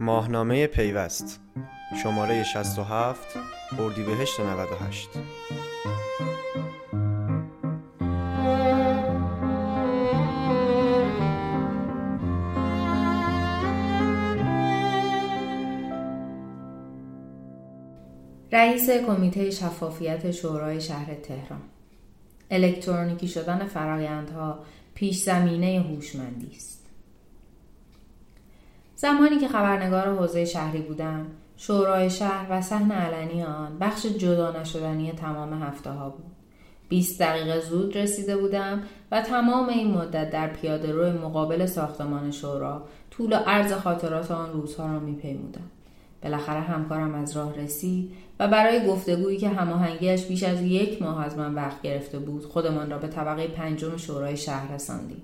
ماهنامه 0.00 0.66
پیوست 0.66 1.40
شماره 2.02 2.42
67 2.42 3.36
اردیبهشت 3.78 4.40
98 4.40 5.08
رئیس 18.52 18.90
کمیته 18.90 19.50
شفافیت 19.50 20.30
شورای 20.30 20.80
شهر 20.80 21.14
تهران. 21.14 21.62
الکترونیکی 22.50 23.28
شدن 23.28 23.66
فرایندها 23.66 24.58
پیش 24.94 25.22
زمینه 25.22 25.84
هوشمندی 25.88 26.50
است. 26.56 26.79
زمانی 29.00 29.38
که 29.38 29.48
خبرنگار 29.48 30.08
حوزه 30.08 30.44
شهری 30.44 30.80
بودم 30.80 31.26
شورای 31.56 32.10
شهر 32.10 32.46
و 32.50 32.60
صحن 32.60 32.92
علنی 32.92 33.42
آن 33.42 33.78
بخش 33.78 34.06
جدا 34.06 34.60
نشدنی 34.60 35.12
تمام 35.12 35.62
هفته 35.62 35.90
ها 35.90 36.10
بود. 36.10 36.24
20 36.88 37.20
دقیقه 37.20 37.60
زود 37.60 37.98
رسیده 37.98 38.36
بودم 38.36 38.82
و 39.12 39.22
تمام 39.22 39.68
این 39.68 39.90
مدت 39.90 40.30
در 40.30 40.48
پیاده 40.48 40.92
روی 40.92 41.10
مقابل 41.10 41.66
ساختمان 41.66 42.30
شورا 42.30 42.82
طول 43.10 43.32
و 43.32 43.36
عرض 43.36 43.72
خاطرات 43.72 44.30
آن 44.30 44.52
روزها 44.52 44.86
را 44.86 44.98
میپیمودم. 44.98 45.70
بالاخره 46.22 46.60
همکارم 46.60 47.14
از 47.14 47.36
راه 47.36 47.56
رسید 47.56 48.12
و 48.40 48.48
برای 48.48 48.86
گفتگویی 48.86 49.38
که 49.38 49.48
هماهنگیش 49.48 50.24
بیش 50.24 50.42
از 50.42 50.62
یک 50.62 51.02
ماه 51.02 51.24
از 51.24 51.38
من 51.38 51.54
وقت 51.54 51.82
گرفته 51.82 52.18
بود 52.18 52.44
خودمان 52.44 52.90
را 52.90 52.98
به 52.98 53.08
طبقه 53.08 53.48
پنجم 53.48 53.96
شورای 53.96 54.36
شهر 54.36 54.74
رساندیم. 54.74 55.22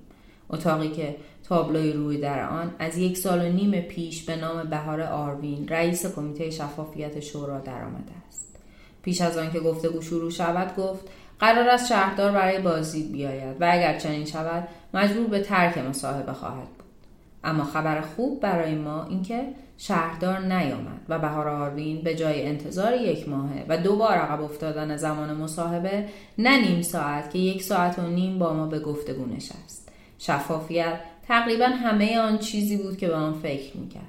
اتاقی 0.50 0.88
که 0.88 1.16
تابلوی 1.48 1.92
روی 1.92 2.18
در 2.18 2.48
آن 2.48 2.74
از 2.78 2.98
یک 2.98 3.18
سال 3.18 3.40
و 3.40 3.52
نیم 3.52 3.80
پیش 3.80 4.22
به 4.22 4.36
نام 4.36 4.70
بهار 4.70 5.00
آروین 5.00 5.68
رئیس 5.68 6.06
کمیته 6.06 6.50
شفافیت 6.50 7.20
شورا 7.20 7.58
درآمده 7.58 8.12
است. 8.28 8.56
پیش 9.02 9.20
از 9.20 9.38
آنکه 9.38 9.60
گفتگو 9.60 10.02
شروع 10.02 10.30
شود 10.30 10.76
گفت 10.76 11.08
قرار 11.38 11.68
است 11.68 11.88
شهردار 11.88 12.32
برای 12.32 12.58
بازدید 12.58 13.12
بیاید 13.12 13.56
و 13.60 13.68
اگر 13.72 13.98
چنین 13.98 14.24
شود 14.24 14.68
مجبور 14.94 15.26
به 15.26 15.40
ترک 15.40 15.78
مصاحبه 15.78 16.32
خواهد 16.32 16.68
بود. 16.68 16.86
اما 17.44 17.64
خبر 17.64 18.00
خوب 18.00 18.40
برای 18.40 18.74
ما 18.74 19.04
اینکه 19.04 19.44
شهردار 19.78 20.40
نیامد 20.40 21.00
و 21.08 21.18
بهار 21.18 21.48
آروین 21.48 22.02
به 22.02 22.14
جای 22.14 22.46
انتظار 22.46 22.94
یک 22.94 23.28
ماهه 23.28 23.64
و 23.68 23.78
دوبار 23.78 24.12
عقب 24.12 24.42
افتادن 24.42 24.96
زمان 24.96 25.36
مصاحبه 25.36 26.04
نه 26.38 26.68
نیم 26.68 26.82
ساعت 26.82 27.30
که 27.30 27.38
یک 27.38 27.62
ساعت 27.62 27.98
و 27.98 28.06
نیم 28.06 28.38
با 28.38 28.52
ما 28.52 28.66
به 28.66 28.78
گفتگو 28.78 29.26
نشست. 29.26 29.85
شفافیت. 30.18 31.00
تقریبا 31.28 31.66
همه 31.66 32.18
آن 32.18 32.38
چیزی 32.38 32.76
بود 32.76 32.96
که 32.96 33.06
به 33.08 33.14
آن 33.14 33.32
فکر 33.32 33.76
می‌کرد. 33.76 34.02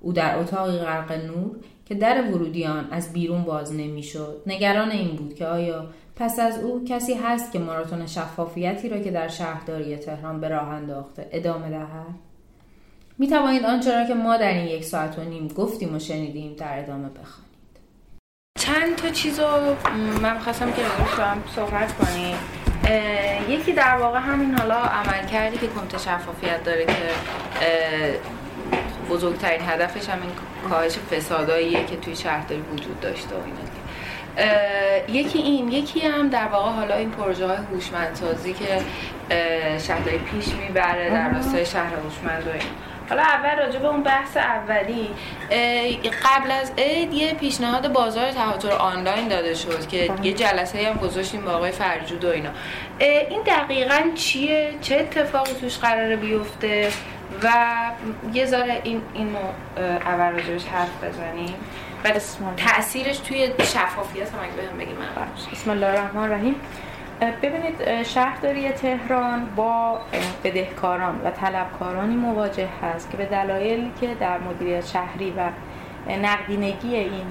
او 0.00 0.12
در 0.12 0.38
اتاقی 0.38 0.78
غرق 0.78 1.12
نور 1.12 1.56
که 1.86 1.94
در 1.94 2.30
ورودی 2.30 2.64
آن 2.64 2.88
از 2.90 3.12
بیرون 3.12 3.42
باز 3.44 3.72
نمی‌شد. 3.72 4.42
نگران 4.46 4.90
این 4.90 5.16
بود 5.16 5.34
که 5.34 5.46
آیا 5.46 5.86
پس 6.16 6.38
از 6.38 6.64
او 6.64 6.84
کسی 6.84 7.14
هست 7.14 7.52
که 7.52 7.58
ماراتون 7.58 8.06
شفافیتی 8.06 8.88
را 8.88 8.98
که 9.00 9.10
در 9.10 9.28
شهرداری 9.28 9.96
تهران 9.96 10.40
به 10.40 10.48
راه 10.48 10.68
انداخته 10.68 11.28
ادامه 11.32 11.70
دهد؟ 11.70 12.14
می 13.18 13.28
توانید 13.28 13.64
آنچه 13.64 14.00
را 14.00 14.06
که 14.06 14.14
ما 14.14 14.36
در 14.36 14.52
این 14.52 14.66
یک 14.66 14.84
ساعت 14.84 15.18
و 15.18 15.22
نیم 15.22 15.48
گفتیم 15.48 15.94
و 15.94 15.98
شنیدیم 15.98 16.54
در 16.54 16.78
ادامه 16.78 17.08
بخوانید. 17.08 17.52
چند 18.58 18.96
تا 18.96 19.08
چیز 19.08 19.40
رو 19.40 19.76
من 20.22 20.38
خواستم 20.38 20.72
که 20.72 20.82
هم 21.22 21.42
صحبت 21.56 21.92
کنیم. 21.92 22.36
یکی 23.62 23.72
در 23.72 23.96
واقع 23.96 24.18
همین 24.18 24.58
حالا 24.58 24.74
عمل 24.74 25.26
کردی 25.26 25.58
که 25.58 25.66
کمیته 25.66 25.98
شفافیت 25.98 26.64
داره 26.64 26.84
که 26.84 26.94
بزرگترین 29.10 29.60
هدفش 29.68 30.08
همین 30.08 30.30
کاهش 30.70 30.98
فساداییه 30.98 31.84
که 31.84 31.96
توی 31.96 32.16
شهرداری 32.16 32.60
وجود 32.60 33.00
داشته 33.00 33.34
و 33.34 33.38
اینا. 33.38 34.52
یکی 35.08 35.38
این 35.38 35.68
یکی 35.68 36.00
هم 36.00 36.28
در 36.28 36.46
واقع 36.46 36.70
حالا 36.70 36.94
این 36.94 37.10
پروژه 37.10 37.46
های 37.46 37.56
هوشمندسازی 37.56 38.52
که 38.52 38.78
شهرداری 39.78 40.18
پیش 40.18 40.48
می‌بره 40.48 41.10
در 41.10 41.34
راستای 41.34 41.66
شهر 41.66 41.92
هوشمند 41.94 42.46
و 42.46 42.50
این 42.50 42.62
حالا 43.12 43.22
اول 43.22 43.58
راجع 43.58 43.78
به 43.78 43.88
اون 43.88 44.02
بحث 44.02 44.36
اولی 44.36 45.10
قبل 46.24 46.50
از 46.50 46.72
عید 46.78 47.12
یه 47.12 47.34
پیشنهاد 47.34 47.92
بازار 47.92 48.30
تهاتر 48.30 48.72
آنلاین 48.72 49.28
داده 49.28 49.54
شد 49.54 49.86
که 49.88 50.08
بله. 50.08 50.26
یه 50.26 50.32
جلسه 50.32 50.88
هم 50.88 50.94
گذاشتیم 50.94 51.44
با 51.44 51.52
آقای 51.52 51.70
فرجود 51.70 52.24
و 52.24 52.28
اینا. 52.28 52.50
این 53.00 53.42
دقیقا 53.42 54.00
چیه؟ 54.14 54.74
چه 54.80 54.96
اتفاقی 54.96 55.52
توش 55.52 55.78
قراره 55.78 56.16
بیفته؟ 56.16 56.90
و 57.42 57.50
یه 58.32 58.46
ذره 58.46 58.80
این 58.84 59.02
اینو 59.14 59.38
اول 60.06 60.32
راجبش 60.32 60.64
حرف 60.64 61.04
بزنیم. 61.04 61.54
و 62.04 62.10
تاثیرش 62.56 63.18
توی 63.18 63.52
شفافیت 63.58 64.30
هم 64.32 64.38
اگه 64.42 64.52
بهم 64.52 64.78
بگیم. 64.78 64.96
بسم 65.52 65.70
الله 65.70 65.86
الرحمن 65.86 66.22
الرحیم. 66.22 66.54
ببینید 67.30 68.02
شهرداری 68.02 68.70
تهران 68.70 69.48
با 69.56 70.00
بدهکاران 70.44 71.20
و 71.24 71.30
طلبکارانی 71.30 72.16
مواجه 72.16 72.68
هست 72.82 73.10
که 73.10 73.16
به 73.16 73.24
دلایلی 73.24 73.92
که 74.00 74.14
در 74.14 74.38
مدیریت 74.38 74.86
شهری 74.86 75.34
و 75.36 75.48
نقدینگی 76.22 76.96
این 76.96 77.26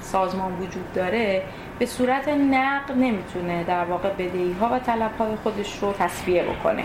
سازمان 0.00 0.52
وجود 0.52 0.92
داره 0.92 1.42
به 1.78 1.86
صورت 1.86 2.28
نقد 2.28 2.92
نمی‌تونه 2.92 3.64
در 3.64 3.84
واقع 3.84 4.08
بدهی 4.08 4.56
ها 4.60 4.68
و 4.72 4.78
طلب 4.78 5.10
های 5.18 5.36
خودش 5.42 5.78
رو 5.82 5.92
تصفیه 5.92 6.42
بکنه. 6.42 6.84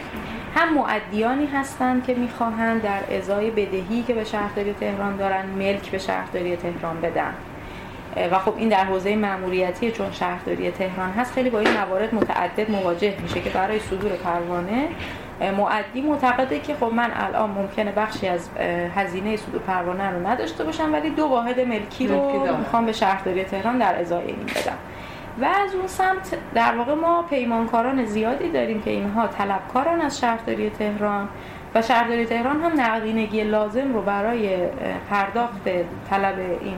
هم 0.55 0.73
معدیانی 0.73 1.45
هستند 1.45 2.05
که 2.05 2.13
می‌خواهند 2.13 2.81
در 2.81 3.17
ازای 3.17 3.51
بدهی 3.51 4.03
که 4.07 4.13
به 4.13 4.23
شهرداری 4.23 4.73
تهران 4.73 5.17
دارن 5.17 5.45
ملک 5.45 5.91
به 5.91 5.97
شهرداری 5.97 6.57
تهران 6.57 7.01
بدن. 7.01 7.33
و 8.31 8.39
خب 8.39 8.53
این 8.57 8.69
در 8.69 8.83
حوزه 8.83 9.15
ماموریتی 9.15 9.91
چون 9.91 10.11
شهرداری 10.11 10.71
تهران 10.71 11.11
هست 11.11 11.33
خیلی 11.33 11.49
با 11.49 11.59
این 11.59 11.73
موارد 11.73 12.15
متعدد 12.15 12.71
مواجه 12.71 13.13
میشه 13.21 13.41
که 13.41 13.49
برای 13.49 13.79
صدور 13.79 14.11
پروانه. 14.11 14.87
معدی 15.57 16.01
معتقده 16.01 16.59
که 16.59 16.75
خب 16.75 16.91
من 16.93 17.11
الان 17.15 17.49
ممکنه 17.49 17.91
بخشی 17.91 18.27
از 18.27 18.49
هزینه 18.95 19.37
صدور 19.37 19.61
پروانه 19.61 20.09
رو 20.09 20.27
نداشته 20.27 20.63
باشم 20.63 20.93
ولی 20.93 21.09
دو 21.09 21.25
واحد 21.25 21.59
ملکی 21.59 22.07
رو 22.07 22.57
می‌خوام 22.57 22.85
به 22.85 22.91
شهرداری 22.91 23.43
تهران 23.43 23.77
در 23.77 23.99
ازای 24.01 24.27
این 24.27 24.45
بدم. 24.45 24.77
و 25.41 25.45
از 25.45 25.75
اون 25.75 25.87
سمت 25.87 26.37
در 26.53 26.77
واقع 26.77 26.93
ما 26.93 27.21
پیمانکاران 27.21 28.05
زیادی 28.05 28.49
داریم 28.49 28.81
که 28.81 28.91
اینها 28.91 29.27
طلبکاران 29.27 30.01
از 30.01 30.19
شهرداری 30.19 30.69
تهران 30.69 31.29
و 31.75 31.81
شهرداری 31.81 32.25
تهران 32.25 32.61
هم 32.61 32.81
نقدینگی 32.81 33.43
لازم 33.43 33.93
رو 33.93 34.01
برای 34.01 34.57
پرداخت 35.09 35.69
طلب 36.09 36.35
این 36.61 36.77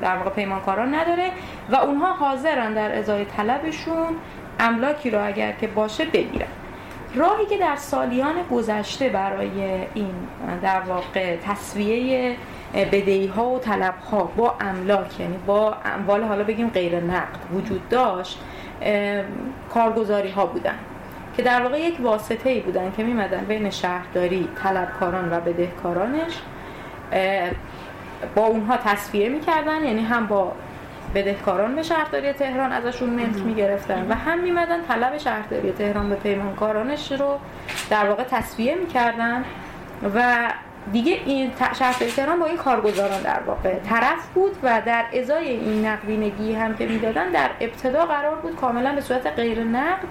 در 0.00 0.16
واقع 0.16 0.30
پیمانکاران 0.30 0.94
نداره 0.94 1.30
و 1.70 1.76
اونها 1.76 2.12
حاضرن 2.12 2.74
در 2.74 2.98
ازای 2.98 3.24
طلبشون 3.24 4.16
املاکی 4.60 5.10
رو 5.10 5.26
اگر 5.26 5.52
که 5.52 5.66
باشه 5.66 6.04
بگیرن. 6.04 6.48
راهی 7.14 7.46
که 7.46 7.58
در 7.58 7.76
سالیان 7.76 8.34
گذشته 8.50 9.08
برای 9.08 9.86
این 9.94 10.14
در 10.62 10.80
واقع 10.80 11.36
تصویه 11.36 12.36
بدهی 12.74 13.26
ها 13.26 13.50
و 13.50 13.58
طلب 13.58 13.94
ها 14.10 14.24
با 14.36 14.54
املاک 14.60 15.20
یعنی 15.20 15.38
با 15.46 15.76
اموال 15.84 16.24
حالا 16.24 16.44
بگیم 16.44 16.68
غیر 16.68 17.00
نقد 17.00 17.38
وجود 17.52 17.88
داشت 17.88 18.38
کارگزاری 19.74 20.30
ها 20.30 20.46
بودن 20.46 20.78
که 21.36 21.42
در 21.42 21.62
واقع 21.62 21.80
یک 21.80 22.00
واسطه 22.00 22.50
ای 22.50 22.60
بودن 22.60 22.92
که 22.96 23.04
میمدن 23.04 23.44
بین 23.44 23.70
شهرداری 23.70 24.48
طلبکاران 24.62 25.32
و 25.32 25.40
بدهکارانش. 25.40 26.32
با 28.34 28.46
اونها 28.46 28.76
تصفیه 28.76 29.28
می‌کردن 29.28 29.84
یعنی 29.84 30.02
هم 30.02 30.26
با 30.26 30.52
بدهکاران 31.14 31.74
به 31.74 31.82
شهرداری 31.82 32.32
تهران 32.32 32.72
ازشون 32.72 33.10
ملک 33.10 33.42
می‌گرفتن 33.44 34.06
و 34.10 34.14
هم 34.14 34.38
میمدن 34.38 34.82
طلب 34.88 35.18
شهرداری 35.18 35.72
تهران 35.72 36.08
به 36.08 36.16
پیمانکارانش 36.16 37.12
رو 37.12 37.38
در 37.90 38.08
واقع 38.08 38.22
تصفیه 38.22 38.74
می‌کردن 38.74 39.44
و 40.14 40.48
دیگه 40.92 41.18
این 41.26 41.50
شهرداری 41.78 42.12
تهران 42.12 42.38
با 42.38 42.46
این 42.46 42.56
کارگزاران 42.56 43.22
در 43.22 43.40
واقع 43.46 43.78
طرف 43.78 44.28
بود 44.34 44.56
و 44.62 44.82
در 44.86 45.04
ازای 45.14 45.48
این 45.48 45.86
نقدینگی 45.86 46.54
هم 46.54 46.76
که 46.76 46.86
می‌دادن 46.86 47.30
در 47.30 47.50
ابتدا 47.60 48.06
قرار 48.06 48.36
بود 48.36 48.56
کاملا 48.56 48.94
به 48.94 49.00
صورت 49.00 49.26
غیر 49.26 49.64
نقد 49.64 50.06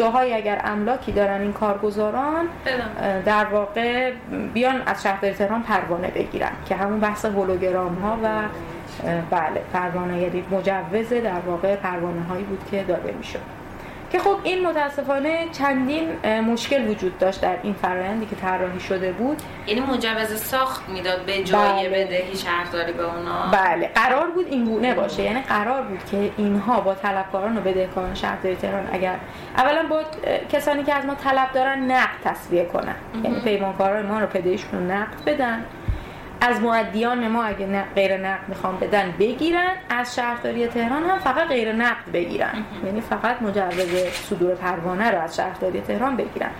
جاهایی 0.00 0.32
اگر 0.34 0.60
املاکی 0.64 1.12
دارن 1.12 1.40
این 1.40 1.52
کارگزاران 1.52 2.48
در 3.24 3.44
واقع 3.44 4.12
بیان 4.54 4.82
از 4.86 5.02
شهرداری 5.02 5.34
تهران 5.34 5.62
پروانه 5.62 6.08
بگیرن 6.08 6.52
که 6.68 6.74
همون 6.74 7.00
بحث 7.00 7.24
هولوگرام 7.24 7.94
ها 7.94 8.18
و 8.24 8.42
بله 9.30 9.62
پروانه 9.72 10.20
یعنی 10.20 10.44
مجوز 10.50 11.12
در 11.12 11.40
واقع 11.46 11.76
پروانه 11.76 12.22
هایی 12.22 12.44
بود 12.44 12.64
که 12.70 12.82
داده 12.82 13.12
می‌شد. 13.12 13.59
که 14.12 14.18
خب 14.18 14.36
این 14.44 14.66
متاسفانه 14.66 15.48
چندین 15.52 16.08
مشکل 16.40 16.88
وجود 16.88 17.18
داشت 17.18 17.40
در 17.40 17.56
این 17.62 17.74
فرایندی 17.74 18.26
که 18.26 18.36
طراحی 18.36 18.80
شده 18.80 19.12
بود. 19.12 19.42
یعنی 19.66 19.80
مجوز 19.80 20.40
ساخت 20.40 20.88
می‌داد 20.88 21.24
به 21.24 21.42
جای 21.42 21.88
بله. 21.88 22.04
بدهی 22.04 22.36
شهرداری 22.36 22.92
به 22.92 23.02
اونا. 23.02 23.50
بله. 23.52 23.90
قرار 23.94 24.30
بود 24.30 24.46
این 24.50 24.64
گونه 24.64 24.94
باشه. 24.94 25.22
یعنی 25.22 25.40
قرار 25.40 25.82
بود 25.82 26.04
که 26.10 26.30
اینها 26.36 26.80
با 26.80 26.94
طلبکاران 26.94 27.58
و 27.58 27.60
بدهکاران 27.60 28.14
شهرداری 28.14 28.56
تهران 28.56 28.88
اگر 28.92 29.14
اولا 29.56 29.82
با 29.88 30.02
کسانی 30.52 30.82
که 30.82 30.94
از 30.94 31.04
ما 31.06 31.14
طلب 31.14 31.52
دارن 31.52 31.78
نقد 31.78 32.20
تصویه 32.24 32.64
کنن. 32.64 32.94
یعنی 33.24 33.40
پیمانکاران 33.40 34.06
ما 34.06 34.20
رو 34.20 34.26
پدهیشون 34.26 34.90
نقد 34.90 35.24
بدن. 35.26 35.64
از 36.40 36.60
معدیان 36.60 37.28
ما 37.28 37.44
اگه 37.44 37.84
غیر 37.94 38.16
نقد 38.16 38.48
می‌خوام 38.48 38.76
بدن 38.76 39.14
بگیرن. 39.18 39.72
از 39.90 40.14
شهرداری 40.14 40.66
تهران 40.66 41.02
هم 41.02 41.18
فقط 41.18 41.48
غیر 41.48 41.72
نقد 41.72 42.12
بگیرن. 42.12 42.64
یعنی 42.84 43.00
فقط 43.00 43.42
مجوز 43.42 43.94
صدور 44.12 44.54
پروانه 44.54 45.10
رو 45.10 45.20
از 45.20 45.36
شهرداری 45.36 45.80
تهران 45.80 46.16
بگیرن. 46.16 46.50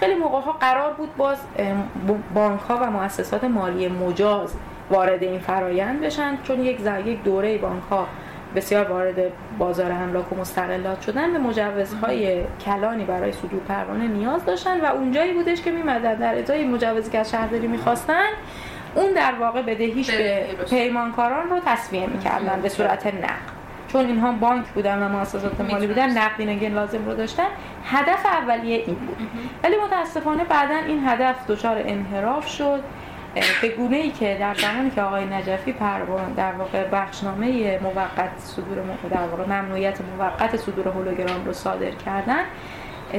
خیلی 0.00 0.14
موقع 0.14 0.40
ها 0.40 0.52
قرار 0.52 0.92
بود 0.92 1.16
باز 1.16 1.38
بانک 2.34 2.60
ها 2.60 2.78
و 2.82 2.90
مؤسسات 2.90 3.44
مالی 3.44 3.88
مجاز 3.88 4.54
وارد 4.90 5.22
این 5.22 5.38
فرایند 5.38 6.00
بشن 6.00 6.38
چون 6.42 6.60
یک 6.60 6.80
یک 7.06 7.22
دوره 7.22 7.58
بانک 7.58 7.82
ها 7.90 8.06
بسیار 8.56 8.84
وارد 8.84 9.14
بازار 9.58 9.92
املاک 9.92 10.32
و 10.32 10.36
مستقلات 10.36 11.00
شدن 11.00 11.32
به 11.32 11.38
مجوزهای 11.38 12.42
کلانی 12.64 13.04
برای 13.04 13.32
صدور 13.32 13.60
پروانه 13.68 14.06
نیاز 14.08 14.44
داشتن 14.44 14.80
و 14.80 14.84
اونجایی 14.84 15.32
بودش 15.32 15.62
که 15.62 15.70
میمدن. 15.70 16.14
در 16.14 16.38
ازای 16.38 16.64
مجوزی 16.64 17.10
که 17.10 17.18
از 17.18 17.30
شهرداری 17.30 17.66
می‌خواستن 17.66 18.28
اون 18.94 19.12
در 19.12 19.34
واقع 19.40 19.62
بدهیش 19.62 20.10
به 20.10 20.44
پیمانکاران 20.70 21.50
رو 21.50 21.60
تصویه 21.66 22.06
می‌کردن 22.06 22.60
به 22.62 22.68
صورت 22.68 23.06
نقد. 23.06 23.54
چون 23.88 24.06
اینها 24.06 24.32
بانک 24.32 24.66
بودن 24.66 25.02
و 25.02 25.08
مؤسسات 25.08 25.60
مالی 25.60 25.86
بودن 25.86 26.18
نقدینگی 26.18 26.68
لازم 26.68 27.04
رو 27.06 27.14
داشتن. 27.14 27.46
هدف 27.84 28.26
اولیه 28.26 28.76
این 28.86 28.94
بود. 28.94 29.16
ولی 29.64 29.74
متاسفانه 29.86 30.44
بعدا 30.44 30.76
این 30.76 31.08
هدف 31.08 31.46
دچار 31.48 31.76
انحراف 31.78 32.48
شد. 32.48 32.84
به 33.62 33.68
گونه 33.68 33.96
ای 33.96 34.10
که 34.10 34.36
در 34.40 34.54
زمانی 34.54 34.90
که 34.90 35.02
آقای 35.02 35.24
نجفی 35.24 35.72
پروان 35.72 36.32
در 36.32 36.52
واقع 36.52 36.84
بخشنامه 36.84 37.78
موقت 37.78 38.38
صدور 38.38 38.78
در 39.10 39.26
واقع 39.26 39.44
ممنوعیت 39.44 39.98
موقت 40.00 40.56
صدور 40.56 40.88
هولوگرام 40.88 41.44
رو 41.44 41.52
صادر 41.52 41.90
کردن 41.90 42.44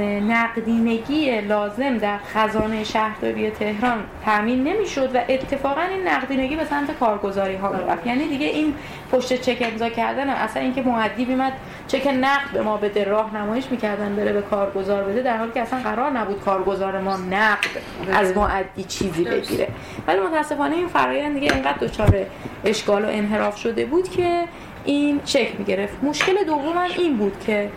نقدینگی 0.03 1.41
لازم 1.41 1.97
در 1.97 2.17
خزانه 2.17 2.83
شهرداری 2.83 3.49
تهران 3.49 4.03
تامین 4.25 4.63
نمی‌شد 4.63 5.15
و 5.15 5.19
اتفاقا 5.29 5.81
این 5.81 6.07
نقدینگی 6.07 6.55
به 6.55 6.65
سمت 6.65 6.99
کارگزاری 6.99 7.55
ها 7.55 7.71
می‌رفت. 7.71 8.07
یعنی 8.07 8.27
دیگه 8.27 8.45
این 8.45 8.73
پشت 9.11 9.41
چک 9.41 9.67
امضا 9.71 9.89
کردن 9.89 10.29
اصلا 10.29 10.61
اینکه 10.61 10.81
معدی 10.81 11.25
بیمد 11.25 11.53
چک 11.87 12.07
نقد 12.07 12.51
به 12.53 12.61
ما 12.61 12.77
بده 12.77 13.03
راه 13.03 13.37
نمایش 13.37 13.65
می‌کردن 13.71 14.15
بره 14.15 14.33
به 14.33 14.41
کارگزار 14.41 15.03
بده 15.03 15.21
در 15.21 15.37
حالی 15.37 15.51
که 15.51 15.61
اصلا 15.61 15.79
قرار 15.79 16.11
نبود 16.11 16.41
کارگزار 16.41 17.01
ما 17.01 17.17
نقد 17.17 17.69
از 18.13 18.37
معدی 18.37 18.83
چیزی 18.83 19.23
بگیره. 19.23 19.67
ولی 20.07 20.19
متاسفانه 20.19 20.75
این 20.75 20.87
فرایند 20.87 21.33
دیگه 21.33 21.53
اینقدر 21.53 21.77
دچار 21.77 22.25
اشکال 22.65 23.05
و 23.05 23.07
انحراف 23.07 23.57
شده 23.57 23.85
بود 23.85 24.09
که 24.09 24.43
این 24.85 25.21
چک 25.25 25.59
می‌گرفت. 25.59 26.03
مشکل 26.03 26.43
دوم 26.43 26.77
این 26.97 27.17
بود 27.17 27.33
که 27.47 27.69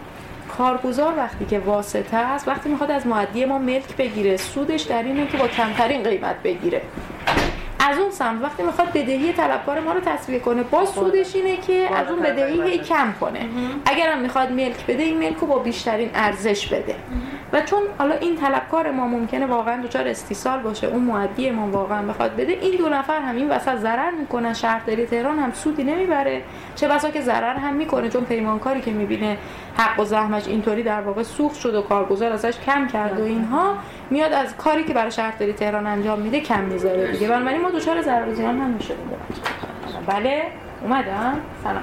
کارگزار 0.58 1.14
وقتی 1.16 1.44
که 1.44 1.58
واسطه 1.58 2.16
است 2.16 2.48
وقتی 2.48 2.68
می‌خواد 2.68 2.90
از 2.90 3.06
معدی 3.06 3.44
ما 3.44 3.58
ملک 3.58 3.96
بگیره 3.96 4.36
سودش 4.36 4.82
در 4.82 5.02
اینه 5.02 5.26
که 5.26 5.36
با 5.36 5.48
کمترین 5.48 6.02
قیمت 6.02 6.36
بگیره. 6.44 6.82
از 7.80 7.98
اون 7.98 8.10
سمت 8.10 8.42
وقتی 8.42 8.62
می‌خواد 8.62 8.88
بدهی 8.88 9.32
طلبکار 9.32 9.80
ما 9.80 9.92
رو 9.92 10.00
تصویه 10.00 10.38
کنه 10.38 10.62
باز 10.62 10.88
سودش 10.88 11.34
اینه 11.34 11.56
که 11.56 11.88
از 11.96 12.08
اون 12.10 12.22
بدهی 12.22 12.62
هی 12.62 12.78
کم 12.78 13.12
کنه. 13.20 13.40
اگرم 13.86 14.18
می‌خواد 14.18 14.52
ملک 14.52 14.86
بده 14.86 15.02
این 15.02 15.18
ملک 15.18 15.36
رو 15.36 15.46
با 15.46 15.58
بیشترین 15.58 16.10
ارزش 16.14 16.66
بده. 16.66 16.94
و 17.52 17.60
چون 17.60 17.82
حالا 17.98 18.14
این 18.14 18.36
طلبکار 18.36 18.90
ما 18.90 19.06
ممکنه 19.06 19.46
واقعا 19.46 19.82
دچار 19.82 20.08
استیصال 20.08 20.60
باشه 20.60 20.86
اون 20.86 21.02
معدی 21.02 21.50
ما 21.50 21.70
واقعا 21.70 22.02
بخواد 22.02 22.36
بده 22.36 22.52
این 22.52 22.76
دو 22.76 22.88
نفر 22.88 23.20
هم 23.20 23.36
این 23.36 23.48
وسط 23.48 23.76
ضرر 23.76 24.10
می‌کنن. 24.10 24.54
شهرداری 24.54 25.06
تهران 25.06 25.38
هم 25.38 25.52
سودی 25.52 25.84
نمی‌بره. 25.84 26.42
چه 26.76 26.88
بسا 26.88 27.10
که 27.10 27.20
ضرر 27.20 27.56
هم 27.56 27.74
می‌کنه 27.74 28.08
چون 28.08 28.24
پیمانکاری 28.24 28.80
که 28.80 28.90
می‌بینه 28.90 29.38
حق 29.78 30.00
و 30.00 30.04
زحمش 30.04 30.48
اینطوری 30.48 30.82
در 30.82 31.00
واقع 31.00 31.22
سوخت 31.22 31.60
شد 31.60 31.74
و 31.74 31.82
کارگزار 31.82 32.32
ازش 32.32 32.58
کم 32.66 32.86
کرد 32.86 33.20
و 33.20 33.24
اینها 33.24 33.74
میاد 34.10 34.32
از 34.32 34.56
کاری 34.56 34.84
که 34.84 34.94
برای 34.94 35.10
شهرداری 35.10 35.52
تهران 35.52 35.86
انجام 35.86 36.20
میده 36.20 36.40
کم 36.40 36.60
می‌ذاره 36.60 37.12
دیگه. 37.12 37.28
بنابراین 37.28 37.62
ما 37.62 37.70
دچار 37.70 38.02
ضرر 38.02 38.32
زیان 38.32 38.60
هم 38.60 38.70
میشه 38.70 38.94
بله 40.06 40.42
اومدم. 40.82 41.40
سلام. 41.64 41.82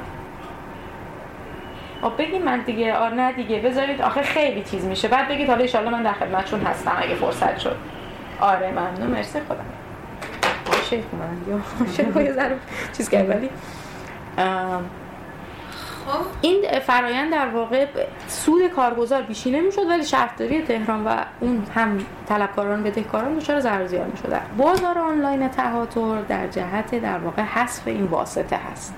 خب 2.01 2.17
بگید 2.17 2.41
من 2.41 2.59
دیگه 2.59 2.95
آره 2.95 3.13
نه 3.13 3.31
دیگه. 3.31 3.59
بذارید 3.59 4.01
آخه 4.01 4.21
خیلی 4.21 4.63
چیز 4.63 4.85
میشه. 4.85 5.07
بعد 5.07 5.27
بگید 5.27 5.49
حالا 5.49 5.65
ان 5.73 5.89
من 5.89 6.03
در 6.03 6.13
خدمتتون 6.13 6.61
هستم 6.61 6.91
اگه 6.97 7.15
فرصت 7.15 7.57
شد. 7.57 7.75
آره 8.39 8.71
ممنون. 8.71 9.07
مرسی 9.07 9.39
خودم 9.47 9.65
شیخ 10.89 11.03
من 11.13 11.53
یا 11.53 11.59
شیخ 11.95 12.15
یه 12.15 12.57
چیز 12.97 13.09
کرد 13.09 13.29
ولی. 13.29 13.49
این 16.41 16.79
فرایند 16.79 17.31
در 17.31 17.47
واقع 17.47 17.85
سود 18.27 18.67
کارگزار 18.67 19.21
بیشی 19.21 19.51
نمی‌شد 19.51 19.89
ولی 19.89 20.03
شهرداری 20.03 20.61
تهران 20.61 21.03
و 21.03 21.15
اون 21.39 21.63
هم 21.75 21.97
طلبکاران 22.29 22.83
بدهکاران 22.83 23.37
دچار 23.37 23.59
ضرر 23.59 23.87
زیان 23.87 24.11
می‌شدن. 24.11 24.41
بازار 24.57 24.99
آنلاین 24.99 25.47
تهاتر 25.47 26.21
در 26.21 26.47
جهت 26.47 26.95
در 27.01 27.17
واقع 27.17 27.41
حذف 27.41 27.87
این 27.87 28.03
واسطه 28.03 28.59
هست. 28.71 28.95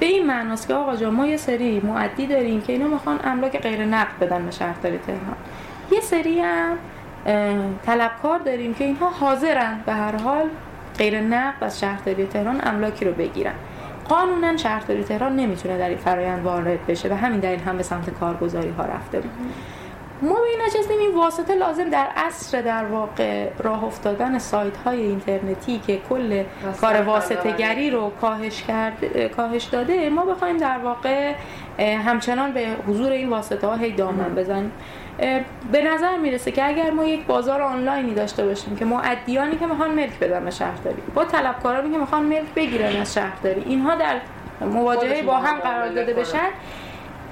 به 0.00 0.06
این 0.06 0.26
معناست 0.26 0.68
که 0.68 0.74
آقا 0.74 0.96
جان 0.96 1.14
ما 1.14 1.26
یه 1.26 1.36
سری 1.36 1.80
معدی 1.80 2.26
داریم 2.26 2.60
که 2.60 2.72
اینا 2.72 2.88
می‌خوان 2.88 3.20
املاک 3.24 3.60
غیر 3.60 3.84
نقد 3.84 4.18
بدن 4.20 4.44
به 4.44 4.50
شهرداری 4.50 4.98
تهران. 4.98 5.36
یه 5.90 6.00
سری 6.00 6.40
هم 6.40 6.76
طلبکار 7.86 8.38
داریم 8.38 8.74
که 8.74 8.84
اینها 8.84 9.10
حاضرن 9.10 9.80
به 9.86 9.92
هر 9.92 10.16
حال 10.16 10.44
غیر 10.98 11.20
نقد 11.20 11.64
از 11.64 11.80
شهرداری 11.80 12.26
تهران 12.26 12.60
املاکی 12.64 13.04
رو 13.04 13.12
بگیرن. 13.12 13.54
قانونا 14.08 14.56
شهرداری 14.56 15.04
تهران 15.04 15.36
نمی‌تونه 15.36 15.78
در 15.78 15.88
این 15.88 15.98
فرایند 15.98 16.44
وارد 16.44 16.86
بشه 16.86 17.08
و 17.08 17.12
همین 17.14 17.40
دلیل 17.40 17.60
هم 17.60 17.76
به 17.76 17.82
سمت 17.82 18.10
کارگزاری 18.10 18.70
ها 18.70 18.84
رفته 18.84 19.20
بود. 19.20 19.30
ما 20.22 20.34
به 20.34 20.40
این 20.40 20.58
نچستیم 20.66 20.98
این 20.98 21.14
واسطه 21.14 21.54
لازم 21.54 21.90
در 21.90 22.06
عصر 22.16 22.60
در 22.62 22.84
واقع 22.84 23.48
راه 23.58 23.84
افتادن 23.84 24.38
سایت 24.38 24.76
های 24.76 25.02
اینترنتی 25.02 25.78
که 25.86 25.98
کل 26.08 26.44
کار 26.80 27.02
واسطه 27.02 27.56
گری 27.56 27.90
رو 27.90 28.12
کاهش, 28.20 28.62
کرد، 28.62 29.26
کاهش 29.36 29.64
داده 29.64 30.10
ما 30.10 30.24
بخوایم 30.24 30.56
در 30.56 30.78
واقع 30.78 31.34
همچنان 31.78 32.52
به 32.52 32.66
حضور 32.88 33.12
این 33.12 33.28
واسطه 33.28 33.66
ها 33.66 33.76
هی 33.76 33.92
دامن 33.92 34.34
بزنیم. 34.34 34.72
به 35.72 35.82
نظر 35.82 36.16
می‌رسه 36.16 36.52
که 36.52 36.68
اگر 36.68 36.90
ما 36.90 37.04
یک 37.04 37.26
بازار 37.26 37.62
آنلاینی 37.62 38.14
داشته 38.14 38.46
باشیم 38.46 38.76
که 38.76 38.84
معدیانی 38.84 39.56
که 39.56 39.66
می‌خوان 39.66 39.90
ملک 39.90 40.18
بدن 40.18 40.44
به 40.44 40.50
شهرداری 40.50 41.02
با 41.14 41.24
طلبکارانی 41.24 41.92
که 41.92 41.98
می‌خوان 41.98 42.22
ملک 42.22 42.54
بگیرن 42.56 42.96
از 42.96 43.14
شهرداری 43.14 43.62
اینها 43.66 43.94
در 43.94 44.16
مواجهه 44.60 45.22
با 45.22 45.36
هم 45.36 45.58
قرار 45.58 45.88
داده 45.88 46.14
بشن 46.14 46.48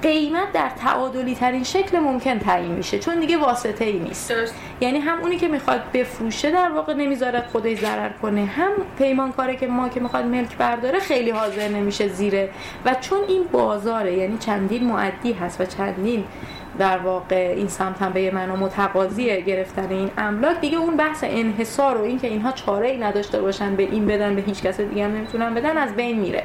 قیمت 0.01 0.51
در 0.53 0.69
تعادلی 0.69 1.35
ترین 1.35 1.63
شکل 1.63 1.99
ممکن 1.99 2.39
تعیین 2.39 2.71
میشه 2.71 2.99
چون 2.99 3.19
دیگه 3.19 3.37
واسطه 3.37 3.85
ای 3.85 3.99
نیست 3.99 4.33
یعنی 4.81 4.99
هم 4.99 5.19
اونی 5.19 5.37
که 5.37 5.47
می‌خواد 5.47 5.81
بفروشه 5.93 6.51
در 6.51 6.71
واقع 6.71 6.93
نمی‌ذاره 6.93 7.43
خودش 7.51 7.77
ضرر 7.77 8.09
کنه 8.09 8.45
هم 8.45 8.71
پیمانکاره 8.97 9.55
که 9.55 9.67
ما 9.67 9.89
که 9.89 9.99
می‌خواد 9.99 10.25
ملک 10.25 10.57
برداره 10.57 10.99
خیلی 10.99 11.29
حاضر 11.29 11.67
نمیشه 11.67 12.07
زیره. 12.07 12.49
و 12.85 12.95
چون 13.01 13.19
این 13.27 13.43
بازاره 13.43 14.17
یعنی 14.17 14.37
چندین 14.37 14.83
معدی 14.83 15.33
هست 15.33 15.61
و 15.61 15.65
چندین 15.65 16.23
در 16.79 16.97
واقع 16.97 17.53
این 17.57 17.67
سمت 17.67 18.01
هم 18.01 18.13
به 18.13 18.21
یه 18.21 18.31
معنا 18.31 18.55
متقاضی 18.55 19.41
گرفتن 19.43 19.89
این 19.89 20.11
املاک. 20.17 20.61
دیگه 20.61 20.77
اون 20.77 20.97
بحث 20.97 21.23
انحصار 21.27 21.97
و 21.97 22.03
اینکه 22.03 22.27
اینها 22.27 22.51
چاره 22.51 22.89
ای 22.89 22.97
نداشته 22.97 23.41
باشن 23.41 23.75
به 23.75 23.83
این 23.83 24.05
بدن 24.05 24.35
به 24.35 24.41
هیچ 24.41 24.61
کس 24.61 24.81
دیگه 24.81 25.05
هم 25.05 25.11
نمی‌تونن 25.11 25.53
بدن 25.53 25.77
از 25.77 25.95
بین 25.95 26.19
میره. 26.19 26.43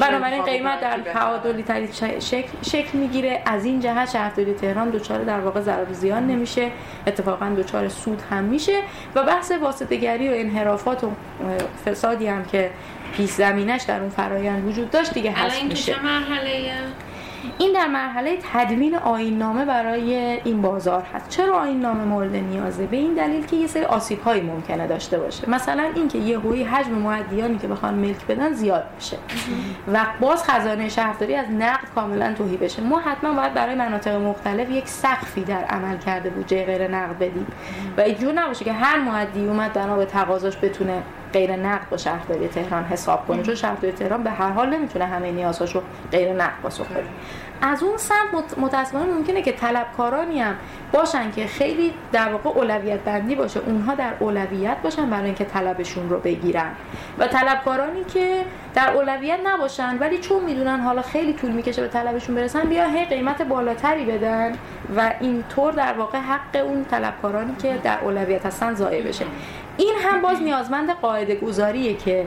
بنابراین 0.00 0.42
قیمت 0.42 0.80
در 0.80 0.98
تعادلی 1.12 1.62
تری 1.62 1.88
شکل, 2.20 2.48
شکل 2.62 2.98
می‌گیره. 2.98 3.42
از 3.46 3.64
این 3.64 3.80
جهت 3.80 4.10
شهرداری 4.10 4.54
تهران 4.54 4.90
دوچار 4.90 5.24
در 5.24 5.40
واقع 5.40 5.60
ضرر 5.60 5.92
زیان 5.92 6.26
نمیشه. 6.26 6.70
اتفاقا 7.06 7.48
دوچار 7.48 7.88
سود 7.88 8.22
هم 8.30 8.44
میشه. 8.44 8.80
و 9.14 9.22
بحث 9.22 9.52
واسطه‌گری 9.62 10.28
و 10.28 10.32
انحرافات 10.34 11.04
و 11.04 11.10
فسادی 11.86 12.26
هم 12.26 12.44
که 12.44 12.70
پیش 13.16 13.30
زمینش 13.30 13.82
در 13.82 14.00
اون 14.00 14.10
فرایند 14.10 14.68
وجود 14.68 14.90
داشت 14.90 15.14
دیگه 15.14 15.30
هست 15.30 15.64
میشه. 15.64 15.94
این 17.58 17.72
در 17.72 17.86
مرحله 17.86 18.38
تدوین 18.52 18.98
نامه 19.38 19.64
برای 19.64 20.14
این 20.44 20.62
بازار 20.62 21.02
هست. 21.02 21.28
چرا 21.28 21.64
نامه 21.64 22.04
مورد 22.04 22.36
نیازه؟ 22.36 22.86
به 22.86 22.96
این 22.96 23.14
دلیل 23.14 23.46
که 23.46 23.56
یه 23.56 23.66
سری 23.66 23.84
آسیب 23.84 24.20
هایی 24.22 24.40
ممکنه 24.40 24.86
داشته 24.86 25.18
باشه. 25.18 25.50
مثلا 25.50 25.82
اینکه 25.94 26.18
یه 26.18 26.38
هوی 26.38 26.62
حجم 26.62 26.92
معدیانی 26.92 27.58
که 27.58 27.68
بخوان 27.68 27.94
ملک 27.94 28.26
بدن 28.26 28.52
زیاد 28.52 28.84
بشه 28.98 29.16
و 29.92 30.06
باز 30.20 30.44
خزانه 30.44 30.88
شهرداری 30.88 31.34
از 31.34 31.46
نقد 31.50 31.88
کاملا 31.94 32.34
توهی 32.34 32.56
بشه. 32.56 32.82
ما 32.82 32.98
حتما 32.98 33.32
باید 33.32 33.54
برای 33.54 33.74
مناطق 33.74 34.14
مختلف 34.14 34.70
یک 34.70 34.88
سقفی 34.88 35.44
در 35.44 35.64
عمل 35.64 35.96
کرده 35.98 36.30
بودجه 36.30 36.64
غیر 36.64 36.88
نقد 36.88 37.16
بدیم. 37.16 37.46
و 37.96 38.00
اینجور 38.00 38.32
نباشه 38.32 38.64
که 38.64 38.72
هر 38.72 38.98
معدی 38.98 39.48
اومد 39.48 39.72
بنا 39.72 39.96
به 39.96 40.04
تقاضاش 40.04 40.56
بتونه 40.62 41.02
غیر 41.32 41.56
نقد 41.56 41.88
با 41.90 41.96
شهرداری 41.96 42.48
تهران 42.48 42.84
حساب 42.84 43.26
کنه 43.26 43.42
چون 43.42 43.54
شهرداری 43.54 43.92
تهران 43.92 44.22
به 44.22 44.30
هر 44.30 44.50
حال 44.50 44.70
نمی‌تونه 44.70 45.04
همه 45.04 45.30
نیازهاشو 45.30 45.82
غیر 46.12 46.32
نقد 46.32 46.60
پاسخ 46.62 46.86
بده. 46.86 47.04
از 47.62 47.82
اون 47.82 47.96
سمت 47.96 48.58
متاسفانه 48.58 49.04
ممکنه 49.04 49.42
که 49.42 49.52
طلبکارانی 49.52 50.40
هم 50.40 50.54
باشن 50.92 51.30
که 51.30 51.46
خیلی 51.46 51.94
در 52.12 52.32
واقع 52.32 52.50
اولویت 52.50 53.00
بندی 53.00 53.34
باشه. 53.34 53.60
اونها 53.66 53.94
در 53.94 54.12
اولویت 54.20 54.76
باشن 54.82 55.10
برای 55.10 55.24
اینکه 55.24 55.44
طلبشون 55.44 56.10
رو 56.10 56.18
بگیرن. 56.18 56.70
و 57.18 57.26
طلبکارانی 57.26 58.04
که 58.04 58.44
در 58.74 58.90
اولویت 58.94 59.38
نباشن 59.44 59.98
ولی 59.98 60.18
چون 60.18 60.44
می‌دونن 60.44 60.80
حالا 60.80 61.02
خیلی 61.02 61.32
طول 61.32 61.50
می‌کشه 61.50 61.82
به 61.82 61.88
طلبشون 61.88 62.34
برسن 62.34 62.60
بیا 62.60 62.84
هی 62.88 63.04
قیمت 63.04 63.42
بالاتری 63.42 64.04
بدن 64.04 64.52
و 64.96 65.12
اینطور 65.20 65.72
در 65.72 65.92
واقع 65.92 66.18
حق 66.18 66.64
اون 66.64 66.84
طلبکارانی 66.84 67.54
که 67.62 67.78
در 67.82 67.98
اولویت 68.02 68.46
هستن 68.46 68.74
ضایع 68.74 69.02
بشه. 69.02 69.24
این 69.76 69.94
هم 70.02 70.22
باز 70.22 70.42
نیازمند 70.42 70.90
قاعده 70.90 71.34
گذاریه 71.34 71.94
که 71.94 72.26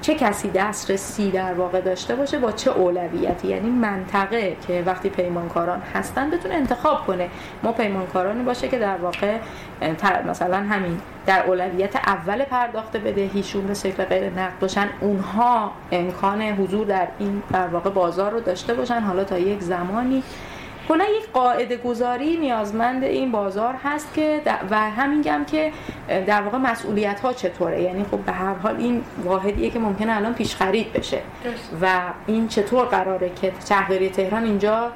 چه 0.00 0.14
کسی 0.14 0.50
دسترسی 0.50 1.30
در 1.30 1.54
واقع 1.54 1.80
داشته 1.80 2.14
باشه 2.14 2.38
با 2.38 2.52
چه 2.52 2.70
اولویتی. 2.70 3.48
یعنی 3.48 3.70
منطقه 3.70 4.56
که 4.66 4.82
وقتی 4.86 5.08
پیمانکاران 5.08 5.82
هستن 5.94 6.30
بتونه 6.30 6.54
انتخاب 6.54 7.06
کنه. 7.06 7.28
ما 7.62 7.72
پیمانکارانی 7.72 8.42
باشه 8.42 8.68
که 8.68 8.78
در 8.78 8.96
واقع 8.96 9.36
مثلا 10.28 10.56
همین 10.56 11.00
در 11.26 11.46
اولویت 11.46 11.96
اول 11.96 12.44
پرداخت 12.44 12.96
بدهیشون 12.96 13.66
به 13.66 13.74
شکل 13.74 14.04
غیر 14.04 14.30
نقد 14.30 14.58
باشن. 14.60 14.88
اونها 15.00 15.70
امکان 15.92 16.42
حضور 16.42 16.86
در 16.86 17.08
این 17.18 17.42
در 17.52 17.66
واقع 17.66 17.90
بازار 17.90 18.32
رو 18.32 18.40
داشته 18.40 18.74
باشن. 18.74 19.00
حالا 19.00 19.24
تا 19.24 19.38
یک 19.38 19.60
زمانی 19.60 20.22
کلا 20.88 21.04
یک 21.04 21.32
قاعده 21.32 21.76
گذاری 21.76 22.36
نیازمند 22.36 23.04
این 23.04 23.32
بازار 23.32 23.74
هست 23.84 24.14
که 24.14 24.40
و 24.70 24.90
همینگم 24.90 25.44
که 25.44 25.72
در 26.26 26.42
واقع 26.42 26.58
مسئولیت 26.58 27.20
ها 27.20 27.32
چطوره. 27.32 27.82
یعنی 27.82 28.04
خب 28.04 28.18
به 28.18 28.32
هر 28.32 28.54
حال 28.54 28.76
این 28.76 29.04
واحدیه 29.24 29.70
که 29.70 29.78
ممکنه 29.78 30.16
الان 30.16 30.34
پیش 30.34 30.56
خرید 30.56 30.92
بشه. 30.92 31.20
و 31.82 32.00
این 32.26 32.48
چطور 32.48 32.84
قراره 32.84 33.30
که 33.40 33.52
شهرداری 33.68 34.10
تهران 34.10 34.44
اینجا 34.44 34.90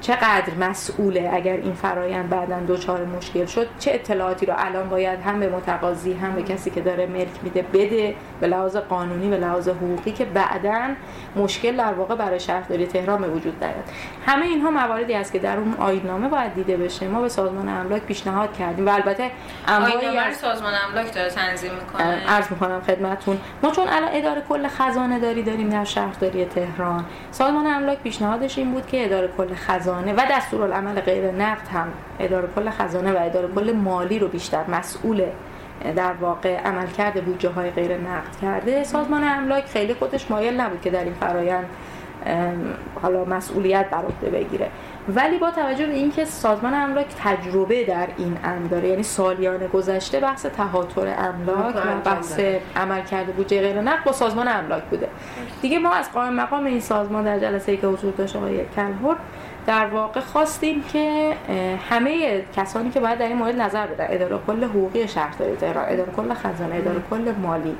چقدر 0.00 0.54
مسئوله 0.60 1.30
اگر 1.32 1.52
این 1.52 1.72
فرایند 1.72 2.28
بعدا 2.28 2.56
دچار 2.68 3.04
مشکل 3.04 3.46
شد؟ 3.46 3.68
چه 3.78 3.90
اطلاعاتی 3.94 4.46
رو 4.46 4.54
الان 4.56 4.88
باید 4.88 5.20
هم 5.20 5.40
به 5.40 5.48
متقاضی 5.48 6.12
هم 6.12 6.34
به 6.34 6.42
کسی 6.42 6.70
که 6.70 6.80
داره 6.80 7.06
ملک 7.06 7.28
میده 7.42 7.62
بده؟ 7.62 8.14
به 8.40 8.46
لحاظ 8.46 8.76
قانونی 8.76 9.28
به 9.28 9.36
لحاظ 9.36 9.68
حقوقی 9.68 10.12
که 10.12 10.24
بعدا 10.24 10.80
مشکل 11.36 11.76
در 11.76 11.92
واقع 11.92 12.14
برای 12.14 12.40
شهرداری 12.40 12.86
تهران 12.86 13.20
به 13.20 13.28
وجود 13.28 13.64
نیاد. 13.64 13.84
همه 14.26 14.46
اینها 14.46 14.70
مواردی 14.70 15.14
است 15.14 15.32
که 15.32 15.38
در 15.38 15.56
اون 15.56 15.74
آییننامه 15.78 16.28
باید 16.28 16.54
دیده 16.54 16.76
بشه. 16.76 17.08
ما 17.08 17.20
به 17.20 17.28
سازمان 17.28 17.68
املاک 17.68 18.02
پیشنهاد 18.02 18.56
کردیم 18.56 18.86
و 18.86 18.90
البته 18.90 19.30
آییننامه 19.68 20.32
سازمان 20.32 20.72
املاک 20.88 21.14
داره 21.14 21.30
تنظیم 21.30 21.72
می‌کنه. 21.72 22.04
عرض 22.28 22.50
می‌کنم 22.50 22.80
خدمتتون. 22.86 23.38
ما 23.62 23.70
چون 23.70 23.88
الان 23.88 24.10
اداره 24.12 24.42
کل 24.48 24.68
خزانه 24.68 25.18
داری 25.18 25.42
داریم 25.42 25.68
در 25.68 25.84
شهرداری 25.84 26.44
تهران 26.44 27.04
سازمان 27.30 27.66
املاک 27.66 27.98
پیشنهادش 27.98 28.58
این 28.58 28.72
بود 28.72 28.86
که 28.86 29.04
اداره 29.04 29.27
کل 29.36 29.54
خزانه 29.54 30.12
و 30.12 30.20
دستورالعمل 30.30 31.00
غیر 31.00 31.30
نقد 31.30 31.68
هم 31.68 31.88
اداره 32.20 32.48
کل 32.54 32.70
خزانه 32.70 33.12
و 33.12 33.16
اداره 33.20 33.48
کل 33.54 33.72
مالی 33.72 34.18
رو 34.18 34.28
بیشتر 34.28 34.70
مسئول 34.70 35.24
در 35.96 36.12
واقع 36.12 36.56
عملکرد 36.56 37.24
بودجه 37.24 37.48
های 37.48 37.70
غیر 37.70 37.96
نقد 37.96 38.40
کرده. 38.42 38.84
سازمان 38.84 39.24
املاک 39.24 39.64
خیلی 39.64 39.94
خودش 39.94 40.30
مایل 40.30 40.60
نبود 40.60 40.80
که 40.80 40.90
در 40.90 41.04
این 41.04 41.14
فرایند 41.14 41.66
حالا 43.02 43.24
مسئولیت 43.24 43.90
بر 43.90 44.02
عهده 44.04 44.30
بگیره. 44.30 44.70
ولی 45.14 45.38
با 45.38 45.50
توجه 45.50 45.86
به 45.86 45.92
اینکه 45.92 46.24
سازمان 46.24 46.74
املاک 46.74 47.06
تجربه 47.18 47.84
در 47.84 48.08
این 48.16 48.38
امر 48.44 48.66
داره 48.66 48.88
یعنی 48.88 49.02
سالیان 49.02 49.66
گذشته 49.66 50.20
بحث 50.20 50.46
تهاتر 50.46 51.14
املاک 51.18 51.76
و 51.76 52.00
بحث 52.04 52.40
عمل 52.76 53.00
کرده 53.00 53.32
بودجه 53.32 53.60
غیر 53.60 53.80
نقد 53.80 54.04
با 54.04 54.12
سازمان 54.12 54.48
املاک 54.48 54.82
بوده. 54.82 55.08
دیگه 55.62 55.78
ما 55.78 55.92
از 55.92 56.12
قائم 56.12 56.32
مقام 56.34 56.66
این 56.66 56.80
سازمان 56.80 57.24
در 57.24 57.38
جلسه 57.38 57.76
که 57.76 57.86
حضور 57.86 58.12
داشت 58.12 58.36
آقای 58.36 58.60
کلهور 58.76 59.16
در 59.66 59.86
واقع 59.86 60.20
خواستیم 60.20 60.82
که 60.92 61.34
همه 61.90 62.42
کسانی 62.56 62.90
که 62.90 63.00
باید 63.00 63.18
در 63.18 63.26
این 63.26 63.36
مورد 63.36 63.60
نظر 63.60 63.86
بدن. 63.86 64.06
اداره 64.08 64.38
کل 64.46 64.64
حقوقی 64.64 65.08
شهرداری 65.08 65.56
تهران 65.56 65.84
اداره 65.88 66.12
کل 66.16 66.34
خزانه 66.34 66.74
اداره 66.74 67.02
کل 67.10 67.32
مالی. 67.42 67.76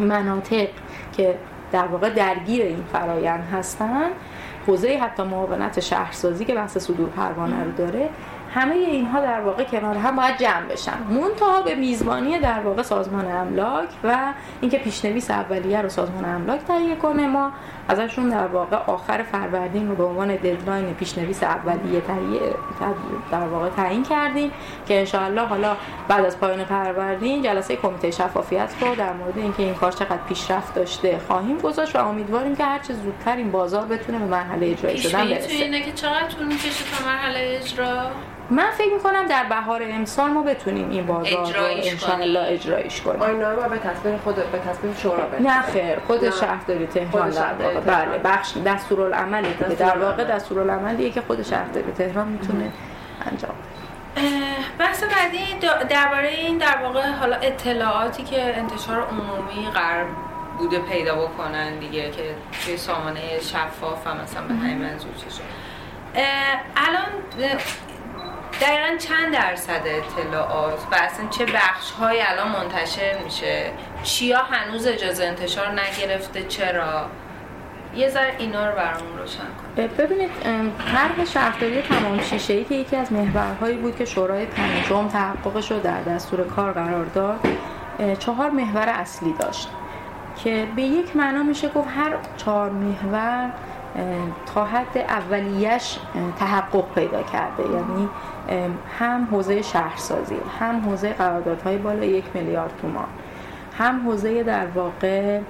مناطق 0.00 0.68
که 1.16 1.34
در 1.72 1.86
واقع 1.86 2.10
درگیر 2.10 2.62
این 2.62 2.84
فرایند 2.92 3.48
هستن 3.52 4.10
حوزه 4.66 4.98
حتی 4.98 5.22
معاونت 5.22 5.80
شهرسازی 5.80 6.44
که 6.44 6.54
بحث 6.54 6.78
صدور 6.78 7.08
پروانه 7.08 7.64
رو 7.64 7.72
داره 7.72 8.08
همه 8.54 8.74
اینها 8.74 9.20
در 9.20 9.40
واقع 9.40 9.64
کنار 9.64 9.96
هم 9.96 10.16
باید 10.16 10.38
جمع 10.38 10.66
بشن. 10.66 10.98
منتها 11.10 11.62
به 11.62 11.74
میزبانی 11.74 12.38
در 12.38 12.60
واقع 12.60 12.82
سازمان 12.82 13.30
املاک 13.30 13.88
و 14.04 14.32
اینکه 14.60 14.78
پیشنویس 14.78 15.30
اولیه 15.30 15.82
رو 15.82 15.88
سازمان 15.88 16.24
املاک 16.24 16.60
تهیه 16.60 16.96
کنه 16.96 17.26
ما 17.26 17.52
ازشون 17.88 18.28
در 18.28 18.46
واقع 18.46 18.76
آخر 18.76 19.22
فروردین 19.22 19.88
رو 19.88 19.94
به 19.94 20.04
عنوان 20.04 20.36
deadline 20.36 20.94
پیشنویس 20.94 21.42
اولیه 21.42 22.00
تهیه 22.00 22.40
در 23.30 23.46
واقع 23.46 23.68
تعیین 23.68 24.02
کردیم 24.02 24.50
که 24.86 24.98
انشاءالله 24.98 25.46
حالا 25.46 25.76
بعد 26.08 26.24
از 26.24 26.40
پایان 26.40 26.64
فروردین 26.64 27.42
جلسه 27.42 27.76
کمیته 27.76 28.10
شفافیت 28.10 28.74
رو 28.80 28.94
در 28.94 29.12
مورد 29.12 29.38
اینکه 29.38 29.62
این 29.62 29.74
کار 29.74 29.92
چقدر 29.92 30.18
پیشرفت 30.28 30.74
داشته 30.74 31.20
خواهیم 31.26 31.58
گذاشت 31.58 31.96
و 31.96 32.08
امیدواریم 32.08 32.56
که 32.56 32.64
هر 32.64 32.78
چه 32.78 32.94
زودتر 32.94 33.36
این 33.36 33.50
بازار 33.50 33.84
بتونه 33.86 34.18
به 34.18 34.24
مرحله 34.24 34.66
اجرایی 34.66 34.98
شدن 34.98 35.28
برسه. 35.28 35.52
اینه 35.52 35.82
که 35.82 35.92
چقدر 35.92 36.28
طول 36.28 36.46
می‌کشه 36.46 36.84
تا 36.98 37.06
مرحله 37.06 37.58
اجرا 37.62 38.10
من 38.50 38.70
فکر 38.70 38.92
می‌کنم 38.94 39.26
در 39.26 39.44
بهار 39.44 39.82
امسال 39.82 40.30
ما 40.30 40.42
بتونیم 40.42 40.90
این 40.90 41.06
بازار 41.06 41.52
رو 41.52 41.62
انشاءالله 41.62 42.52
اجرایش 42.52 43.00
کنیم. 43.00 43.22
آینه 43.22 43.68
به 43.68 43.78
تصویر 43.78 44.16
خود 44.16 44.34
به 44.34 44.58
تصویر 44.58 44.94
شورا 44.94 45.28
نه 45.40 45.62
خیر. 45.62 45.98
خود 46.06 46.30
شهرداری 46.30 46.86
تهران 46.86 47.30
در 47.30 47.52
واقع. 47.52 47.80
بله 47.80 48.18
بخش 48.24 48.56
دستورالعملی 48.66 49.54
که 49.58 49.64
در 49.64 49.98
واقع 49.98 50.24
دستورالعملیه 50.24 51.10
که 51.10 51.22
خود 51.26 51.42
شهرداری 51.42 51.92
تهران 51.92 52.28
می‌تونه 52.28 52.72
انجام 53.32 53.54
بحث 54.78 55.02
بعدی 55.02 55.38
درباره 55.88 56.28
این 56.28 56.58
در 56.58 56.78
واقع 56.82 57.10
حالا 57.10 57.36
اطلاعاتی 57.36 58.22
که 58.22 58.56
انتشار 58.56 59.00
عمومی 59.00 59.70
قرار 59.74 60.06
بوده 60.58 60.78
پیدا 60.78 61.14
بکنن 61.14 61.78
دیگه 61.78 62.10
که 62.10 62.34
توی 62.64 62.76
سامانه 62.76 63.20
شفاف 63.40 64.06
و 64.06 64.14
مثلا 64.14 64.42
به 64.42 64.54
همین 64.54 64.78
منظور 64.78 65.10
چه 65.16 65.42
الان 66.76 67.06
دقیقا 68.60 68.96
چند 68.98 69.32
درصد 69.32 69.82
اطلاعات 69.84 70.86
و 70.92 70.94
اصلا 70.94 71.28
چه 71.28 71.46
بخش 71.46 71.90
های 71.90 72.22
الان 72.22 72.48
منتشر 72.48 73.18
میشه؟ 73.24 73.70
چیا 74.02 74.38
هنوز 74.38 74.86
اجازه 74.86 75.24
انتشار 75.24 75.80
نگرفته؟ 75.80 76.42
چرا؟ 76.42 77.06
یه 77.94 78.08
ذره 78.08 78.34
اینا 78.38 78.66
رو 78.70 78.76
برامون 78.76 79.18
روشن 79.18 79.38
کن. 79.38 79.86
ببینید 79.98 80.30
طرح 80.92 81.24
شهرداری 81.24 81.82
تمام 81.82 82.20
شیشه 82.20 82.54
ای 82.54 82.64
که 82.64 82.74
یکی 82.74 82.96
از 82.96 83.12
محورهایی 83.12 83.76
بود 83.76 83.96
که 83.96 84.04
شورای 84.04 84.46
پنجم 84.46 85.08
تحققش 85.08 85.70
رو 85.70 85.80
در 85.80 86.02
دستور 86.02 86.44
کار 86.44 86.72
قرار 86.72 87.04
داد 87.04 87.40
چهار 88.18 88.50
محور 88.50 88.88
اصلی 88.88 89.34
داشت 89.40 89.68
که 90.44 90.68
به 90.76 90.82
یک 90.82 91.16
معنا 91.16 91.42
میشه 91.42 91.68
گفت 91.68 91.88
هر 91.96 92.12
چهار 92.36 92.70
محور 92.70 93.50
تا 94.54 94.64
حد 94.64 94.98
اولیش 94.98 95.98
تحقق 96.38 96.94
پیدا 96.94 97.22
کرده. 97.22 97.62
یعنی 97.62 98.08
هم 98.98 99.28
حوزه 99.30 99.62
شهرسازی 99.62 100.36
هم 100.60 100.80
حوزه 100.80 101.12
قراردادهای 101.12 101.78
بالا 101.78 102.04
یک 102.04 102.24
میلیارد 102.34 102.72
تومان 102.82 103.08
هم 103.78 104.08
حوزه 104.08 104.42
در 104.42 104.66
واقع 104.66 105.40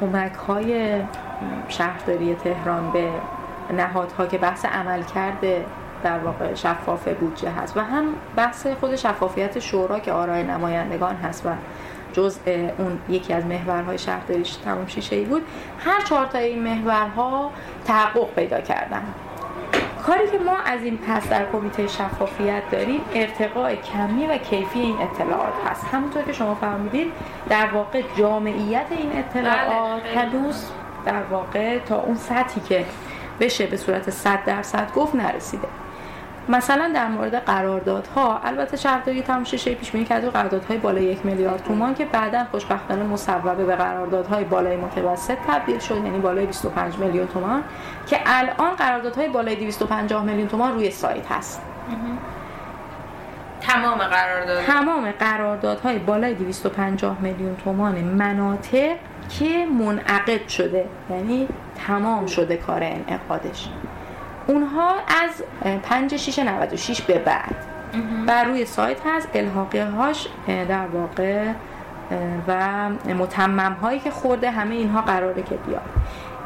کمک 0.00 0.34
های 0.34 1.00
شهرداری 1.68 2.34
تهران 2.34 2.90
به 2.90 3.10
نهادها 3.76 4.26
که 4.26 4.38
بحث 4.38 4.64
عمل 4.64 5.02
کرده 5.02 5.64
در 6.02 6.18
واقع 6.18 6.54
شفاف 6.54 7.08
بودجه 7.08 7.50
هست 7.50 7.76
و 7.76 7.80
هم 7.80 8.04
بحث 8.36 8.66
خود 8.66 8.96
شفافیت 8.96 9.58
شورا 9.58 9.98
که 9.98 10.12
آرای 10.12 10.42
نمایندگان 10.42 11.16
هست 11.16 11.46
و 11.46 11.50
جزء 12.12 12.40
اون 12.78 12.98
یکی 13.08 13.32
از 13.32 13.46
محورهای 13.46 13.98
شهرداریش 13.98 14.56
تمام 14.56 14.86
شیشه 14.86 15.16
ای 15.16 15.24
بود. 15.24 15.42
هر 15.78 16.00
چهار 16.00 16.26
تا 16.26 16.38
این 16.38 16.62
محورها 16.62 17.50
تحقق 17.84 18.34
پیدا 18.34 18.60
کردن. 18.60 19.02
کاری 20.06 20.30
که 20.30 20.38
ما 20.38 20.56
از 20.56 20.82
این 20.82 20.98
پس 20.98 21.28
در 21.28 21.50
کمیته 21.52 21.86
شفافیت 21.86 22.62
داریم 22.70 23.00
ارتقاء 23.14 23.74
کمی 23.74 24.26
و 24.26 24.38
کیفی 24.38 24.80
این 24.80 24.96
اطلاعات 24.98 25.52
هست. 25.66 25.84
همونطور 25.92 26.22
که 26.22 26.32
شما 26.32 26.54
فرمودید 26.54 27.12
در 27.48 27.66
واقع 27.66 28.02
جامعیت 28.18 28.86
این 28.90 29.12
اطلاعات 29.18 30.02
بله، 30.02 30.20
هنوز 30.20 30.70
در 31.06 31.22
واقع 31.22 31.78
تا 31.78 32.00
اون 32.00 32.14
سطحی 32.14 32.60
که 32.68 32.84
بشه 33.40 33.66
به 33.66 33.76
صورت 33.76 34.10
100 34.10 34.44
درصد 34.44 34.92
گفت 34.94 35.14
نرسیده. 35.14 35.68
مثلا 36.48 36.90
در 36.94 37.08
مورد 37.08 37.34
قراردادها 37.34 38.40
البته 38.44 38.76
شهرداری 38.76 39.22
تماشاچی 39.22 39.74
پیش 39.74 39.90
بینی 39.90 40.04
کرده 40.04 40.30
قراردادهای 40.30 40.78
بالای 40.78 41.04
یک 41.04 41.26
میلیارد 41.26 41.62
تومان 41.64 41.94
که 41.94 42.04
بعدا 42.04 42.44
خوشبختانه 42.50 43.02
مصوبه 43.02 43.64
به 43.64 43.76
قراردادهای 43.76 44.44
بالای 44.44 44.76
متوسط 44.76 45.36
تبدیل 45.48 45.78
شد 45.78 45.96
یعنی 45.96 46.18
بالای 46.18 46.46
25 46.46 46.98
میلیون 46.98 47.26
تومان 47.26 47.64
که 48.06 48.20
الان 48.26 48.74
قراردادهای 48.74 49.28
بالای 49.28 49.56
250 49.56 50.24
میلیون 50.24 50.48
تومان 50.48 50.74
روی 50.74 50.90
سایت 50.90 51.32
هست. 51.32 51.62
تمام 53.60 53.98
قرارداد. 53.98 54.64
تمام 54.64 55.10
قراردادهای 55.10 55.98
بالای 55.98 56.34
250 56.34 57.20
میلیون 57.20 57.56
تومان 57.56 57.94
مناطق 57.94 58.96
که 59.38 59.66
منعقد 59.66 60.48
شده 60.48 60.84
یعنی 61.10 61.48
تمام 61.86 62.26
شده 62.26 62.56
کار 62.56 62.82
انعقادش. 62.82 63.68
اونها 64.46 64.94
از 65.24 65.42
5 65.82 66.16
6 66.16 66.38
96 66.38 67.02
به 67.02 67.18
بعد. 67.18 67.54
بر 68.26 68.44
روی 68.44 68.64
سایت 68.64 68.98
هست 69.06 69.28
الحاقی 69.34 69.78
هاش 69.78 70.28
در 70.68 70.86
واقع 70.86 71.52
و 72.48 72.88
متمم 73.14 73.72
هایی 73.82 74.00
که 74.00 74.10
خورده 74.10 74.50
همه 74.50 74.74
اینها 74.74 75.00
قراره 75.00 75.42
که 75.42 75.54
بیاد. 75.56 75.82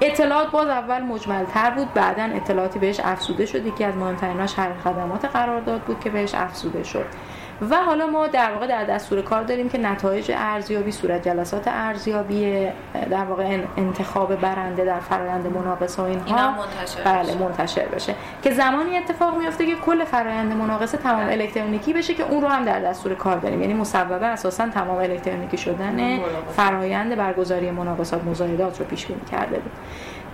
اطلاعات 0.00 0.50
باز 0.50 0.68
اول 0.68 1.02
مجمل 1.02 1.44
تر 1.44 1.70
بود 1.70 1.94
بعدا 1.94 2.22
اطلاعاتی 2.22 2.78
بهش 2.78 3.00
افزوده 3.00 3.46
شد. 3.46 3.66
یکی 3.66 3.84
از 3.84 3.96
مهمتریناش 3.96 4.58
هر 4.58 4.70
خدمات 4.84 5.24
قرارداد 5.24 5.80
بود 5.80 6.00
که 6.00 6.10
بهش 6.10 6.34
افزوده 6.34 6.82
شد. 6.82 7.06
و 7.70 7.76
حالا 7.76 8.06
ما 8.06 8.26
در 8.26 8.52
واقع 8.52 8.66
در 8.66 8.84
دستور 8.84 9.22
کار 9.22 9.42
داریم 9.42 9.68
که 9.68 9.78
نتایج 9.78 10.32
ارزیابی 10.34 10.92
صورت 10.92 11.28
جلسات 11.28 11.68
ارزیابی 11.68 12.68
در 13.10 13.24
واقع 13.24 13.58
انتخاب 13.76 14.36
برنده 14.36 14.84
در 14.84 15.00
فرآیند 15.00 15.46
مناقصه 15.46 16.02
و 16.02 16.04
اینها. 16.04 16.50
منتشر 16.50 17.02
بله 17.04 17.34
منتشر 17.34 17.86
بشه. 17.86 18.14
که 18.42 18.50
زمانی 18.50 18.96
اتفاق 18.96 19.38
میفته 19.38 19.66
که 19.66 19.74
کل 19.74 20.04
فرآیند 20.04 20.52
مناقصه 20.52 20.98
تمام 20.98 21.24
بله. 21.24 21.32
الکترونیکی 21.32 21.92
بشه 21.92 22.14
که 22.14 22.22
اون 22.22 22.42
رو 22.42 22.48
هم 22.48 22.64
در 22.64 22.80
دستور 22.80 23.14
کار 23.14 23.38
داریم. 23.38 23.60
یعنی 23.60 23.74
مصوبه 23.74 24.26
اساسا 24.26 24.68
تمام 24.68 24.98
الکترونیکی 24.98 25.56
شدن 25.56 26.20
فرآیند 26.56 27.16
برگزاری 27.16 27.70
مناقصات 27.70 28.24
مزایدات 28.24 28.80
رو 28.80 28.86
پیش 28.86 29.06
بینی 29.06 29.20
کرده 29.30 29.58
بود. 29.58 29.72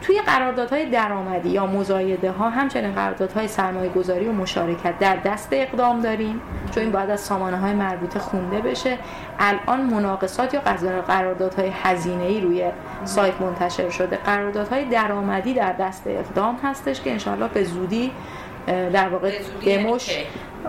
توی 0.07 0.21
قراردادهای 0.21 0.87
درآمدی 0.87 1.49
یا 1.49 1.67
مزایده 1.67 2.31
ها 2.31 2.51
همچنین 2.51 2.93
قراردادهای 2.93 3.49
سرمایه 3.49 3.91
گذاری 3.91 4.27
و 4.27 4.33
مشارکت 4.33 4.99
در 4.99 5.17
دست 5.17 5.49
اقدام 5.53 6.01
داریم. 6.01 6.41
چون 6.75 6.83
این 6.83 6.93
باید 6.93 7.11
از 7.11 7.21
سامانه 7.21 7.57
های 7.57 7.73
مربوطه 7.73 8.19
خونده 8.19 8.61
بشه. 8.61 8.99
الان 9.39 9.81
مناقصات 9.81 10.55
یا 10.55 10.61
قراردادهای 11.07 11.71
هزینه 11.83 12.25
ای 12.25 12.41
روی 12.41 12.71
سایت 13.05 13.41
منتشر 13.41 13.91
شده. 13.91 14.17
قراردادهای 14.17 14.85
درآمدی 14.85 15.55
در 15.55 15.73
دست 15.73 16.03
اقدام 16.07 16.59
هستش 16.63 17.01
که 17.01 17.11
انشاءالله 17.11 17.49
به 17.49 17.65
زودی 17.65 18.13
در 18.67 19.09
واقع 19.09 19.33
دموش 19.67 20.19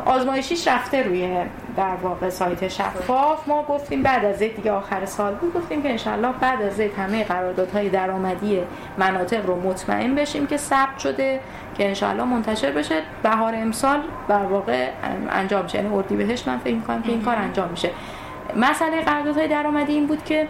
آزمایشیش 0.06 0.68
رفته 0.68 1.04
روی 1.04 1.38
در 1.78 1.96
واقع 2.02 2.30
سایت 2.30 2.68
شفاف. 2.68 3.48
ما 3.48 3.64
گفتیم 3.64 4.04
بعد 4.04 4.26
از 4.26 4.38
زید 4.38 4.56
دیگه 4.56 4.72
آخر 4.72 5.06
سال 5.06 5.34
بود 5.34 5.54
گفتیم 5.54 5.84
که 5.84 5.90
انشالله 5.90 6.32
بعد 6.42 6.62
از 6.62 6.74
زید 6.74 6.94
همه 6.94 7.24
قراردادهای 7.24 7.90
درآمدی 7.90 8.62
مناطق 8.98 9.46
رو 9.46 9.62
مطمئن 9.62 10.16
بشیم 10.16 10.48
که 10.48 10.58
ثبت 10.58 11.00
شده 11.00 11.40
که 11.78 11.88
انشالله 11.88 12.24
منتشر 12.24 12.72
بشه. 12.72 13.02
بهار 13.24 13.54
امسال 13.56 14.00
در 14.28 14.46
واقع 14.46 14.90
انجام 15.30 15.64
میشه 15.64 15.78
یعنی 15.78 15.96
اردیبهشت 15.96 16.48
من 16.48 16.58
فکر 16.58 16.76
می‌کنم 16.76 17.02
که 17.02 17.10
این 17.10 17.22
کار 17.22 17.36
انجام 17.36 17.70
میشه. 17.70 17.90
مسئله 18.56 19.02
قراردادهای 19.02 19.48
درآمدی 19.48 19.94
این 19.94 20.08
بود 20.08 20.24
که 20.26 20.48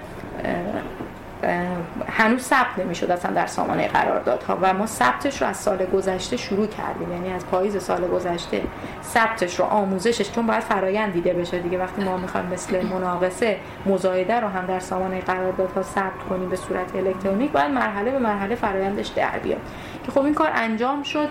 هنوز 2.10 2.42
ثبت 2.42 2.80
نمی‌شد 2.80 3.12
اصلا 3.12 3.32
در 3.32 3.46
سامانه 3.46 3.88
قراردادها 3.88 4.58
و 4.62 4.74
ما 4.74 4.86
ثبتش 4.86 5.42
رو 5.42 5.48
از 5.48 5.58
سال 5.58 5.86
گذشته 5.86 6.38
شروع 6.38 6.68
کردیم. 6.68 7.12
یعنی 7.12 7.34
از 7.34 7.46
پاییز 7.46 7.84
سال 7.84 8.08
گذشته 8.08 8.62
ثبتش 9.04 9.60
رو 9.60 9.66
آموزشش 9.66 10.32
چون 10.32 10.48
باید 10.48 10.64
فرایند 10.64 11.14
دیده 11.14 11.34
بشه 11.34 11.60
دیگه. 11.60 11.78
وقتی 11.78 12.04
ما 12.04 12.18
می‌خوایم 12.18 12.46
مثل 12.46 12.86
مناقصه 12.86 13.58
مزایده 13.86 14.40
رو 14.40 14.48
هم 14.48 14.66
در 14.66 14.80
سامانه 14.80 15.22
قراردادها 15.22 15.82
ثبت 15.82 16.24
کنیم 16.30 16.50
به 16.50 16.56
صورت 16.56 16.96
الکترونیک 16.96 17.52
باید 17.52 17.72
مرحله 17.72 18.12
به 18.12 18.20
مرحله 18.20 18.56
فرایندش 18.56 19.08
در 19.08 19.40
بیاد. 19.44 19.62
که 20.06 20.12
خب 20.12 20.22
این 20.22 20.34
کار 20.34 20.52
انجام 20.54 21.04
شد. 21.04 21.30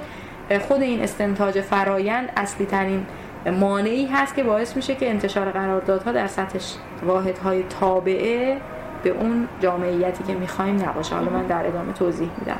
خود 0.69 0.83
این 0.83 1.03
استنتاج 1.03 1.61
فرایند 1.61 2.33
اصلی 2.37 2.67
ترین 2.67 3.07
مانعی 3.47 4.07
هست 4.07 4.35
که 4.35 4.43
باعث 4.43 4.77
میشه 4.77 4.95
که 4.95 5.11
انتشار 5.11 5.51
قراردادها 5.51 6.13
در 6.13 6.27
سطح 6.27 6.59
واحدهای 7.03 7.63
تابعه 7.81 8.57
به 9.03 9.11
اون 9.11 9.49
جامعیتی 9.61 10.25
که 10.25 10.35
می‌خوایم 10.35 10.89
نباشه. 10.89 11.15
حالا 11.15 11.31
من 11.31 11.47
در 11.47 11.67
ادامه 11.67 11.93
توضیح 11.93 12.31
میدم. 12.39 12.59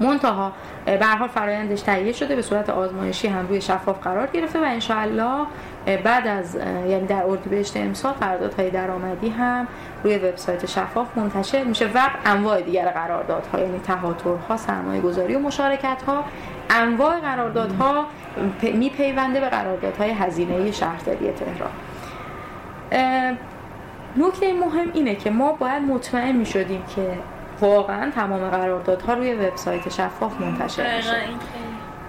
منتها 0.00 0.52
به 0.86 1.06
حال 1.06 1.28
فرایندش 1.28 1.80
تهیه 1.80 2.12
شده 2.12 2.36
به 2.36 2.42
صورت 2.42 2.70
آزمایشی 2.70 3.28
هم 3.28 3.48
روی 3.48 3.60
شفاف 3.60 3.98
قرار 4.00 4.26
گرفته 4.26 4.60
و 4.60 4.64
انشاءالله 4.64 5.46
بعد 6.04 6.26
از 6.26 6.54
یعنی 6.88 7.06
در 7.06 7.22
اردیبهشت 7.22 7.76
امسال 7.76 8.12
قراردادهای 8.12 8.70
درآمدی 8.70 9.28
هم 9.28 9.66
روی 10.04 10.16
وبسایت 10.18 10.66
شفاف 10.66 11.06
منتشر 11.16 11.64
میشه 11.64 11.86
و 11.94 12.00
انواع 12.24 12.60
دیگر 12.60 12.88
قراردادها 12.88 13.58
یعنی 13.60 13.78
تهاترها 13.78 14.56
سرمایه 14.56 15.00
گذاری 15.00 15.34
و 15.34 15.38
مشارکت 15.38 16.02
ها 16.06 16.24
انواع 16.70 17.20
قراردادها 17.20 18.04
میپیونده 18.74 19.40
به 19.40 19.48
قراردادهای 19.48 20.10
هزینه 20.10 20.72
شهرداری 20.72 21.32
تهران. 21.32 21.70
نکته 24.16 24.52
مهم 24.52 24.90
اینه 24.94 25.14
که 25.14 25.30
ما 25.30 25.52
باید 25.52 25.82
مطمئن 25.82 26.36
می 26.36 26.46
شدیم 26.46 26.82
که 26.96 27.18
واقعا 27.60 28.10
تمام 28.10 28.50
قراردادها 28.50 29.14
روی 29.14 29.34
وبسایت 29.34 29.88
شفاف 29.88 30.40
منتشر 30.40 30.96
میشه. 30.96 31.10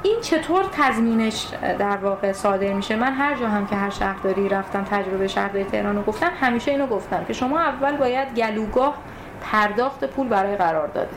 این 0.04 0.22
چطور 0.22 0.66
تضمینش 0.72 1.48
در 1.80 1.98
واقع 1.98 2.32
صادر 2.32 2.74
میشه؟ 2.74 2.96
من 2.96 3.14
هر 3.14 3.36
جا 3.36 3.48
هم 3.48 3.68
که 3.68 3.76
هر 3.76 3.90
شهرداری 3.90 4.50
رفتم 4.50 4.84
تجربه 4.84 5.28
شهرداری 5.28 5.64
تهران 5.64 5.96
رو 5.96 6.04
گفتم 6.04 6.32
همیشه 6.42 6.72
اینو 6.72 6.88
گفتم 6.88 7.26
که 7.26 7.34
شما 7.34 7.60
اول 7.60 7.98
باید 7.98 8.36
گلوگاه 8.36 8.98
پرداخت 9.42 10.04
پول 10.06 10.28
برای 10.28 10.56
قرارداد 10.56 11.10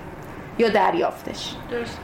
یا 0.58 0.68
دریافتش. 0.68 1.54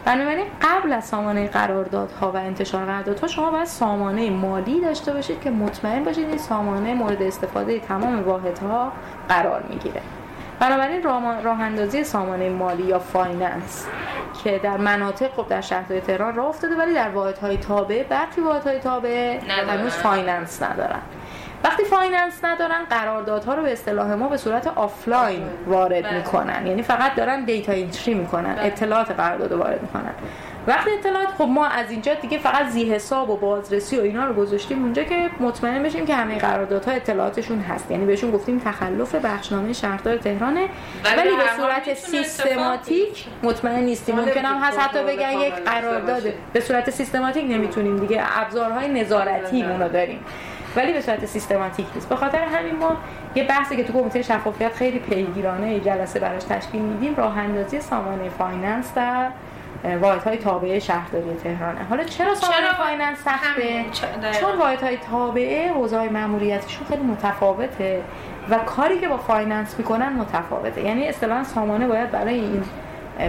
بنابراین 0.05 0.47
قبل 0.63 0.93
از 0.93 1.05
سامانه 1.05 1.49
قراردادها 1.49 2.33
و 2.33 2.37
انتشار 2.37 2.85
قراردادها 2.85 3.27
شما 3.27 3.51
باید 3.51 3.65
سامانه 3.65 4.31
مالی 4.31 4.81
داشته 4.81 5.13
باشید 5.13 5.41
که 5.41 5.51
مطمئن 5.51 6.05
باشید 6.05 6.29
این 6.29 6.39
سامانه 6.39 6.95
مورد 6.95 7.23
استفاده 7.23 7.81
تمام 7.81 8.25
واحدها 8.25 8.93
قرار 9.29 9.63
می‌گیره. 9.63 10.01
بنابراین 10.61 11.03
راه 11.43 11.61
اندازی 11.61 12.05
سامانه 12.05 12.51
مالی 12.51 12.83
یا 12.83 12.99
finance 12.99 13.87
که 14.45 14.61
در 14.63 14.77
مناطق 14.77 15.33
خب 15.33 15.49
در 15.49 15.61
شهرهای 15.61 16.01
تهران 16.01 16.35
راه 16.35 16.47
افتاده 16.47 16.77
ولی 16.77 16.95
در 16.95 17.09
واحدهای 17.09 17.57
تابع 17.57 18.03
برخی 18.03 18.41
واحدهای 18.41 18.79
تابع 18.79 19.39
هنوز 19.69 19.93
finance 19.93 20.63
ندارن. 20.63 21.01
وقتی 21.65 21.85
finance 21.85 22.45
ندارن 22.45 22.85
قراردادها 22.91 23.55
رو 23.55 23.63
به 23.63 23.73
اصطلاح 23.73 24.15
ما 24.15 24.29
به 24.29 24.37
صورت 24.37 24.67
آفلاین 24.67 25.43
وارد 25.67 26.03
بله. 26.03 26.17
می‌کنن. 26.17 26.67
یعنی 26.67 26.83
فقط 26.83 27.15
دارن 27.15 27.45
data 27.45 27.73
entry 27.73 28.15
می‌کنن 28.15 28.55
بله. 28.55 28.67
اطلاعات 28.67 29.11
قرارداد 29.11 29.53
وارد 29.53 29.83
می‌کنن. 29.83 30.15
وقتی 30.67 30.91
اطلاعات 30.91 31.29
خب 31.29 31.45
ما 31.45 31.67
از 31.67 31.91
اینجا 31.91 32.15
دیگه 32.15 32.39
فقط 32.39 32.67
ذی‌حساب 32.67 33.31
و 33.31 33.37
بازرسی 33.37 33.99
و 33.99 34.03
اینا 34.03 34.27
رو 34.27 34.35
گذاشتیم 34.35 34.83
اونجا 34.83 35.05
که 35.05 35.31
مطمئن 35.41 35.83
بشیم 35.83 36.07
که 36.07 36.15
همه 36.15 36.39
قراردادها 36.39 36.93
اطلاعاتشون 36.93 37.61
هست. 37.61 37.91
یعنی 37.91 38.05
بهشون 38.07 38.31
گفتیم 38.31 38.59
تخلف 38.59 39.15
بخشنامه 39.15 39.73
شهردار 39.73 40.17
تهرانه. 40.17 40.69
ولی 41.17 41.37
به 41.37 41.43
صورت 41.57 41.95
سیستماتیک 41.95 43.27
مطمئن 43.43 43.81
نیستیم. 43.81 44.21
ممکن 44.21 44.45
هم 44.45 44.63
هست 44.63 44.79
حتی 44.79 45.05
بگن 45.05 45.33
یک 45.33 45.55
قرارداد. 45.55 46.23
به 46.53 46.61
صورت 46.61 46.91
سیستماتیک 46.91 47.45
نمی‌تونیم 47.45 47.97
دیگه. 47.97 48.23
ابزارهای 48.41 48.89
نظارتی 48.89 49.63
اونو 49.63 49.89
داریم. 49.89 50.21
ولی 50.77 50.93
به 50.93 51.01
صورت 51.01 51.27
سیستماتیک 51.27 51.87
نیست. 51.95 52.09
به 52.09 52.17
خاطر 52.17 52.39
همین 52.39 52.77
ما 52.77 52.97
یه 53.35 53.45
بحثی 53.45 53.77
که 53.77 53.85
تو 53.85 53.93
کمیته 53.93 54.23
شفافیت 54.23 54.75
خیلی 54.75 54.99
پیگیرانه 54.99 55.81
جلسه 55.81 56.21
براش 56.21 56.45
تشکیل 56.45 56.83
میدیم 56.83 57.15
راه 57.17 57.39
اندازی 57.39 57.81
سامانه 57.81 58.29
finance 58.29 58.95
در 58.95 59.31
واحد 60.01 60.23
های 60.23 60.37
تابعه 60.37 60.79
شهرداری 60.79 61.37
تهرانه. 61.45 61.85
حالا 61.85 62.05
چرا 62.05 62.35
سامانه 62.35 62.73
finance 62.73 63.19
سخته؟ 63.19 63.85
چون 64.41 64.59
واحد 64.59 64.83
های 64.83 64.97
تابعه 64.97 65.73
حوزه 65.73 66.09
ماموریتشون 66.09 66.87
خیلی 66.87 67.03
متفاوته 67.03 68.03
و 68.51 68.59
کاری 68.59 68.99
که 68.99 69.09
با 69.09 69.17
finance 69.17 69.75
می‌کنن 69.79 70.13
متفاوته. 70.13 70.85
یعنی 70.85 71.09
اصطلاحا 71.09 71.45
سامانه 71.45 71.89
باید 71.89 72.11
برای 72.11 72.35
این 72.35 72.63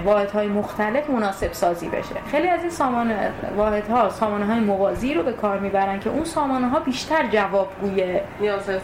واحد 0.05 0.31
های 0.31 0.47
مختلف 0.47 1.09
مناسب 1.09 1.53
سازی 1.53 1.89
بشه. 1.89 2.15
خیلی 2.31 2.47
از 2.47 2.61
این 2.61 2.69
سامان 2.69 3.13
واحد 3.57 3.87
ها 3.87 4.09
سامانه 4.09 4.45
های 4.45 4.59
موازی 4.59 5.13
رو 5.13 5.23
به 5.23 5.33
کار 5.33 5.59
می‌برن 5.59 5.99
که 5.99 6.09
اون 6.09 6.23
سامانه 6.23 6.69
ها 6.69 6.79
بیشتر 6.79 7.27
جوابگوی 7.27 8.19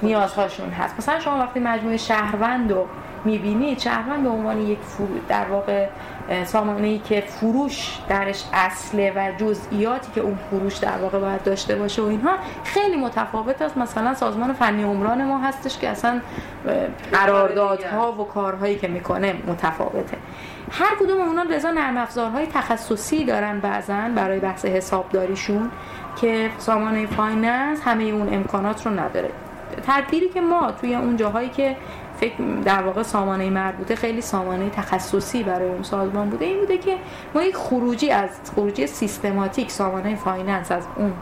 نیازهاشون 0.02 0.70
هست. 0.70 0.96
مثلا 0.98 1.20
شما 1.20 1.38
وقتی 1.38 1.60
مجموعه 1.60 1.98
شهروند 1.98 2.72
رو 2.72 2.88
می‌بینید 3.26 3.80
شهروند 3.80 4.24
به 4.24 4.30
عنوان 4.30 4.62
یک 4.62 4.80
در 5.28 5.46
واقع 5.46 5.88
سامانه 6.46 6.88
ای 6.88 7.00
که 7.00 7.22
فروش 7.22 8.00
درش 8.10 8.44
اصله 8.54 9.14
و 9.16 9.32
جزئیاتی 9.38 10.12
که 10.16 10.22
اون 10.22 10.38
فروش 10.50 10.78
در 10.78 10.98
واقع 11.02 11.20
باید 11.20 11.44
داشته 11.44 11.76
باشه 11.76 12.02
و 12.02 12.06
اینها 12.06 12.32
خیلی 12.64 12.98
متفاوت 12.98 13.62
است. 13.62 13.78
مثلا 13.78 14.14
سازمان 14.14 14.54
فنی 14.54 14.84
عمران 14.84 15.26
ما 15.26 15.40
هستش 15.40 15.78
که 15.78 15.90
اصلا 15.90 16.22
قراردادها 17.12 18.12
و 18.12 18.24
کارهایی 18.24 18.76
که 18.76 18.88
می‌کنه 18.88 19.36
متفاوته. 19.48 20.18
هر 20.72 20.96
کدوم 21.00 21.22
اونا 21.22 21.44
لذا 21.44 21.72
نرم 21.72 21.98
افزارهای 21.98 22.46
تخصصی 22.46 23.26
دارن 23.26 23.60
بعضا 23.60 24.10
برای 24.16 24.40
بحث 24.40 24.66
حسابداریشون 24.66 25.72
که 26.22 26.50
سامانه 26.58 27.06
finance 27.06 27.80
همه 27.86 28.04
اون 28.04 28.34
امکانات 28.34 28.86
رو 28.86 29.00
نداره. 29.00 29.30
تدبیری 29.88 30.30
که 30.30 30.42
ما 30.42 30.72
توی 30.72 30.96
اون 30.96 31.18
جاهایی 31.18 31.50
که 31.50 31.76
فکر 32.18 32.44
در 32.66 32.82
واقع 32.82 33.04
سامانه 33.04 33.50
مربوطه 33.50 33.96
خیلی 33.96 34.22
سامانه 34.22 34.70
تخصصی 34.70 35.44
برای 35.44 35.70
اون 35.70 35.84
سازمان 35.84 36.30
بوده 36.30 36.46
این 36.46 36.60
بوده 36.60 36.78
که 36.78 36.98
ما 37.36 37.44
یک 37.44 37.56
خروجی 37.56 38.12
از 38.12 38.30
خروجی 38.56 38.88
سیستماتیک 38.88 39.72
سامانه 39.72 40.16
finance 40.16 40.72
از 40.72 40.84
اون 40.96 41.14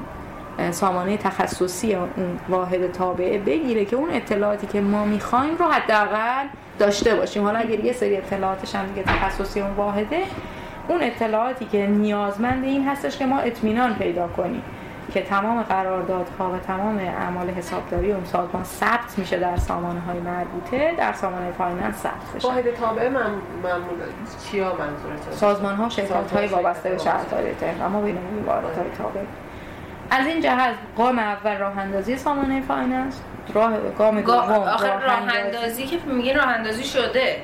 سامانه 0.72 1.18
تخصصی 1.18 1.96
اون 1.96 2.10
واحد 2.50 2.92
تابعه 2.92 3.40
بگیره 3.40 3.86
که 3.86 3.96
اون 3.96 4.10
اطلاعاتی 4.12 4.68
که 4.68 4.82
ما 4.82 5.06
می‌خوایم 5.06 5.58
رو 5.58 5.66
حداقل 5.66 6.48
داشته 6.80 7.16
باشیم. 7.16 7.44
حالا 7.44 7.60
اگر 7.60 7.80
یه 7.80 7.94
سری 7.94 8.18
اطلاعاتش 8.18 8.76
هم 8.76 8.86
دیگه 8.86 9.04
تخصصی 9.04 9.62
اون 9.62 9.72
واحده 9.72 10.20
اون 10.88 11.04
اطلاعاتی 11.04 11.66
که 11.66 11.88
نیازمند 11.88 12.64
این 12.64 12.88
هستش 12.88 13.18
که 13.18 13.26
ما 13.26 13.40
اطمینان 13.40 13.96
پیدا 13.96 14.28
کنیم 14.28 14.64
که 15.14 15.22
تمام 15.22 15.62
قراردادها 15.62 16.52
و 16.52 16.58
تمام 16.58 16.98
اعمال 16.98 17.50
حسابداری 17.50 18.12
اون 18.12 18.26
سازمان 18.26 18.64
ثبت 18.64 19.18
میشه 19.18 19.40
در 19.40 19.58
سامانه 19.58 20.00
های 20.00 20.20
مربوطه 20.20 20.94
در 20.98 21.14
سامانه 21.14 21.52
finance 21.52 21.96
ثبت 21.96 22.36
بشه. 22.36 22.48
واحد 22.48 22.74
تابع 22.74 23.10
من 23.10 23.32
چیا 24.46 24.66
منظورته 24.66 25.32
سازمان 25.32 25.76
ها 25.76 25.90
شرکت 25.90 26.32
های 26.36 26.48
وابسته 26.48 26.90
به 26.90 26.98
شهرداری 26.98 27.54
تهران 27.54 27.92
ما 27.92 28.02
بین 28.02 28.18
این 28.18 28.46
واحد 28.46 28.64
های 28.64 28.90
تابع. 28.98 29.22
از 30.20 30.28
این 30.28 30.42
جهت 30.42 30.74
گام 30.98 31.20
اول 31.20 31.58
راه 31.58 31.78
اندازی 31.78 32.18
سامانه 32.18 32.62
finance 32.62 33.22
راه 33.54 33.72
گام 33.98 34.22
گا- 34.22 34.26
دوم 34.26 34.50
آخه 34.52 35.00
راه 35.00 35.36
اندازی 35.36 35.86
که 35.86 35.98
میگه 36.06 36.34
راه 36.34 36.48
اندازی 36.48 36.84
شده. 36.84 37.38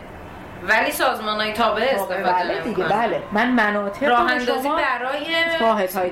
ولی 0.67 0.91
سازمان 0.91 1.41
های 1.41 1.53
تابع 1.53 1.81
استفاده 1.81 2.23
بله 2.23 2.61
دیگه. 2.63 2.83
بله. 2.83 3.21
من 3.31 3.49
مناطق 3.51 4.03
راه 4.09 4.31
اندازی 4.31 4.69
برای 4.69 5.19
تابع 5.59 5.67
واحدهای 5.67 6.09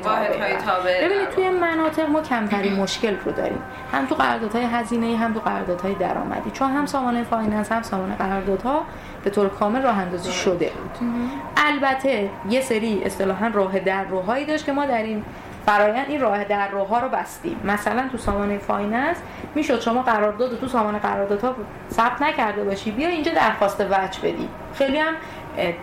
تابع 0.65 1.05
ببینید 1.05 1.29
توی 1.29 1.49
مناطق 1.49 2.09
ما 2.09 2.21
کمترین 2.21 2.75
مشکل 2.75 3.15
رو 3.25 3.31
داریم. 3.31 3.61
هم 3.93 4.05
تو 4.05 4.15
قراردادهای 4.15 4.63
هزینه 4.65 5.17
هم 5.17 5.33
تو 5.33 5.39
قراردادهای 5.39 5.93
درآمدی. 5.93 6.51
چون 6.51 6.71
هم 6.71 6.85
سامانه 6.85 7.23
finance 7.23 7.71
هم 7.71 7.81
سامانه 7.81 8.15
قراردادها 8.15 8.81
به 9.23 9.29
طور 9.29 9.49
کامل 9.49 9.81
راه 9.81 9.97
اندازی 9.97 10.31
شده 10.31 10.69
بود. 10.69 11.09
البته 11.57 12.29
یه 12.49 12.61
سری 12.61 13.01
اصطلاحا 13.05 13.47
راه 13.53 13.79
در 13.79 14.03
روهایی 14.03 14.45
داشت 14.45 14.65
که 14.65 14.71
ما 14.71 14.85
در 14.85 15.03
این 15.03 15.23
فرایند 15.67 16.09
این 16.09 16.21
راه 16.21 16.43
در 16.43 16.67
روها 16.67 16.99
رو 16.99 17.09
بستیم. 17.09 17.59
مثلا 17.63 18.09
تو 18.11 18.17
سامانه 18.17 18.57
finance 18.57 19.17
می‌شد 19.55 19.81
شما 19.81 20.01
قرارداد 20.01 20.59
تو 20.59 20.67
سامانه 20.67 20.99
قراردادها 20.99 21.55
ثبت 21.91 22.21
نکرده 22.21 22.63
باشی. 22.63 22.91
بیا 22.91 23.07
اینجا 23.09 23.31
درخواست 23.31 23.81
وجه 23.81 24.19
بدی. 24.19 24.49
خیلی 24.75 24.97
هم 24.97 25.13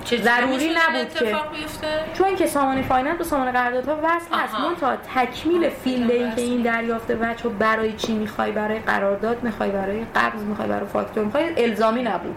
ضروری 0.04 0.70
نبود 0.70 1.14
که. 1.14 1.36
بیفته؟ 1.52 1.86
چون 2.14 2.36
که 2.36 2.46
سامانه 2.46 2.82
finance 2.82 3.18
به 3.18 3.24
سامانه 3.24 3.52
قراردادها 3.52 3.96
وصل 4.02 4.34
هست. 4.34 4.54
من 4.54 4.76
تا 4.80 4.96
تکمیل 4.96 5.68
فیلد 5.68 6.10
این 6.10 6.34
که 6.34 6.40
این 6.40 6.62
دریافت 6.62 7.10
وجه 7.10 7.48
برای 7.48 7.92
چی 7.92 8.14
می‌خوای؟ 8.14 8.52
برای 8.52 8.78
قرارداد 8.78 9.42
می‌خوای؟ 9.42 9.70
برای 9.70 10.06
قرض 10.14 10.42
می‌خوای؟ 10.42 10.68
برای 10.68 10.86
فاکتور 10.86 11.24
می‌خوای؟ 11.24 11.64
الزامی 11.64 12.02
نبود. 12.02 12.36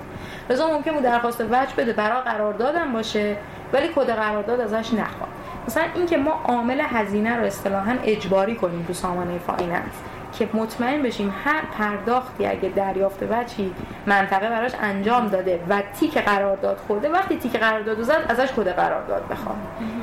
لذا 0.49 0.67
ممکن 0.67 0.91
بود 0.91 1.03
درخواست 1.03 1.41
وجه 1.41 1.75
بده. 1.77 1.93
برای 1.93 2.21
قراردادم 2.21 2.93
باشه 2.93 3.35
ولی 3.73 3.87
کد 3.95 4.09
قرارداد 4.09 4.59
ازش 4.59 4.93
نخواد. 4.93 5.29
مثلا 5.67 5.83
اینکه 5.95 6.17
ما 6.17 6.41
عامل 6.43 6.81
هزینه 6.81 7.37
رو 7.37 7.43
اصطلاحا 7.45 7.95
اجباری 8.03 8.55
کنیم 8.55 8.83
تو 8.87 8.93
سامانه 8.93 9.37
finance 9.37 9.93
که 10.39 10.49
مطمئن 10.53 11.01
بشیم 11.03 11.33
هر 11.45 11.61
پرداختی 11.77 12.45
اگه 12.45 12.69
دریافت 12.69 13.23
وجهی 13.23 13.73
منطقه 14.05 14.49
براش 14.49 14.71
انجام 14.81 15.27
داده 15.27 15.59
و 15.69 15.81
تیک 15.99 16.17
قرارداد 16.17 16.77
خورده 16.87 17.09
وقتی 17.09 17.37
تیک 17.37 17.55
قرارداد 17.55 18.01
زد 18.01 18.25
ازش 18.29 18.51
کد 18.51 18.67
قرارداد 18.75 19.27
بخوام. 19.29 19.57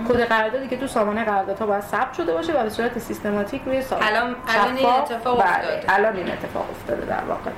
کد 0.08 0.20
قراردادی 0.20 0.68
که 0.68 0.76
تو 0.76 0.86
سامانه 0.86 1.24
قراردادها 1.24 1.66
باید 1.66 1.82
ثبت 1.82 2.12
شده 2.14 2.32
باشه 2.32 2.60
و 2.60 2.62
به 2.62 2.70
صورت 2.70 2.98
سیستماتیک 2.98 3.62
روی 3.66 3.82
سایت 3.82 4.02
الان- 4.02 4.34
الان 4.48 4.76
این 4.76 4.86
اتفاق 4.86 5.40
بله، 5.42 5.48
افتاده. 5.50 5.82
الان 5.94 6.16
این 6.16 6.30
اتفاق 6.30 6.66
افتاده 6.70 7.04
در 7.06 7.24
واقع. 7.28 7.50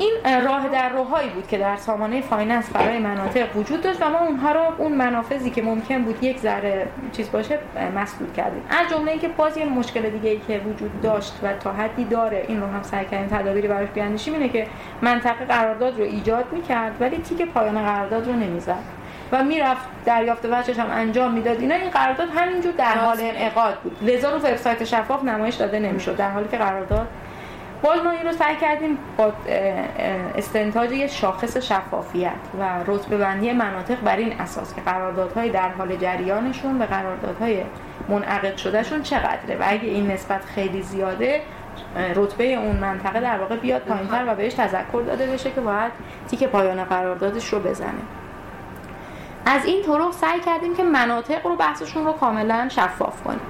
این 0.00 0.12
اه، 0.24 0.40
راه 0.40 0.68
در 0.68 0.88
روهایی 0.88 1.28
بود 1.28 1.46
که 1.46 1.58
در 1.58 1.76
سامانه 1.76 2.20
finance 2.20 2.70
برای 2.70 2.98
مناطق 2.98 3.56
وجود 3.56 3.82
داشت 3.82 4.02
و 4.02 4.08
ما 4.08 4.18
اونها 4.18 4.52
رو 4.52 4.60
اون 4.78 4.92
منافذی 4.92 5.50
که 5.50 5.62
ممکن 5.62 6.04
بود 6.04 6.24
یک 6.24 6.38
ذره 6.38 6.86
چیز 7.12 7.32
باشه 7.32 7.58
مسدود 7.96 8.34
کردیم. 8.34 8.62
از 8.70 8.90
جمله 8.90 9.10
اینکه 9.10 9.28
باز 9.28 9.56
یه 9.56 9.64
مشکل 9.64 10.10
دیگه 10.10 10.30
ای 10.30 10.40
که 10.48 10.58
وجود 10.58 11.00
داشت 11.00 11.34
و 11.42 11.52
تا 11.52 11.72
حدی 11.72 12.04
داره 12.04 12.44
این 12.48 12.60
رو 12.60 12.66
هم 12.66 12.82
سعی 12.82 13.04
کردیم 13.04 13.38
تدابیری 13.38 13.68
براش 13.68 13.88
بیاندیشیم 13.88 14.34
اینه 14.34 14.48
که 14.48 14.66
منطقه 15.02 15.44
قرارداد 15.44 15.98
رو 15.98 16.04
ایجاد 16.04 16.44
می‌کرد 16.52 16.92
ولی 17.00 17.16
تیک 17.16 17.42
پایان 17.42 17.82
قرارداد 17.82 18.26
رو 18.26 18.32
نمی‌زد. 18.32 18.82
و 19.32 19.44
می‌رفت 19.44 19.84
دریافت 20.04 20.44
وجهش 20.44 20.78
هم 20.78 20.90
انجام 20.90 21.32
می‌داد. 21.32 21.60
اینا 21.60 21.74
این 21.74 21.90
قرارداد 21.90 22.28
همینجور 22.36 22.72
در 22.72 22.98
حال 22.98 23.16
انعقاد 23.20 23.74
بود. 23.74 24.10
لذا 24.10 24.30
رو 24.30 24.36
وبسایت 24.36 24.84
شفاف 24.84 25.24
نمایش 25.24 25.54
داده 25.54 25.78
نمی‌شد 25.78 26.16
در 26.16 26.30
حالی 26.30 26.48
که 26.48 26.56
قرارداد 26.56 27.06
باز 27.82 27.98
ما 28.04 28.10
این 28.10 28.26
رو 28.26 28.32
سعی 28.32 28.56
کردیم 28.56 28.98
با 29.16 29.32
استنتاج 30.34 30.92
یه 30.92 31.06
شاخص 31.06 31.56
شفافیت 31.56 32.32
و 32.60 32.64
رتبه 32.86 33.18
بندی 33.18 33.52
مناطق 33.52 34.00
بر 34.00 34.16
این 34.16 34.40
اساس 34.40 34.74
که 34.74 34.80
قراردادهای 34.80 35.50
در 35.50 35.68
حال 35.68 35.96
جریانشون 35.96 36.78
به 36.78 36.86
قراردادهای 36.86 37.62
منعقد 38.08 38.56
شدهشون 38.56 39.02
چقدره. 39.02 39.56
و 39.60 39.64
اگه 39.66 39.88
این 39.88 40.10
نسبت 40.10 40.44
خیلی 40.44 40.82
زیاده 40.82 41.42
رتبه 42.14 42.44
اون 42.44 42.76
منطقه 42.76 43.20
در 43.20 43.38
واقع 43.38 43.56
بیاد 43.56 43.82
پایینتر 43.82 44.24
و 44.28 44.34
بهش 44.34 44.54
تذکر 44.54 45.02
داده 45.06 45.26
بشه 45.26 45.50
که 45.50 45.60
باید 45.60 45.92
تیک 46.28 46.44
پایان 46.44 46.84
قراردادش 46.84 47.52
رو 47.52 47.60
بزنه. 47.60 48.02
از 49.46 49.64
این 49.64 49.82
طرق 49.82 50.10
سعی 50.10 50.40
کردیم 50.40 50.76
که 50.76 50.82
مناطق 50.82 51.46
رو 51.46 51.56
بحثشون 51.56 52.04
رو 52.04 52.12
کاملا 52.12 52.68
شفاف 52.68 53.22
کنیم. 53.22 53.40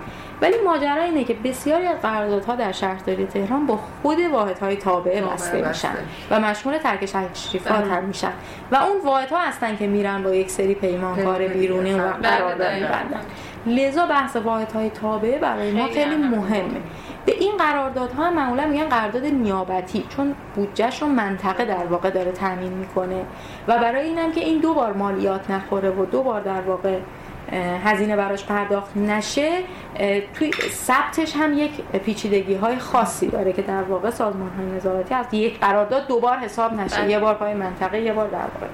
ولی 0.42 0.54
ماجرا 0.64 1.02
اینه 1.02 1.24
که 1.24 1.34
بسیاری 1.34 1.86
از 1.86 2.00
قراردادها 2.00 2.54
در 2.54 2.72
شهرداری 2.72 3.26
تهران 3.26 3.66
با 3.66 3.78
خود 4.02 4.18
واحدهای 4.32 4.76
تابعه 4.76 5.22
بسته 5.22 5.68
میشن. 5.68 5.94
و 6.30 6.40
مشمول 6.40 6.78
ترک 6.78 7.04
تشریفات 7.04 7.84
هم 7.84 8.04
میشن 8.04 8.32
و 8.72 8.76
اون 8.76 9.00
واحدها 9.04 9.38
هستن 9.38 9.76
که 9.76 9.86
میرن 9.86 10.22
با 10.22 10.34
یک 10.34 10.50
سری 10.50 10.74
پیمانکار 10.74 11.38
پیمان 11.38 11.52
بیرونی 11.52 11.94
و 11.94 11.98
بله، 11.98 12.36
قرارداد 12.36 12.58
دقیقاً. 12.58 12.86
میبندن 12.86 13.20
لذا 13.66 14.06
بحث 14.06 14.36
واحدهای 14.36 14.90
تابعه 14.90 15.38
برای 15.38 15.72
ما 15.72 15.86
خیلی. 15.86 16.16
مهمه 16.16 16.80
به 17.26 17.32
این 17.32 17.56
قراردادها 17.56 18.24
هم 18.24 18.34
معمولا 18.34 18.66
میگن 18.66 18.88
قرارداد 18.88 19.24
نیابتی 19.24 20.04
چون 20.08 20.34
بودجهش 20.54 21.02
رو 21.02 21.08
منطقه 21.08 21.64
در 21.64 21.86
واقع 21.86 22.10
داره 22.10 22.32
تامین 22.32 22.72
می‌کنه 22.72 23.24
و 23.68 23.78
برای 23.78 24.06
اینم 24.06 24.32
که 24.32 24.40
این 24.40 24.58
دو 24.60 24.74
بار 24.74 24.92
مالیات 24.92 25.50
نخوره 25.50 25.90
و 25.90 26.04
دو 26.04 26.22
بار 26.22 26.40
در 26.40 26.60
واقع 26.60 26.98
هزینه 27.84 28.16
براش 28.16 28.44
پرداخت 28.44 28.96
نشه 28.96 29.50
توی 30.34 30.50
ثبتش 30.70 31.36
هم 31.36 31.58
یک 31.58 31.82
پیچیدگی 32.04 32.54
های 32.54 32.78
خاصی 32.78 33.28
داره 33.28 33.52
که 33.52 33.62
در 33.62 33.82
واقع 33.82 34.10
سازمان 34.10 34.50
های 34.50 34.66
نظارتی 34.66 35.14
از 35.14 35.26
یک 35.32 35.60
قرارداد 35.60 36.06
دو 36.06 36.20
بار 36.20 36.36
حساب 36.36 36.72
نشه. 36.72 37.00
بله. 37.00 37.10
یه 37.10 37.18
بار 37.18 37.34
پای 37.34 37.54
منطقه 37.54 38.00
یه 38.00 38.12
بار 38.12 38.28
در 38.28 38.38
واقع. 38.38 38.66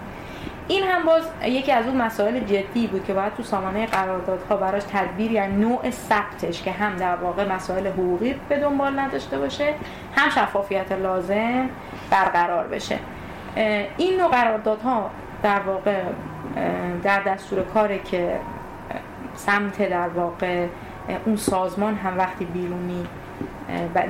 این 0.69 0.85
هم 0.85 1.03
باز 1.03 1.23
یکی 1.45 1.73
از 1.73 1.87
اون 1.87 1.97
مسائل 1.97 2.41
جدی 2.41 2.87
بود 2.87 3.05
که 3.05 3.15
باید 3.15 3.35
تو 3.35 3.43
سامانه 3.43 3.87
قراردادها 3.87 4.57
براش 4.57 4.83
تدبیر 4.93 5.33
یعنی 5.33 5.57
نوع 5.57 5.91
ثبتش 5.91 6.63
که 6.63 6.71
هم 6.71 6.97
در 6.97 7.17
واقع 7.17 7.53
مسائل 7.53 7.87
حقوقی 7.87 8.35
به 8.49 8.59
دنبال 8.59 8.99
نداشته 8.99 9.39
باشه 9.39 9.75
هم 10.17 10.31
شفافیت 10.31 10.93
لازم 10.93 11.69
برقرار 12.11 12.67
بشه. 12.67 12.99
این 13.97 14.21
نوع 14.21 14.29
قراردادها 14.29 15.11
در 15.47 15.61
واقع 15.61 16.03
در 17.03 17.21
دستور 17.21 17.63
کاره 17.63 17.99
که 17.99 18.41
سمت 19.35 19.89
در 19.89 20.09
واقع 20.09 20.67
اون 21.27 21.37
سازمان 21.37 21.95
هم 21.95 22.19
وقتی 22.19 22.45
بیرونی 22.45 23.07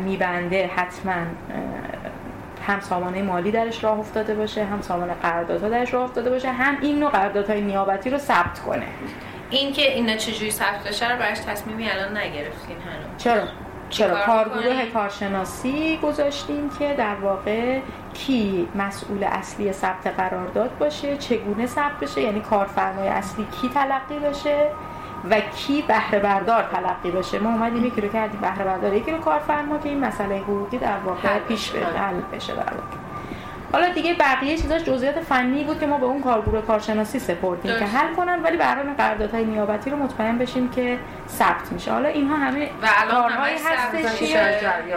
میبنده 0.05 0.71
حتما 0.77 1.13
هم 2.67 2.81
سامانه 2.81 3.23
مالی 3.23 3.51
درش 3.51 3.85
راه 3.85 3.99
افتاده 3.99 4.35
باشه 4.35 4.65
هم 4.65 4.81
سامانه 4.81 5.15
قراردادها 5.15 5.69
درش 5.69 5.95
راه 5.95 6.05
افتاده 6.05 6.31
باشه 6.31 6.53
هم 6.53 6.77
این 6.81 6.99
نوع 6.99 7.11
قراردادهای 7.11 7.61
نیابتی 7.61 8.11
رو 8.11 8.19
ثبت 8.19 8.59
کنه. 8.59 8.87
این 9.51 9.73
که 9.73 9.93
اینا 9.95 10.17
چجوری 10.17 10.51
ثبت 10.51 10.89
بشه 10.89 11.13
رو 11.13 11.19
براش 11.19 11.39
تصمیمی 11.39 11.89
الان 11.91 12.17
نگرفتین 12.17 12.77
هنوز. 12.77 13.19
چرا؟ 13.19 13.43
چرا 13.91 14.27
کارگروه؟ 14.27 14.87
کارشناسی 14.87 15.99
گذاشتیم 16.03 16.71
که 16.79 16.95
در 16.99 17.15
واقع 17.15 17.81
کی 18.15 18.69
مسئول 18.75 19.25
اصلی 19.25 19.73
ثبت 19.73 20.07
قرارداد 20.07 20.79
باشه 20.79 21.17
چگونه 21.17 21.67
ثبت 21.67 22.01
بشه 22.01 22.21
یعنی 22.21 22.41
کارفرمای 22.41 23.09
اصلی 23.09 23.47
کی 23.61 23.69
تلقی 23.69 24.19
بشه 24.19 24.71
و 25.31 25.41
کی 25.41 25.83
بهره 25.83 26.19
بردار 26.19 26.63
تلقی 26.63 27.11
بشه 27.11 27.39
ما 27.39 27.53
اومدیم 27.53 27.85
یکی 27.85 28.01
رو 28.01 28.09
کردیم 28.09 28.41
بهره 28.41 28.65
بردار 28.65 28.95
یکی 28.95 29.11
رو 29.11 29.19
کارفرما 29.19 29.79
که 29.79 29.89
این 29.89 30.01
مسئله 30.01 30.37
حقوقی 30.39 30.79
در 30.79 30.99
واقع 30.99 31.39
پیش. 31.39 31.71
بره 31.71 31.99
حل 31.99 32.21
بشه 32.33 32.53
در 32.53 32.59
واقع 32.59 33.06
حالا 33.77 33.89
دیگه 33.89 34.15
بقیه 34.15 34.57
چیزاش 34.57 34.83
جزئیات 34.83 35.21
فنی 35.21 35.65
بود 35.65 35.81
که 35.81 35.87
ما 35.87 35.99
به 35.99 36.07
اون 36.07 36.23
کارگروه 36.23 36.63
کارشناسی 36.63 37.19
سپردیم 37.19 37.79
که. 37.79 37.85
حل 37.85 38.15
کنن 38.15 38.43
ولی 38.43 38.57
برای 38.57 38.95
قراردادهای 38.99 39.45
نیابتی 39.45 39.91
رو 39.91 39.97
مطمئن 39.97 40.39
بشیم 40.39 40.69
که 40.71 40.99
ثبت 41.29 41.73
میشه 41.73 41.93
حالا 41.93 42.09
اینها 42.09 42.37
همه 42.37 42.71
کارهایی 43.11 43.57
هستش. 43.65 44.23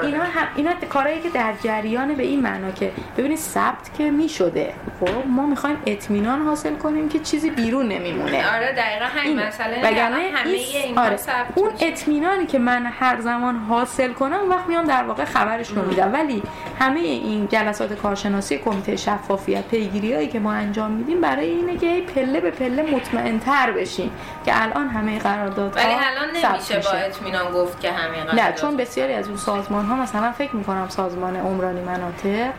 اینا 0.03 0.23
هم 0.23 0.47
اینا 0.55 0.71
کارهایی 0.89 1.19
که 1.21 1.29
در 1.29 1.53
جریان 1.63 2.13
به 2.15 2.23
این 2.23 2.41
معنا 2.41 2.71
که 2.71 2.91
ببینید 3.17 3.37
ثبت 3.37 3.97
که 3.97 4.11
می‌شده 4.11 4.73
خب 4.99 5.27
ما 5.27 5.45
می‌خوایم 5.45 5.77
اطمینان 5.85 6.41
حاصل 6.41 6.75
کنیم 6.75 7.09
که 7.09 7.19
چیزی 7.19 7.49
بیرون 7.49 7.87
نمیمونه 7.87 8.55
آره 8.55 8.71
دقیقا 8.71 9.05
همین. 9.05 9.39
مسئله 9.39 9.75
همه 9.87 10.15
این- 10.45 10.57
اینها 10.83 11.03
آره. 11.05 11.17
ثبت 11.17 11.45
اون. 11.55 11.69
اطمینانی 11.81 12.45
که 12.45 12.59
من 12.59 12.85
هر 12.99 13.21
زمان 13.21 13.55
حاصل 13.55 14.13
کنم 14.13 14.49
وقت 14.49 14.67
میام 14.67 14.85
در 14.85 15.03
واقع 15.03 15.25
خبرش 15.25 15.69
رو 15.69 15.85
میدم 15.85 16.13
ولی 16.13 16.43
همه 16.79 16.99
این 16.99 17.47
جلسات 17.47 17.93
کارشناسی 17.93 18.57
کمیته 18.71 18.95
شفافیت 18.95 19.67
پیگیری 19.67 20.13
هایی 20.13 20.27
که 20.27 20.39
ما 20.39 20.51
انجام 20.51 20.91
میدیم 20.91 21.21
برای 21.21 21.49
اینه 21.49 21.77
که 21.77 22.01
پله 22.15 22.39
به 22.39 22.51
پله 22.51 22.95
مطمئن 22.95 23.39
تر 23.39 23.71
بشیم 23.71 24.11
که 24.45 24.63
الان 24.63 24.87
همه 24.87 25.19
قراردادها 25.19 25.83
ولی 25.83 25.93
الان 25.93 26.29
نمیشه 26.29 26.79
با. 26.79 26.97
اطمینان 26.97 27.53
گفت 27.53 27.79
که 27.79 27.91
همین 27.91 28.23
نه 28.35 28.35
قرارداد 28.35 28.51
چون 28.51 28.77
بسیاری 28.77 29.13
از 29.13 29.27
اون 29.27 29.37
سازمان 29.37 29.85
ها 29.85 29.95
مثلا 29.95 30.31
فکر 30.31 30.55
می‌کنم 30.55 30.89
سازمان 30.89 31.35
عمرانی 31.35 31.81
مناطق 31.81 32.51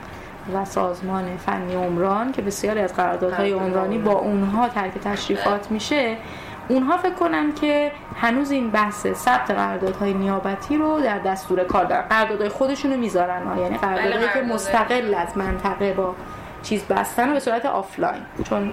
و 0.55 0.64
سازمان 0.64 1.37
فنی 1.37 1.75
عمران 1.75 2.33
که 2.33 2.42
بسیاری 2.42 2.81
از 2.81 2.94
قراردادهای 2.94 3.53
قرارداد 3.53 3.66
عمرانی 3.68 3.99
با 3.99 4.12
اونها 4.12 4.68
ترک 4.68 4.92
تشریفات 5.05 5.70
میشه 5.70 6.16
اونها 6.71 6.97
فکر 6.97 7.15
کنن 7.15 7.53
که 7.53 7.93
هنوز 8.17 8.51
این 8.51 8.71
بحث 8.71 9.07
ثبت 9.07 9.51
قراردادهای 9.51 10.15
نیابتی 10.15 10.77
رو 10.77 11.01
در 11.01 11.19
دستور 11.19 11.65
کار 11.65 11.85
دارن 11.85 12.03
قراردادهای 12.03 12.49
خودشونو 12.49 12.97
می‌ذارن 12.97 13.43
ها. 13.43 13.61
یعنی 13.61 13.77
قراردادهایی 13.77 14.27
که 14.27 14.33
قرارداد. 14.33 14.55
مستقل 14.55 15.15
از 15.15 15.37
منطقه 15.37 15.93
با 15.93 16.15
چیز 16.63 16.85
بستن 16.85 17.31
و 17.31 17.33
به 17.33 17.41
صورت 17.41 17.67
آفلاین 17.67 18.23
چون 18.49 18.73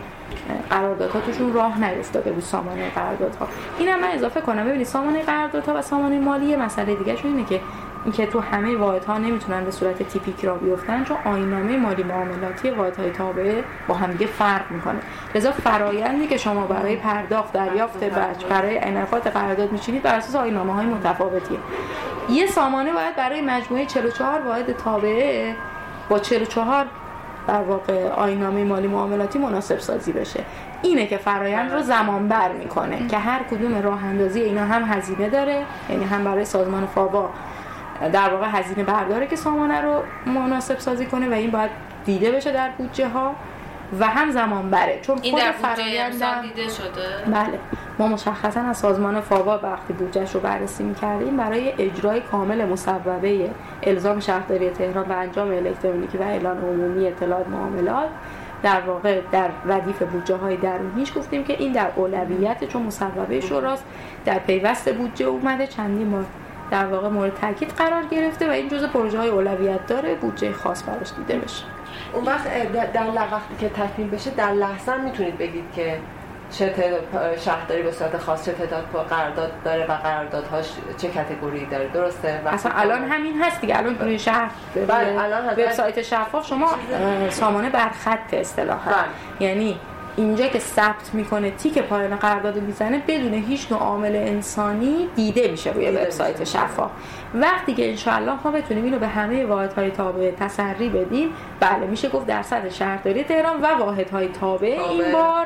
قراردادها 0.70 1.20
توشون 1.20 1.54
راه 1.54 1.84
نیفتاده 1.84 2.32
بود 2.32 2.44
سامانه 2.44 2.90
قراردادها 2.90 3.48
اینم 3.80 4.00
من 4.00 4.08
اضافه 4.12 4.42
کنم 4.42 4.66
ببینید 4.66 4.88
سامانه 4.88 5.22
قراردادها 5.22 5.76
و 5.76 5.82
سامانه 5.82 6.20
مالی 6.20 6.56
مسئله 6.56 6.96
دیگه 6.96 7.18
اینه 7.24 7.46
که 7.46 7.62
اینکه 8.08 8.26
تو 8.26 8.40
همه 8.40 8.78
واحدها 8.78 9.18
نمی‌تونن 9.18 9.66
به 9.66 9.72
صورت 9.72 10.04
تیپیک 10.04 10.46
راه 10.46 10.56
بیفتن 10.56 11.04
چون 11.04 11.18
آیین‌نامه 11.26 11.78
مالی 11.78 12.04
معاملاتی 12.04 12.70
واحدهای 12.70 13.12
تابعه 13.12 13.64
با 13.88 13.96
همدیگه 13.96 14.26
فرق 14.28 14.72
می‌کنه. 14.72 15.00
لذا 15.36 15.52
فرایندی 15.52 16.28
که 16.28 16.38
شما 16.38 16.68
برای 16.68 16.96
پرداخت 16.96 17.54
دریافت 17.54 18.04
وجه 18.04 18.46
برای 18.46 18.80
انعقاد 18.80 19.22
قرارداد 19.22 19.72
میچینید 19.72 20.04
بر 20.04 20.16
اساس 20.16 20.36
آیین‌نامه 20.36 20.74
های 20.74 20.86
متفاوتیه. 20.86 21.58
یه 22.30 22.48
سامانه 22.48 22.94
باید 22.94 23.16
برای 23.16 23.42
مجموعه 23.42 23.86
44 23.86 24.42
واحد 24.42 24.72
تابعه 24.72 25.56
با 26.10 26.20
44 26.20 26.86
در 27.48 27.62
واقع 27.62 28.08
آینامه 28.08 28.64
مالی 28.64 28.88
معاملاتی 28.88 29.40
مناسب 29.40 29.80
سازی 29.80 30.12
بشه. 30.12 30.44
اینه 30.82 31.08
که 31.08 31.18
فرایند 31.18 31.74
رو 31.74 31.82
زمان 31.82 32.28
بر 32.28 32.52
می‌کنه 32.52 33.08
که 33.08 33.18
هر 33.18 33.44
کدوم 33.44 33.82
راه 33.82 34.06
اندازی 34.06 34.42
اینا 34.42 34.66
هم 34.66 34.84
هزینه 34.84 35.30
داره 35.30 35.66
یعنی 35.90 36.06
هم 36.06 36.24
برای 36.24 36.46
سازمان 36.46 36.86
فاوا 36.86 37.30
در 38.14 38.30
واقع 38.30 38.48
هزینه 38.48 38.84
برداره 38.84 39.28
که 39.28 39.36
سامانه 39.36 39.82
رو 39.82 40.04
مناسب 40.26 40.80
سازی 40.80 41.06
کنه 41.06 41.30
و 41.30 41.34
این 41.34 41.52
باید 41.52 41.72
دیده 42.06 42.32
بشه 42.32 42.52
در 42.52 42.70
بودجه 42.78 43.08
ها 43.08 43.36
و 44.00 44.08
هم 44.08 44.32
زمان 44.32 44.70
بره. 44.70 45.00
چون 45.02 45.20
این 45.22 45.36
در 45.36 45.52
بودجه 45.52 46.42
دیده 46.42 46.70
شده؟ 46.70 47.32
بله. 47.34 47.60
ما 48.00 48.08
مشخصا 48.08 48.62
از 48.62 48.78
سازمان 48.78 49.22
فاوا 49.22 49.60
وقتی 49.64 49.94
بودجهش 49.94 50.36
رو 50.36 50.40
بررسی 50.40 50.84
می‌کردیم 50.84 51.38
برای 51.38 51.74
اجرای 51.78 52.22
کامل 52.22 52.66
مصوبه 52.66 53.50
الزام 53.84 54.20
شهرداری 54.20 54.70
تهران 54.70 55.10
و 55.10 55.14
انجام 55.14 55.52
الکترونیکی 55.52 56.18
و 56.18 56.22
اعلان 56.22 56.58
عمومی 56.58 57.08
اطلاعات 57.08 57.48
معاملات 57.48 58.10
در 58.64 58.82
واقع 58.82 59.22
در 59.32 59.50
ردیف 59.66 60.02
بودجه 60.04 60.36
های 60.36 60.58
درونیش 60.58 61.18
گفتیم 61.18 61.44
که 61.44 61.54
این 61.54 61.72
در 61.72 61.88
اولویت 61.96 62.64
چون 62.64 62.82
مصوبه 62.82 63.42
شوراست 63.42 63.84
در 64.26 64.40
پیوست 64.40 64.94
بودجه 64.94 65.26
اومده. 65.26 65.68
چندین 65.68 66.12
بار 66.12 66.26
در 66.72 66.86
واقع 66.86 67.08
مورد 67.08 67.36
تاکید 67.36 67.70
قرار 67.70 68.04
گرفته 68.04 68.48
و 68.48 68.52
این 68.52 68.70
جزء 68.70 68.88
پروژه 68.88 69.18
های 69.18 69.30
اولویت 69.30 69.88
داره 69.88 70.16
بودجه 70.16 70.54
خاص 70.54 70.84
براش 70.84 71.12
دیده 71.18 71.38
بشه. 71.38 71.64
اون 72.14 72.26
وقت 72.26 72.72
در 72.94 73.08
وقتی 73.32 73.56
که 73.60 73.70
تکمیل 73.70 74.10
بشه 74.10 74.32
در 74.32 74.52
لحظه 74.52 74.98
می‌تونید 74.98 75.38
بگید 75.38 75.66
که 75.76 76.00
چه 76.52 76.74
شهرداری 77.40 77.84
به 77.84 77.92
صورت 77.92 78.18
خاص 78.18 78.46
چه 78.46 78.52
تعداد 78.52 79.08
قرارداد 79.10 79.52
داره 79.66 79.86
و 79.86 79.92
قراردادهاش 79.94 80.66
چه 80.98 81.08
کاتگوری 81.08 81.66
داره. 81.66 81.88
درسته؟ 81.88 82.42
اصلا 82.46 82.72
الان 82.76 83.04
همین 83.04 83.42
هست 83.42 83.62
دیگه. 83.62 83.78
الان 83.78 84.00
روی 84.00 84.20
شهر 84.20 84.50
بله 84.88 85.22
الان 85.22 85.50
وبسایت 85.50 86.02
شفاف 86.02 86.48
شما 86.48 86.70
سامانه 87.30 87.70
بر 87.70 87.90
خط 87.90 88.34
اصطلاحا. 88.34 88.92
بله. 88.92 89.48
یعنی 89.48 89.80
اینجا 90.18 90.48
که 90.48 90.60
ثبت 90.60 91.14
می‌کنه 91.14 91.52
تیک 91.52 91.80
پایان 91.80 92.16
قرارداد 92.16 92.56
می‌زنه 92.56 93.04
بدون 93.08 93.34
هیچ 93.34 93.72
نوع 93.72 93.80
عامل 93.80 94.16
انسانی 94.16 95.10
دیده 95.16 95.48
میشه 95.52 95.72
روی 95.72 95.90
وبسایت 95.90 96.44
شفا. 96.44 96.90
وقتی 97.34 97.74
که 97.74 97.90
انشالله 97.90 98.36
ما 98.44 98.52
بتونیم 98.52 98.84
اینو 98.84 99.00
به 99.00 99.08
همه 99.08 99.46
واحدهای 99.46 99.92
تابع 99.92 100.32
تسری 100.32 100.90
بدیم 100.90 101.30
بله 101.60 101.88
میشه 101.88 102.10
گفت 102.10 102.28
درصد 102.28 102.70
شهرداری 102.70 103.24
تهران 103.24 103.62
و 103.62 103.68
واحدهای 103.80 104.28
تابع 104.28 104.80
این 104.90 105.12
بار 105.12 105.46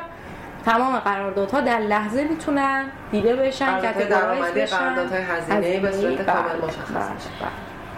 تمام 0.64 0.98
قراردادها 0.98 1.60
در 1.60 1.78
لحظه 1.78 2.24
می‌تونن 2.24 2.84
دیده 3.10 3.36
بشن 3.36 3.80
کاتگورایز 3.80 4.54
بشن. 4.54 4.76
قراردادهای 4.76 5.22
هزینه 5.22 5.80
به 5.80 5.92
صورت 5.92 6.26
کامل 6.26 6.66
مشخص 6.68 7.28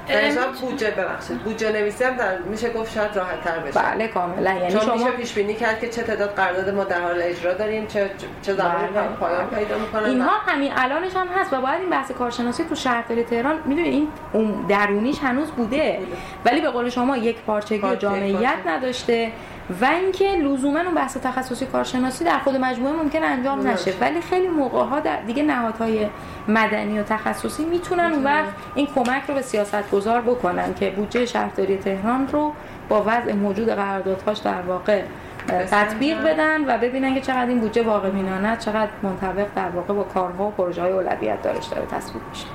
بله. 0.09 0.35
بودجه 0.61 0.90
ببخشید. 0.90 1.38
بودجه 1.38 1.73
نویسی 1.73 2.05
هم 2.05 2.17
در 2.17 2.38
میشه 2.38 2.71
گفت 2.71 2.93
شاید 2.93 3.17
راحت 3.17 3.45
تر 3.45 3.59
بشه. 3.59 3.81
بله 3.81 4.09
کاملا. 4.09 4.51
یعنی 4.51 4.73
چون 4.73 4.81
شما 4.81 4.95
میشه 4.95 5.11
پیش 5.11 5.33
بینی 5.33 5.55
کرد 5.55 5.81
که 5.81 5.88
چه 5.88 6.03
تعداد 6.03 6.31
قرارداد 6.31 6.75
ما 6.75 6.85
در 6.85 7.01
حال 7.01 7.23
اجرا 7.23 7.55
داریم 7.55 7.87
چه 7.87 8.11
چه 8.43 8.55
زمانی 8.55 8.88
بله. 8.95 9.07
پایان 9.21 9.47
پیدا 9.47 9.79
می‌کنه 9.79 10.09
اینها 10.09 10.38
همین 10.47 10.73
الانش 10.77 11.17
هم 11.17 11.27
هست 11.29 11.53
و 11.53 11.61
باید 11.61 11.81
این 11.81 11.90
بحث 11.90 12.11
کارشناسی 12.11 12.64
تو 12.64 12.75
شهرداری 12.75 13.25
تهران 13.25 13.59
می‌دونید 13.64 13.93
این 13.93 14.09
اون 14.33 14.67
درونیش 14.69 15.19
هنوز 15.19 15.51
بوده. 15.51 15.99
ولی 16.45 16.61
به 16.61 16.71
قول 16.71 16.88
شما 16.88 17.17
یک 17.17 17.37
پارچگی 17.37 17.97
جامعیت 17.97 18.59
نداشته. 18.67 19.33
و 19.81 19.85
اینکه 19.85 20.37
لزوما 20.37 20.81
اون 20.81 20.94
بحث 20.94 21.16
تخصصی 21.16 21.66
کارشناسی 21.66 22.24
در 22.24 22.38
خود 22.38 22.57
مجموعه 22.57 22.92
ممکن 23.03 23.22
انجام 23.22 23.68
نشه. 23.68 23.94
ولی 24.00 24.20
خیلی 24.20 24.48
موقع 24.48 24.85
ها 24.85 25.00
در 25.00 25.20
دیگه 25.20 25.42
نهادهای 25.42 26.07
مدنی 26.48 26.98
و 26.98 27.03
تخصصی 27.03 27.64
می‌تونن 27.64 28.12
اون 28.12 28.24
وقت 28.24 28.53
این 28.74 28.87
کمک 28.94 29.22
رو 29.29 29.35
به 29.35 29.42
سیاست 29.42 29.90
گذار 29.90 30.20
بکنن 30.20 30.74
که 30.74 30.90
بودجه 30.90 31.27
شهرداری 31.27 31.77
تهران 31.77 32.29
رو 32.29 32.53
با 32.88 33.03
وضع 33.07 33.33
موجود 33.33 33.68
قراردادهاش 33.68 34.38
در 34.38 34.62
واقع 34.62 35.03
تطبیق 35.48 36.22
بدن 36.22 36.64
و 36.64 36.79
ببینن 36.79 37.14
که 37.14 37.20
چقدر 37.20 37.46
این 37.46 37.61
بودجه 37.61 37.83
واقع 37.83 38.11
بینانه 38.11 38.57
چقدر 38.57 38.90
منطبق 39.03 39.46
در 39.57 39.68
واقع 39.68 39.94
با 39.94 40.03
کارها 40.03 40.46
و 40.46 40.50
پروژه 40.50 40.83
های 40.83 40.92
اولویت 40.92 41.42
دارش 41.42 41.66
داره 41.66 41.87
تصویب 41.87 42.22
میشه. 42.31 42.46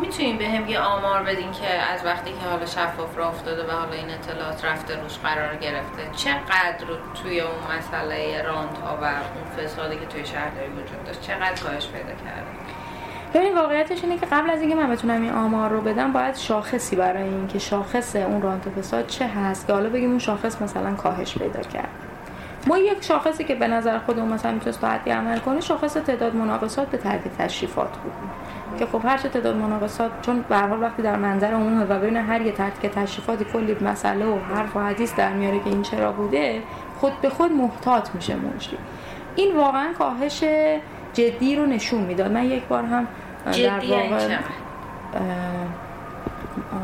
می‌تونیم 0.00 0.38
به 0.38 0.48
هم 0.48 0.68
یه 0.68 0.78
آمار 0.78 1.22
بدین 1.22 1.52
که 1.52 1.68
از 1.68 2.04
وقتی 2.04 2.30
که 2.32 2.48
حالا 2.50 2.66
شفاف 2.66 3.18
را 3.18 3.28
افتاده 3.28 3.66
و 3.66 3.70
حالا 3.70 3.92
این 3.92 4.10
اطلاعات 4.10 4.64
رفته 4.64 5.02
روش 5.02 5.18
قرار 5.18 5.56
گرفته 5.56 6.02
چقدر 6.16 6.86
توی 7.22 7.40
اون 7.40 7.78
مسئله 7.78 8.42
راند 8.42 8.78
ها 8.84 8.98
و 9.02 9.04
اون 9.04 9.66
فسادی 9.66 9.96
که 9.96 10.06
توی 10.06 10.26
شهرداری 10.26 10.68
وجود 10.68 11.04
داشت 11.06 11.20
چقدر 11.20 11.62
کاهش 11.62 11.86
پیدا 11.86 12.08
کرده؟ 12.24 12.46
ببین 13.34 13.58
واقعیتش 13.58 14.04
اینه 14.04 14.18
که 14.18 14.26
قبل 14.26 14.50
از 14.50 14.60
اینکه 14.60 14.76
من 14.76 14.90
بتونم 14.90 15.22
این 15.22 15.32
آمار 15.32 15.70
رو 15.70 15.80
بدم 15.80 16.12
باید 16.12 16.36
شاخصی 16.36 16.96
برای 16.96 17.22
اینکه 17.22 17.58
شاخص 17.58 18.16
اون 18.16 18.42
رانت 18.42 18.68
فساد 18.68 19.06
چه 19.06 19.26
هست 19.26 19.66
که 19.66 19.72
حالا 19.72 19.88
بگیم 19.88 20.10
اون 20.10 20.18
شاخص 20.18 20.62
مثلا 20.62 20.94
کاهش 20.94 21.38
پیدا 21.38 21.60
کرد. 21.60 21.88
ما 22.66 22.78
یک 22.78 23.04
شاخصی 23.04 23.44
که 23.44 23.54
به 23.54 23.68
نظر 23.68 23.98
خودمون 23.98 24.28
مثلا 24.28 24.52
می‌تونست 24.52 24.80
باید 24.80 25.08
عمل 25.08 25.38
کنه 25.38 25.60
شاخص 25.60 25.94
تعداد 25.94 26.34
مناقصات 26.34 26.88
به 26.88 26.98
ترتیب 26.98 27.32
تشریفات 27.38 27.90
بود. 27.96 28.12
که 28.76 28.86
خب 28.86 29.00
هر 29.04 29.18
چه 29.18 29.28
تعداد 29.28 29.56
مناقصات 29.56 30.10
چون 30.22 30.44
به 30.48 30.56
هر 30.56 30.80
وقتی 30.80 31.02
در 31.02 31.16
منظر 31.16 31.46
عمومه 31.46 31.84
و 31.84 31.98
بین 31.98 32.16
هر 32.16 32.40
یه 32.40 32.54
که 32.82 32.88
تشریفاتی 32.88 33.44
کلی 33.44 33.76
مسئله 33.80 34.26
و 34.26 34.38
حرف 34.38 34.76
و 34.76 34.80
حدیث 34.80 35.14
در 35.14 35.32
میاره 35.32 35.58
که 35.58 35.66
این 35.66 35.82
چرا 35.82 36.12
بوده 36.12 36.62
خود 37.00 37.20
به 37.20 37.28
خود 37.28 37.52
محتاط 37.52 38.08
میشه 38.14 38.36
منشی 38.36 38.78
این 39.36 39.56
واقعا 39.56 39.92
کاهش 39.98 40.44
جدی 41.12 41.56
رو 41.56 41.66
نشون 41.66 42.00
می‌داد. 42.00 42.32
من 42.32 42.44
یک 42.44 42.64
بار 42.64 42.84
هم 42.84 43.06
در 43.44 43.80
واقع 43.80 44.36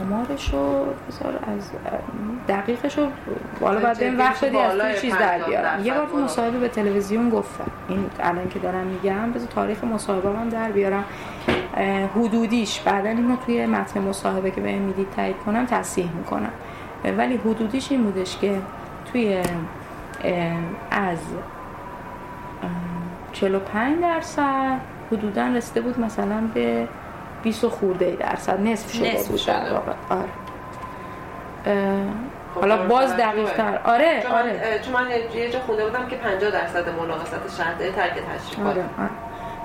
آمارش 0.00 0.52
رو 0.52 0.86
بذار 1.08 1.38
از 1.56 1.70
دقیقش 2.48 2.98
رو 2.98 3.06
بالا 3.60 3.80
باید 3.80 3.98
بهم 3.98 4.18
وقت 4.18 4.44
بدی 4.44 4.58
از 4.58 5.00
چیز 5.00 5.14
در 5.14 5.38
بیارم. 5.38 5.84
یه 5.84 5.94
بار 5.94 6.06
تو 6.06 6.16
مصاحبه 6.16 6.58
به 6.58 6.68
تلویزیون 6.68 7.30
گفتم. 7.30 7.70
این 7.88 8.10
الان 8.20 8.48
که 8.48 8.58
دارم 8.58 8.86
میگم 8.86 9.32
بذار 9.32 9.48
تاریخ 9.48 9.84
مصاحبه 9.84 10.28
من 10.28 10.48
در 10.48 10.70
بیارم. 10.70 11.04
حدودیش. 12.16 12.80
بعدا 12.80 13.08
اینو 13.08 13.36
توی 13.36 13.66
متن 13.66 14.00
مصاحبه 14.00 14.50
که 14.50 14.60
بهم 14.60 14.82
می‌دید 14.82 15.10
تایید 15.16 15.36
کنم 15.46 15.66
تصحیح 15.66 16.10
می‌کنم. 16.12 16.52
ولی 17.04 17.36
حدودیش 17.36 17.92
این 17.92 18.04
بودش 18.04 18.38
که 18.38 18.58
توی 19.12 19.42
از 20.90 21.18
45 23.32 24.00
درصد 24.00 24.78
حدودا 25.12 25.46
رسیده 25.46 25.80
بود 25.80 26.00
مثلا 26.00 26.40
به 26.54 26.88
20 27.42 27.66
خورده 27.66 28.16
درصد. 28.20 28.60
نصف 28.60 28.92
شده 28.92 29.14
نصف 29.14 29.28
بود. 29.28 29.46
در 29.46 29.72
واقع 29.72 29.92
آره. 30.10 30.28
خب 32.54 32.60
حالا 32.60 32.86
باز 32.86 33.16
دقیق 33.16 33.52
تر 33.52 33.80
آره 33.84 34.22
چون 34.22 34.32
آره. 34.32 34.80
چون 34.84 34.94
من 34.94 35.10
یه 35.34 35.50
جا 35.50 35.60
خونده 35.60 35.84
بودم 35.84 36.06
که 36.08 36.16
50 36.16 36.50
درصد 36.50 36.88
مناقصات 36.88 37.54
شهرده 37.58 37.92
ترک 37.92 38.12
تشریف 38.12 38.66
آره. 38.66 38.84
آره. 38.98 39.10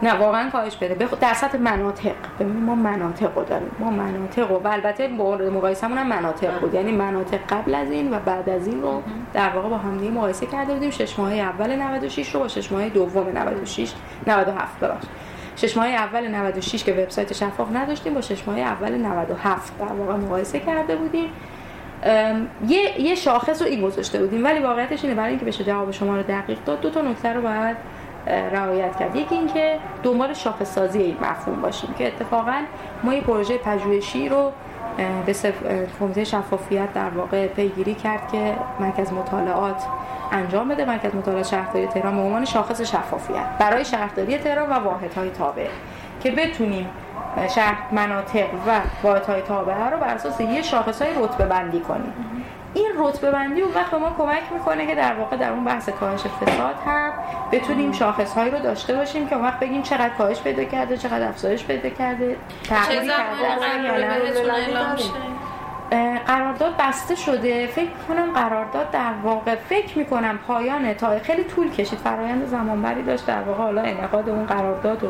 نه 0.02 0.14
واقعا 0.14 0.50
کاهش 0.50 0.76
بده. 0.76 1.08
در 1.22 1.34
سطح 1.34 1.58
مناطق. 1.58 2.16
ببینیم 2.40 2.64
ما 2.64 2.76
مناطق 2.76 3.38
رو 3.38 3.44
داریم. 3.44 3.72
ما 3.80 3.90
مناطق 3.90 4.52
و 4.52 4.68
البته 4.68 5.08
مورد 5.08 5.42
مقایسه 5.42 5.88
هم 5.88 6.08
مناطق 6.08 6.60
بود. 6.60 6.74
یعنی 6.74 6.92
مناطق 6.92 7.40
قبل 7.50 7.76
از 7.76 7.92
این 7.92 8.14
و 8.14 8.20
بعد 8.20 8.50
از 8.50 8.68
این 8.68 8.82
رو 8.82 9.02
در 9.34 9.50
واقع 9.50 9.70
با 9.70 9.78
هم 9.78 9.98
دیگه 9.98 10.12
مقایسه 10.12 10.46
کرده 10.46 10.74
بودیم. 10.74 10.90
شش 10.90 11.20
ماه 11.20 11.34
اول 11.34 11.76
96 11.76 12.36
رو 12.36 12.40
با 12.40 12.48
شش 12.48 12.72
ماه 12.72 12.90
دوم 12.90 13.38
96 13.38 13.94
97 14.28 14.80
ببخشید. 14.80 15.10
شش 15.56 15.78
ماه 15.78 15.88
اول 15.88 16.28
96 16.28 16.84
که 16.84 16.94
وبسایت 16.94 17.34
شفاف 17.34 17.76
نداشتیم 17.76 18.14
با 18.14 18.22
شش 18.22 18.48
ماه 18.48 18.60
اول 18.60 18.98
97 18.98 19.80
در 19.80 19.86
واقع 19.86 20.14
مقایسه 20.14 20.60
کرده 20.60 20.96
بودیم. 20.96 21.30
یه 22.68 23.02
یه 23.02 23.16
شاخص 23.16 23.62
رو 23.62 23.68
این 23.68 23.82
گذاشته 23.82 24.20
بودیم. 24.20 24.44
ولی 24.44 24.60
واقعیتش 24.60 25.04
اینه 25.04 25.16
برای 25.16 25.30
اینکه 25.30 25.46
بشه 25.46 25.64
جواب 25.64 25.92
شما 25.92 26.16
رو 26.16 26.24
دقیق 26.24 26.58
داد 26.66 26.82
دو 26.82 26.90
تا 26.90 27.02
نکته 27.02 27.34
رو 27.34 27.42
باید 27.42 27.78
رعایت 28.52 28.96
کرد. 29.00 29.16
یکی 29.16 29.36
اینکه 29.36 29.80
دنبال 30.04 30.34
شاخص 30.34 30.74
سازی 30.74 31.00
این 31.00 31.18
مفهوم 31.22 31.62
باشیم 31.62 31.94
که 31.98 32.08
اتفاقا 32.08 32.62
ما 33.04 33.14
یه 33.14 33.22
پروژه 33.22 33.58
پژوهشی 33.58 34.30
رو 34.30 34.52
به 35.26 35.36
کمیته 36.00 36.24
شفافیت 36.24 36.94
در 36.94 37.10
واقع 37.10 37.48
پیگیری 37.48 37.94
کرد 37.94 38.32
که 38.32 38.56
مرکز 38.80 39.14
مطالعات 39.14 39.84
انجام 40.32 40.68
بده. 40.68 40.86
مرکز 40.86 41.16
مطالعات 41.16 41.48
شهرداری 41.48 41.88
تهران 41.88 42.16
به 42.16 42.22
عنوان 42.22 42.46
شاخص 42.46 42.82
شفافیت 42.82 43.46
برای 43.60 43.86
شهرداری 43.86 44.38
تهران 44.38 44.70
و 44.70 44.74
واحدهای 44.74 45.30
تابع 45.30 45.68
که 46.20 46.32
بتونیم 46.32 46.90
شهر 47.56 47.78
مناطق 47.92 48.48
و 48.68 48.82
واحدهای 49.04 49.42
تابعه 49.42 49.90
رو 49.90 49.98
بر 49.98 50.08
اساس 50.08 50.40
یه 50.40 50.62
شاخص 50.62 51.02
های 51.02 51.12
رتبه 51.24 51.46
بندی 51.46 51.80
کنیم. 51.80 52.14
این 52.78 52.92
رتبه 52.98 53.32
بندی 53.32 53.62
اون 53.62 53.74
وقت 53.74 53.92
به 53.92 53.98
ما 53.98 54.16
کمک 54.18 54.44
می‌کنه 54.54 54.88
که 54.88 54.96
در 54.96 55.14
واقع 55.14 55.38
در 55.38 55.52
اون 55.52 55.64
بحث 55.66 55.90
کاهش 55.90 56.22
فساد 56.22 56.76
هم 56.86 57.12
بتونیم 57.52 57.92
شاخص 57.92 58.34
هایی 58.34 58.52
رو 58.52 58.60
داشته 58.60 58.96
باشیم 58.96 59.28
که 59.28 59.36
اون 59.36 59.46
وقت 59.46 59.60
بگیم 59.60 59.82
چقدر 59.82 60.10
کاهش 60.10 60.42
پیدا 60.42 60.64
کرده 60.64 60.98
چقدر 60.98 61.28
افزایش 61.28 61.66
پیدا 61.66 61.90
کرده. 61.90 62.36
تغییر 62.64 63.02
کرده. 63.02 63.18
قرارداد 66.28 66.74
بسته 66.80 67.16
شده. 67.16 67.68
فکر 67.68 67.92
کنم 68.08 68.34
قرارداد 68.34 68.92
در 68.92 69.14
واقع 69.24 69.56
فکر 69.56 69.98
می‌کنم 69.98 70.40
پایان 70.48 70.94
تا 70.94 71.20
خیلی 71.20 71.44
طول 71.44 71.72
کشید. 71.72 72.00
فرایند 72.00 72.46
زمانبری 72.46 73.04
داشت 73.04 73.26
در 73.26 73.42
واقع 73.42 73.64
حالا 73.64 73.82
انعقاد 73.82 74.30
اون 74.30 74.46
قرارداد 74.46 75.04
و 75.04 75.08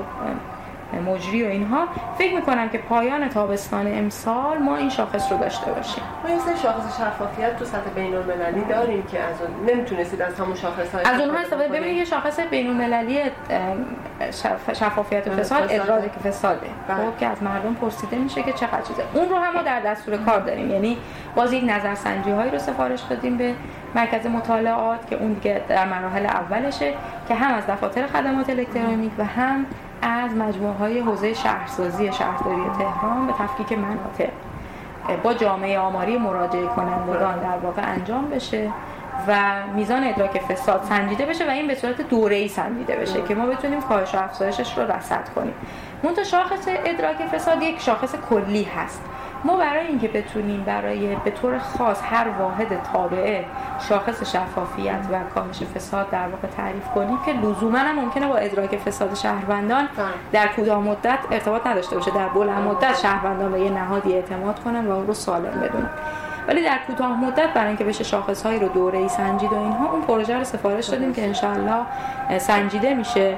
مجری 0.94 1.44
و 1.44 1.48
اینها 1.48 1.88
فکر 2.18 2.36
می‌کنم 2.36 2.70
که 2.70 2.78
پایان 2.78 3.30
تابستان 3.30 3.88
امسال 3.88 4.58
ما 4.58 4.76
این 4.76 4.90
شاخص 4.90 5.32
رو 5.32 5.38
داشته 5.38 5.72
باشیم. 5.72 6.04
ما 6.24 6.30
یه 6.30 6.38
شاخص 6.64 7.02
شفافیت 7.02 7.60
تو 7.60 7.66
سطح 7.66 7.90
بین 7.96 8.16
المللی 8.16 8.62
داریم 8.62 9.04
که 9.04 9.20
از 9.20 9.36
اون 9.42 9.70
نمی‌تونستید 9.70 10.22
از 10.22 10.40
همون 10.40 10.56
شاخص 10.56 10.96
های 10.96 11.06
از 11.06 11.22
اونها 11.22 11.38
استفاده 11.38 11.68
ببینید 11.68 11.98
یه 11.98 12.06
شاخص 12.06 12.40
بین 12.40 12.68
المللی 12.68 13.20
شفافیت 14.74 15.28
و 15.28 15.32
فساد 15.32 15.68
ادراک 15.70 16.12
فساده. 16.24 16.68
بله. 16.88 16.98
خب 16.98 17.18
که 17.20 17.28
از 17.28 17.44
مردم 17.44 17.74
پرسیده 17.74 18.18
میشه 18.18 18.44
که 18.44 18.54
چقدر 18.54 18.82
چیزه. 18.82 19.04
اون 19.14 19.30
رو 19.30 19.36
هم 19.36 19.54
ما 19.54 19.62
در 19.62 19.80
دستور 19.80 20.18
کار 20.18 20.40
داریم. 20.40 20.72
یعنی 20.72 20.98
باز 21.36 21.54
یک 21.54 21.64
نظرسنجی 21.64 22.32
هایی 22.32 22.52
رو 22.52 22.60
سفارش 22.60 23.02
دادیم 23.02 23.38
به 23.38 23.54
مرکز 23.96 24.26
مطالعات 24.26 25.08
که 25.10 25.16
اون 25.16 25.34
دیگه 25.34 25.62
در 25.70 25.86
مراحل 25.86 26.26
اولشه 26.26 26.94
که 27.28 27.36
هم 27.36 27.54
از 27.56 27.68
دفاتر 27.68 28.08
خدمات 28.08 28.50
الکترونیک 28.50 29.12
و 29.18 29.24
هم 29.24 29.66
از 30.02 30.36
مجموعه 30.36 30.74
های 30.74 31.00
حوزه 31.00 31.34
شهرسازی 31.34 32.14
شهرداری 32.14 32.62
تهران 32.80 33.28
به 33.28 33.34
تفکیک 33.34 33.78
مناطق 33.78 34.30
با 35.24 35.34
جامعه 35.34 35.80
آماری 35.80 36.18
مراجعه 36.18 36.66
کنندگان 36.66 37.40
در 37.40 37.58
واقع 37.58 37.82
انجام 37.92 38.30
بشه 38.30 38.72
و 39.28 39.64
میزان 39.76 40.04
ادراک 40.04 40.42
فساد 40.42 40.84
سنجیده 40.84 41.26
بشه 41.26 41.48
و 41.48 41.50
این 41.50 41.68
به 41.68 41.76
صورت 41.76 42.02
دوره‌ای 42.02 42.48
سنجیده 42.48 42.96
بشه 42.96 43.22
که 43.22 43.36
ما 43.36 43.46
بتونیم 43.46 43.82
کاهش 43.82 44.16
و 44.16 44.18
افزایشش 44.18 44.78
رو 44.78 44.92
رصد 44.92 45.30
کنیم. 45.36 45.54
منتها 46.04 46.24
شاخص 46.24 46.68
ادراک 46.68 47.16
فساد 47.16 47.64
یک 47.64 47.82
شاخص 47.82 48.16
کلی 48.30 48.64
هست 48.64 49.02
ما 49.44 49.58
برای 49.58 49.88
اینکه 49.88 50.08
بتونیم 50.08 50.64
برای 50.64 51.16
به 51.16 51.32
طور 51.32 51.58
خاص 51.58 52.02
هر 52.04 52.28
واحد 52.40 52.68
تابعه 52.94 53.46
شاخص 53.90 54.32
شفافیت 54.32 55.00
و 55.12 55.20
کاهش 55.36 55.64
فساد 55.64 56.10
در 56.10 56.28
واقع 56.28 56.48
تعریف 56.48 56.88
کنیم 56.96 57.18
که 57.26 57.34
لزوما 57.34 57.78
هم 57.78 57.96
ممکنه 57.96 58.28
با 58.28 58.36
ادراک 58.36 58.78
فساد 58.78 59.16
شهروندان 59.16 59.90
در 60.32 60.48
کوتاه 60.48 60.80
مدت 60.80 61.20
ارتباط 61.32 61.68
نداشته 61.68 61.96
باشه 61.96 62.12
در 62.12 62.28
بلند 62.28 62.68
مدت 62.68 63.00
شهروندان 63.00 63.52
به 63.52 63.60
یه 63.60 63.70
نهادی 63.72 64.14
اعتماد 64.14 64.60
کنن 64.60 64.88
و 64.88 64.92
اون 64.92 65.08
رو 65.08 65.14
سالم 65.14 65.60
بدونن. 65.62 65.90
ولی 66.48 66.64
در 66.64 66.78
کوتاه 66.88 67.20
مدت 67.20 67.54
برای 67.54 67.68
اینکه 67.68 67.84
بشه 67.84 68.04
شاخص 68.04 68.46
هایی 68.46 68.60
رو 68.60 68.68
دوره 68.68 69.00
ای 69.00 69.10
سنجید 69.10 69.54
و 69.54 69.60
اینها 69.60 69.92
اون 69.92 70.02
پروژه 70.02 70.38
رو 70.38 70.44
سفارش 70.44 70.86
دادیم 70.86 71.14
که 71.14 71.24
انشالله 71.24 71.86
سنجیده 72.38 72.94
میشه. 72.94 73.38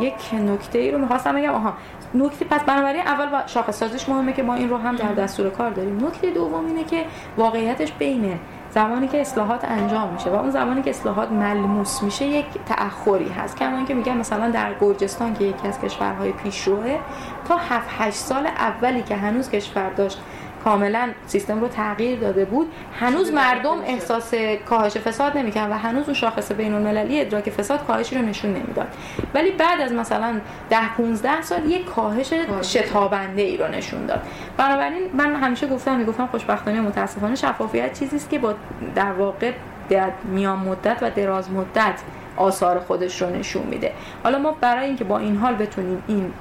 یک 0.00 0.34
نکته 0.34 0.78
ای 0.78 0.90
رو 0.90 0.98
می‌خواستم 0.98 1.36
بگم. 1.36 1.54
آها 1.54 1.72
نکته 2.14 2.44
پس 2.44 2.60
بنابراین 2.60 3.02
اول 3.02 3.26
با 3.26 3.46
شاخص 3.46 3.78
سازیش 3.78 4.08
مهمه 4.08 4.32
که 4.32 4.42
ما 4.42 4.54
این 4.54 4.70
رو 4.70 4.76
هم 4.76 4.96
در 4.96 5.12
دستور 5.12 5.50
کار 5.50 5.70
داریم. 5.70 6.06
نکته 6.06 6.30
دوم 6.30 6.66
اینه 6.66 6.84
که 6.84 7.04
واقعیتش 7.36 7.92
بینه 7.92 8.38
زمانی 8.70 9.08
که 9.08 9.20
اصلاحات 9.20 9.64
انجام 9.64 10.12
میشه 10.12 10.30
و 10.30 10.34
اون 10.34 10.50
زمانی 10.50 10.82
که 10.82 10.90
اصلاحات 10.90 11.32
ملموس 11.32 12.02
میشه 12.02 12.24
یک 12.26 12.46
تأخری 12.66 13.28
هست. 13.28 13.56
کما 13.56 13.76
اینکه 13.76 13.94
میگم 13.94 14.16
مثلا 14.16 14.50
در 14.50 14.74
گرجستان 14.80 15.34
که 15.34 15.44
یکی 15.44 15.68
از 15.68 15.80
کشورهای 15.80 16.32
پیشروه 16.32 16.98
تا 17.44 17.56
7 17.56 17.88
8 17.98 18.16
سال 18.16 18.46
اولی 18.46 19.02
که 19.02 19.16
هنوز 19.16 19.50
کشور 19.50 19.90
داشت 19.90 20.18
کاملا 20.64 21.08
سیستم 21.26 21.60
رو 21.60 21.68
تغییر 21.68 22.18
داده 22.18 22.44
بود. 22.44 22.72
هنوز 23.00 23.32
مردم 23.32 23.78
احساس 23.86 24.34
کاهش 24.68 24.96
فساد 24.96 25.38
نمی‌کنن 25.38 25.70
و 25.70 25.74
هنوز 25.74 26.04
اون 26.04 26.14
شاخص 26.14 26.52
بین 26.52 26.74
المللی 26.74 27.20
ادراک 27.20 27.50
فساد 27.50 27.86
کاهشی 27.86 28.16
رو 28.16 28.22
نشون 28.22 28.50
نمی‌داد. 28.50 28.88
ولی 29.34 29.50
بعد 29.50 29.80
از 29.80 29.92
مثلا 29.92 30.40
10 30.70 30.94
15 30.96 31.42
سال 31.42 31.70
یک 31.70 31.84
کاهش 31.84 32.32
شتابنده 32.62 33.42
ای 33.42 33.56
رو 33.56 33.68
نشون 33.68 34.06
داد. 34.06 34.22
بنابراین 34.56 35.02
من 35.14 35.34
همیشه 35.34 35.66
گفتم 35.66 35.96
می‌گفتم 35.96 36.26
خوشبختانه 36.26 36.80
متاسفانه 36.80 37.34
شفافیت 37.34 37.98
چیزی 37.98 38.16
است 38.16 38.30
که 38.30 38.38
با 38.38 38.54
در 38.94 39.12
واقع 39.12 39.52
در 39.88 40.10
میان 40.24 40.58
مدت 40.58 40.98
و 41.02 41.10
دراز 41.10 41.50
مدت 41.50 42.00
آثار 42.36 42.78
خودش 42.78 43.22
رو 43.22 43.30
نشون 43.30 43.62
میده. 43.62 43.92
حالا 44.22 44.38
ما 44.38 44.56
برای 44.60 44.86
اینکه 44.86 45.04
با 45.04 45.18
این 45.18 45.36
حال 45.36 45.54
بتونیم 45.54 46.02
این 46.08 46.32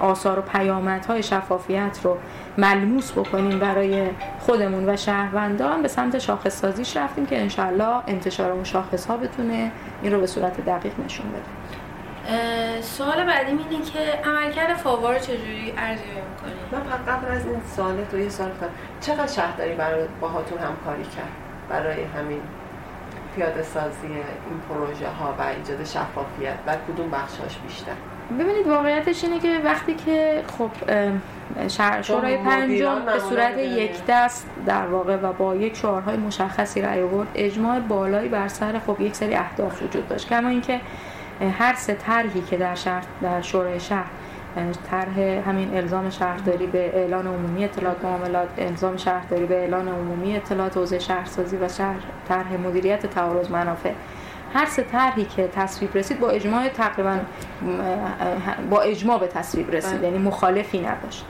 آثار 0.00 0.38
و 0.38 0.42
پیامدهای 0.42 1.22
شفافیت 1.22 2.00
رو 2.02 2.18
ملموس 2.58 3.12
بکنیم 3.12 3.58
برای 3.58 4.10
خودمون 4.40 4.88
و 4.88 4.96
شهروندان. 4.96 5.82
به 5.82 5.88
سمت 5.88 6.18
شاخص 6.18 6.60
سازیش 6.60 6.96
رفتیم 6.96 7.26
که 7.26 7.40
انشالله 7.40 8.02
انتشار 8.06 8.52
اون 8.52 8.64
شاخص 8.64 9.06
ها 9.06 9.16
بتونه 9.16 9.70
این 10.02 10.12
رو 10.12 10.20
به 10.20 10.26
صورت 10.26 10.64
دقیق 10.64 10.92
نشون 11.04 11.26
بده. 11.28 11.42
سوال 12.80 13.24
بعدی 13.26 13.50
اینه 13.50 13.84
که 13.84 13.98
عملکرد 14.24 14.76
فاوار 14.76 15.18
چجوری 15.18 15.74
ارزیابی 15.76 16.20
می‌کنید 16.30 16.56
من 16.72 16.80
فقط 16.80 17.00
قبل 17.08 17.32
از 17.32 17.46
این 17.46 17.60
سوال 17.76 18.04
تو 18.10 18.18
یه 18.18 18.28
سوال 18.28 18.50
کنم 18.50 18.70
چقدر 19.00 19.32
شهرداری 19.32 19.74
برای 19.74 20.04
باهاتون 20.20 20.58
همکاری 20.58 21.02
کرد؟ 21.02 21.32
برای 21.68 22.04
همین 22.04 22.40
پیاده 23.36 23.62
سازی 23.62 24.06
این 24.06 24.60
پروژه 24.68 25.08
ها 25.08 25.34
و 25.38 25.42
ایجاد 25.42 25.84
شفافیت 25.84 26.54
و 26.66 26.76
کدوم 26.76 27.10
بخشاش 27.10 27.56
بیشتر؟ 27.56 27.92
ببینید 28.38 28.66
واقعیتش 28.66 29.24
اینه 29.24 29.38
که 29.38 29.60
وقتی 29.64 29.94
که 29.94 30.42
خب 30.58 30.70
شورای 32.02 32.36
پنجم 32.36 33.04
به 33.04 33.18
صورت 33.18 33.58
یک 33.58 34.06
دست 34.08 34.46
در 34.66 34.86
واقع 34.86 35.16
و 35.16 35.32
با 35.32 35.56
یک 35.56 35.76
شعارهای 35.76 36.16
مشخصی 36.16 36.80
رأی 36.80 37.02
آورد 37.02 37.28
اجماع 37.34 37.80
بالایی 37.80 38.28
بر 38.28 38.48
سر 38.48 38.78
خب 38.86 39.00
یک 39.00 39.14
سری 39.14 39.34
اهداف 39.34 39.82
وجود 39.82 40.08
داشت. 40.08 40.28
کما 40.28 40.48
اینکه 40.48 40.80
هر 41.58 41.74
سه 41.74 41.94
طرحی 41.94 42.42
که 42.50 42.56
در 42.56 42.74
شهر 42.74 43.04
در 43.22 43.42
شورای 43.42 43.80
شهر 43.80 44.06
طرح 44.90 45.18
همین 45.20 45.76
الزام 45.76 46.10
شهرداری 46.10 46.66
به 46.66 46.96
اعلان 46.96 47.26
عمومی 47.26 47.64
اطلاعات 47.64 48.04
معاملات 48.04 48.48
الزام 48.58 48.96
شهرداری 48.96 49.46
به 49.46 49.60
اعلان 49.60 49.88
عمومی 49.88 50.36
اطلاعات 50.36 50.76
حوزه 50.76 50.98
شهرسازی 50.98 51.56
و 51.56 51.68
شهر 51.68 52.00
طرح 52.28 52.56
مدیریت 52.56 53.06
تعارض 53.06 53.50
منافع 53.50 53.92
هر 54.54 54.66
سه 54.66 54.82
طرحی 54.82 55.24
که 55.24 55.48
تصویب 55.48 55.96
رسید 55.96 56.20
با 56.20 56.30
اجماع 56.30 56.68
تقریبا 56.68 57.18
با 58.70 58.80
اجماع 58.80 59.18
به 59.18 59.26
تصویب 59.26 59.70
رسید 59.70 59.98
بله. 59.98 60.08
یعنی 60.08 60.18
مخالفی 60.18 60.80
نداشت. 60.80 61.24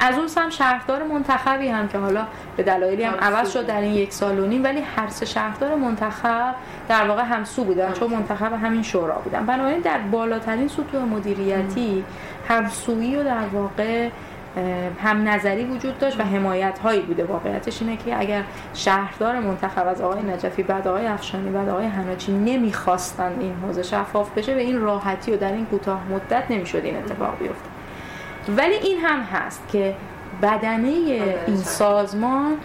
از 0.00 0.18
اون 0.18 0.28
هم 0.36 0.50
شهردار 0.50 1.02
منتخبی 1.02 1.68
هم 1.68 1.88
که 1.88 1.98
حالا 1.98 2.26
به 2.56 2.62
دلایلی 2.62 3.04
هم 3.04 3.14
عوض 3.14 3.52
شد 3.52 3.66
در 3.66 3.80
این 3.80 3.94
یک 3.94 4.12
سال 4.12 4.38
و 4.38 4.46
نیم 4.46 4.64
ولی 4.64 4.80
هر 4.96 5.08
سه 5.08 5.26
شهردار 5.26 5.74
منتخب 5.74 6.54
در 6.88 7.08
واقع 7.08 7.22
همسو 7.22 7.64
بودن 7.64 7.92
چون 7.92 8.10
منتخب 8.10 8.52
همین 8.52 8.82
شورا 8.82 9.14
بودن. 9.14 9.46
بنابراین 9.46 9.80
در 9.80 9.98
بالاترین 9.98 10.68
سطوح 10.68 11.02
مدیریتی 11.02 12.04
همسویی 12.48 13.16
و 13.16 13.24
در 13.24 13.46
واقع 13.52 14.08
هم 15.02 15.28
نظری 15.28 15.64
وجود 15.64 15.98
داشت 15.98 16.20
و 16.20 16.22
حمایت 16.22 16.78
هایی 16.78 17.00
بوده. 17.00 17.24
واقعیتش 17.24 17.82
اینه 17.82 17.96
که 17.96 18.20
اگر 18.20 18.42
شهردار 18.74 19.40
منتخب 19.40 19.88
از 19.88 20.00
آقای 20.00 20.22
نجفی 20.22 20.62
بعد 20.62 20.88
آقای 20.88 21.06
افشانی 21.06 21.50
بعد 21.50 21.68
آقای 21.68 21.86
حناچی 21.86 22.32
نمی‌خواستن 22.32 23.32
این 23.40 23.54
حوزه 23.62 23.82
شفاف 23.82 24.30
بشه 24.30 24.54
به 24.54 24.60
این 24.60 24.80
راحتی 24.80 25.32
و 25.32 25.36
در 25.36 25.52
این 25.52 25.66
کوتاه 25.66 26.00
مدت 26.10 26.50
نمی‌شد 26.50 26.80
این 26.84 26.96
اتفاق 26.96 27.38
بیفته. 27.38 27.68
ولی 28.48 28.74
این 28.74 29.00
هم 29.00 29.20
هست 29.20 29.68
که 29.72 29.94
بدنه 30.42 30.88
این 31.46 31.56
سازمان 31.56 32.56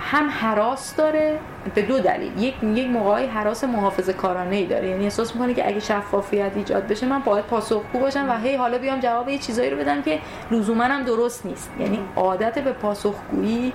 هم 0.00 0.28
حراس 0.28 0.96
داره 0.96 1.38
به 1.74 1.82
دو 1.82 1.98
دلیل. 1.98 2.42
یک 2.42 2.54
یک 2.62 2.86
موقعی 2.86 3.26
حراس 3.26 3.64
محافظه 3.64 4.12
کارانه 4.12 4.56
ای 4.56 4.66
داره. 4.66 4.88
یعنی 4.88 5.04
احساس 5.04 5.34
می‌کنه 5.34 5.54
که 5.54 5.68
اگه 5.68 5.80
شفافیت 5.80 6.50
ایجاد 6.54 6.86
بشه 6.86 7.06
من 7.06 7.18
باید 7.18 7.44
پاسخگو 7.44 7.98
باشم 7.98 8.28
و 8.28 8.38
هی 8.38 8.56
حالا 8.56 8.78
بیام 8.78 9.00
جواب 9.00 9.28
یه 9.28 9.38
چیزایی 9.38 9.70
رو 9.70 9.76
بدم 9.76 10.02
که 10.02 10.18
لزوما 10.50 10.84
هم 10.84 11.02
درست 11.02 11.46
نیست. 11.46 11.70
یعنی 11.80 11.98
عادت 12.16 12.58
به 12.58 12.72
پاسخگویی 12.72 13.72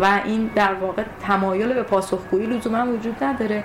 و 0.00 0.20
این 0.24 0.50
در 0.54 0.74
واقع 0.74 1.02
تمایل 1.26 1.72
به 1.72 1.82
پاسخگویی 1.82 2.46
لزوما 2.46 2.92
وجود 2.92 3.24
نداره. 3.24 3.64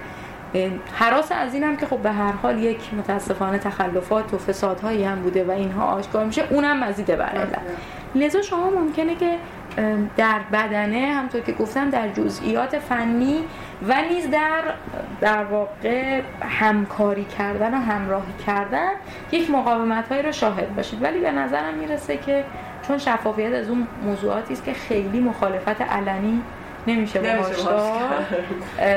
حراس 0.93 1.31
از 1.31 1.53
این 1.53 1.63
هم 1.63 1.77
که 1.77 1.85
خب 1.85 1.97
به 1.97 2.11
هر 2.11 2.31
حال 2.31 2.63
یک 2.63 2.93
متاسفانه 2.93 3.57
تخلفات 3.57 4.33
و 4.33 4.37
فسادهایی 4.37 5.03
هم 5.03 5.21
بوده 5.21 5.43
و 5.43 5.51
اینها 5.51 5.85
آشکار 5.85 6.25
میشه 6.25 6.43
اونم 6.49 6.83
مزیده 6.83 7.15
بر 7.15 7.47
لذا 8.15 8.41
شما 8.41 8.69
ممکنه 8.69 9.15
که 9.15 9.37
در 10.17 10.39
بدنه 10.51 11.13
همطور 11.13 11.41
که 11.41 11.51
گفتم 11.51 11.89
در 11.89 12.09
جزئیات 12.09 12.79
فنی 12.79 13.43
و 13.87 14.01
نیز 14.11 14.29
در 14.29 14.61
در 15.21 15.43
واقع 15.43 16.21
همکاری 16.41 17.25
کردن 17.37 17.73
و 17.73 17.77
همراهی 17.77 18.33
کردن 18.47 18.89
یک 19.31 19.49
مقاومت 19.49 20.09
هایی 20.09 20.21
رو 20.21 20.31
شاهد 20.31 20.75
باشید. 20.75 21.03
ولی 21.03 21.19
به 21.19 21.31
نظرم 21.31 21.73
می‌رسه 21.73 22.17
که 22.17 22.43
چون 22.87 22.97
شفافیت 22.97 23.53
از 23.53 23.69
اون 23.69 23.87
موضوعاتی 24.03 24.53
است 24.53 24.65
که 24.65 24.73
خیلی 24.73 25.19
مخالفت 25.19 25.81
علنی 25.81 26.41
نمیشه 26.87 27.19
باهاش 27.19 27.55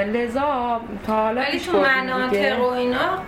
لذا 0.06 0.80
تا 1.06 1.12
حالا 1.22 1.40
ولی 1.40 1.60
تو 1.60 1.80
مناطق 1.80 2.60
و 2.60 2.64
اینا 2.64 3.18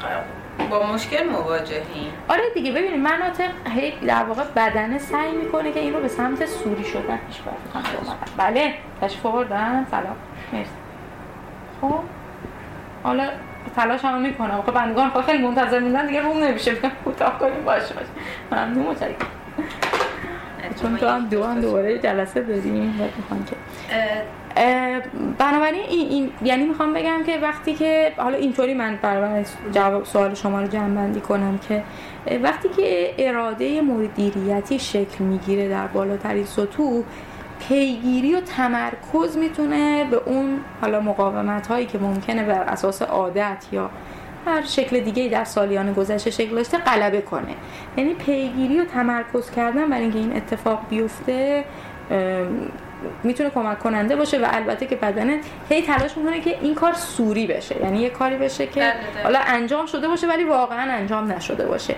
با 0.70 0.92
مشکل 0.92 1.28
مواجهیم. 1.28 2.12
آره 2.28 2.42
دیگه 2.54 2.72
ببینید 2.72 3.00
مناطق 3.00 3.50
هی 3.68 3.92
در 4.06 4.24
واقع 4.24 4.44
بدنه 4.56 4.98
سعی 4.98 5.32
می‌کنه 5.32 5.72
که 5.72 5.80
این 5.80 5.94
رو 5.94 6.00
به 6.00 6.08
سمت 6.08 6.46
سوری 6.46 6.84
شدن 6.84 7.18
پیش 7.28 7.40
بله 8.36 8.74
تشریف 9.00 9.26
آوردن. 9.26 9.86
سلام. 9.90 10.16
مرسی. 10.52 10.70
خب 11.80 11.94
حالا 13.02 13.28
تلاش 13.76 14.04
هم 14.04 14.20
می‌کنم. 14.20 14.62
خب 14.66 14.72
بندگان 14.72 15.10
خب 15.10 15.20
خیلی 15.20 15.46
منتظر 15.46 15.80
میدن 15.80 16.06
دیگه 16.06 16.20
روم 16.20 16.38
نمیشه. 16.38 16.74
بگم 16.74 16.90
کوتاه 17.04 17.38
کنیم 17.38 17.64
باشه 17.64 17.94
باشه. 17.94 18.06
ممنون 18.52 18.86
متشکرم. 18.86 19.16
چون 20.82 20.96
تو 20.96 21.08
هم 21.08 21.28
دو 21.28 21.44
هم 21.44 21.60
دوباره 21.60 21.98
جلسه 21.98 22.42
داریم. 22.42 23.00
و 23.00 23.34
که 23.50 23.56
بنابراین 25.38 25.84
این, 25.88 26.09
این 26.09 26.30
یعنی 26.42 26.64
می‌خوام 26.64 26.92
بگم 26.92 27.22
که 27.26 27.38
وقتی 27.38 27.74
که 27.74 28.12
حالا 28.16 28.36
اینطوری 28.36 28.74
من 28.74 28.98
برای 29.03 29.44
جواب 29.72 30.05
سوال 30.05 30.34
شما 30.34 30.61
رو 30.61 30.66
جمع 30.66 30.94
بندی 30.94 31.20
کنم 31.20 31.59
که 31.68 31.82
وقتی 32.42 32.68
که 32.68 33.14
اراده 33.18 33.80
مدیریتی 33.80 34.78
شکل 34.78 35.24
می‌گیره 35.24 35.68
در 35.68 35.86
بالاترین 35.86 36.44
سطوح 36.44 37.05
پیگیری 37.68 38.34
و 38.34 38.40
تمرکز 38.40 39.36
می‌تونه 39.36 40.05
به 40.11 40.16
اون 40.26 40.61
حالا 40.80 41.00
مقاومت 41.00 41.66
هایی 41.66 41.86
که 41.86 41.98
ممکنه 41.98 42.44
بر 42.44 42.62
اساس 42.62 43.03
عادت 43.03 43.66
یا 43.72 43.90
هر 44.46 44.62
شکل 44.62 45.00
دیگه 45.00 45.28
در 45.28 45.44
سالیان 45.44 45.92
گذشته 45.92 46.30
شکل 46.30 46.55
داشته 46.55 46.78
غلبه 46.78 47.20
کنه. 47.20 47.55
یعنی 47.96 48.14
پیگیری 48.14 48.80
و 48.80 48.84
تمرکز 48.84 49.50
کردن 49.50 49.90
برای 49.90 50.03
اینکه 50.03 50.18
این 50.18 50.36
اتفاق 50.36 50.80
بیفته 50.90 51.64
می‌تونه 53.22 53.50
کمک 53.50 53.78
کننده 53.78 54.16
باشه 54.16 54.38
و 54.38 54.46
البته 54.50 54.86
که 54.86 54.96
بدنت 54.96 55.40
هی 55.68 55.82
تلاش 55.82 56.16
می‌کنه 56.16 56.40
که 56.40 56.59
این 56.62 56.74
کار 56.74 56.92
سوری 56.92 57.46
بشه. 57.46 57.80
یعنی 57.82 57.98
یه 57.98 58.11
کاری 58.11 58.36
بشه 58.36 58.66
که 58.66 58.80
بله، 58.80 58.92
بله. 58.92 59.22
حالا 59.22 59.38
انجام 59.46 59.86
شده 59.86 60.09
باشه 60.09 60.28
ولی 60.28 60.44
واقعا 60.44 60.92
انجام 60.92 61.32
نشده 61.32 61.66
باشه. 61.66 61.94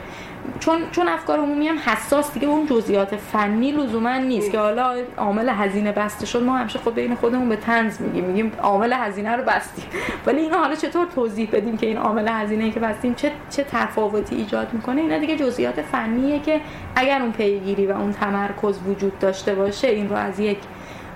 چون 0.61 0.81
چون 0.93 1.09
افکار 1.09 1.39
عمومی 1.39 1.69
هم 1.69 1.79
حساس 1.79 2.33
دیگه 2.35 2.47
اون 2.47 2.67
جزئیات 2.67 3.17
فنی 3.17 3.73
لزوما 3.73 4.17
نیست 4.17 4.51
که 4.51 4.59
حالا 4.59 4.97
عامل 5.19 5.49
هزینه 5.49 5.93
بسته 5.93 6.27
شد. 6.27 6.43
ما 6.43 6.57
همیشه 6.57 6.79
خود 6.79 6.95
بین 6.95 7.15
خودمون 7.15 7.49
به 7.49 7.57
تنز 7.57 8.01
میگیم 8.01 8.25
میگیم 8.25 8.53
عامل 8.63 8.93
هزینه 8.93 9.37
رو 9.37 9.45
بستیم. 9.45 9.85
ولی 10.27 10.41
اینا 10.41 10.59
حالا 10.59 10.75
چطور 10.75 11.07
توضیح 11.07 11.49
بدیم 11.53 11.77
که 11.77 11.87
این 11.87 11.97
عامل 11.97 12.29
هزینه 12.29 12.71
که 12.71 12.81
بستیم 12.81 13.15
چه 13.15 13.33
چه 13.51 13.65
تفاوتی 13.65 14.37
ایجاد 14.37 14.73
می‌کنه؟ 14.73 15.01
اینا 15.01 15.19
دیگه 15.19 15.37
جزئیات 15.37 15.83
فنیه 15.83 16.41
که 16.41 16.61
اگر 16.97 17.23
اون 17.23 17.33
پیگیری 17.33 17.87
و 17.87 17.93
اون 17.93 18.13
تمرکز 18.13 18.79
وجود 18.87 19.19
داشته 19.19 19.55
باشه 19.55 19.89
این 19.89 20.09
رو 20.09 20.17
از 20.17 20.41
یک 20.41 20.59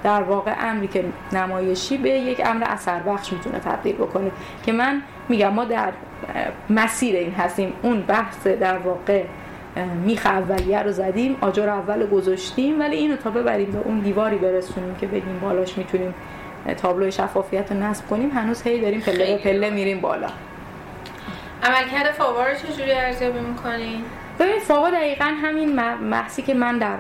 در 0.03 0.22
واقع 0.22 0.55
امری 0.61 0.88
که 0.88 1.05
نمایشی 1.32 1.96
به 1.96 2.11
یک 2.11 2.42
امر 2.44 2.64
اثر 2.64 3.01
بخش 3.01 3.32
می‌تونه 3.32 3.59
تبدیل 3.59 3.96
بکنه. 3.96 4.30
که 4.66 4.72
من 4.72 5.03
میگم 5.28 5.49
ما 5.49 5.64
در 5.64 5.92
مسیر 6.70 7.16
این 7.16 7.34
هستیم. 7.34 7.72
اون 7.82 8.01
بحث 8.01 8.46
در 8.46 8.78
واقع 8.78 9.24
میخ 10.05 10.26
اولیه 10.26 10.82
رو 10.82 10.92
زدیم 10.92 11.36
آجر 11.40 11.68
اول 11.68 12.07
گذاشتیم 12.07 12.80
ولی 12.80 12.96
اینو 12.96 13.16
تا 13.16 13.30
ببریم 13.30 13.70
به 13.70 13.78
اون 13.78 13.99
دیواری 13.99 14.36
برسونیم 14.36 14.94
که 14.94 15.07
بگیم 15.07 15.38
بالاش 15.42 15.78
می‌تونیم 15.78 16.14
تابلوی 16.82 17.12
شفافیت 17.12 17.72
رو 17.72 17.78
نصب 17.78 18.07
کنیم. 18.09 18.30
هنوز 18.30 18.62
هی 18.62 18.80
داریم 18.80 19.01
پله 19.01 19.26
به 19.26 19.36
پله 19.36 19.70
میریم 19.70 20.01
بالا. 20.01 20.28
عملکرد 21.62 22.12
فاوا 22.12 22.46
رو 22.46 22.55
چجوری 22.55 22.92
ارزیابی 22.92 23.40
می‌کنین؟ 23.40 24.05
ببین 24.39 24.59
فاوا 24.59 24.91
دقیقا 24.91 25.24
همین 25.24 25.76
بحثی 26.11 26.43
که 26.43 26.55
من 26.55 26.78
در 26.78 26.97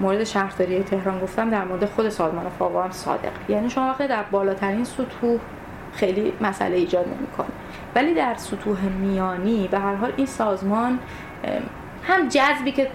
مورد 0.00 0.24
شهرداری 0.24 0.82
تهران 0.82 1.20
گفتم 1.20 1.50
در 1.50 1.64
مورد 1.64 1.84
خود 1.84 2.08
سازمان 2.08 2.48
فاوا 2.58 2.82
هم 2.82 2.90
صادق 2.90 3.32
یعنی 3.48 3.70
شما 3.70 3.88
وقتی 3.88 4.08
در 4.08 4.22
بالاترین 4.22 4.84
سطوح 4.84 5.38
خیلی 5.92 6.32
مسئله 6.40 6.76
ایجاد 6.76 7.06
نمی‌کنه. 7.08 7.46
ولی 7.94 8.14
در 8.14 8.34
سطوح 8.34 8.82
میانی 8.82 9.68
به 9.68 9.78
هر 9.78 9.94
حال 9.94 10.12
این 10.16 10.26
سازمان 10.26 10.98
هم 12.02 12.28
جذبی 12.28 12.72
که 12.72 12.88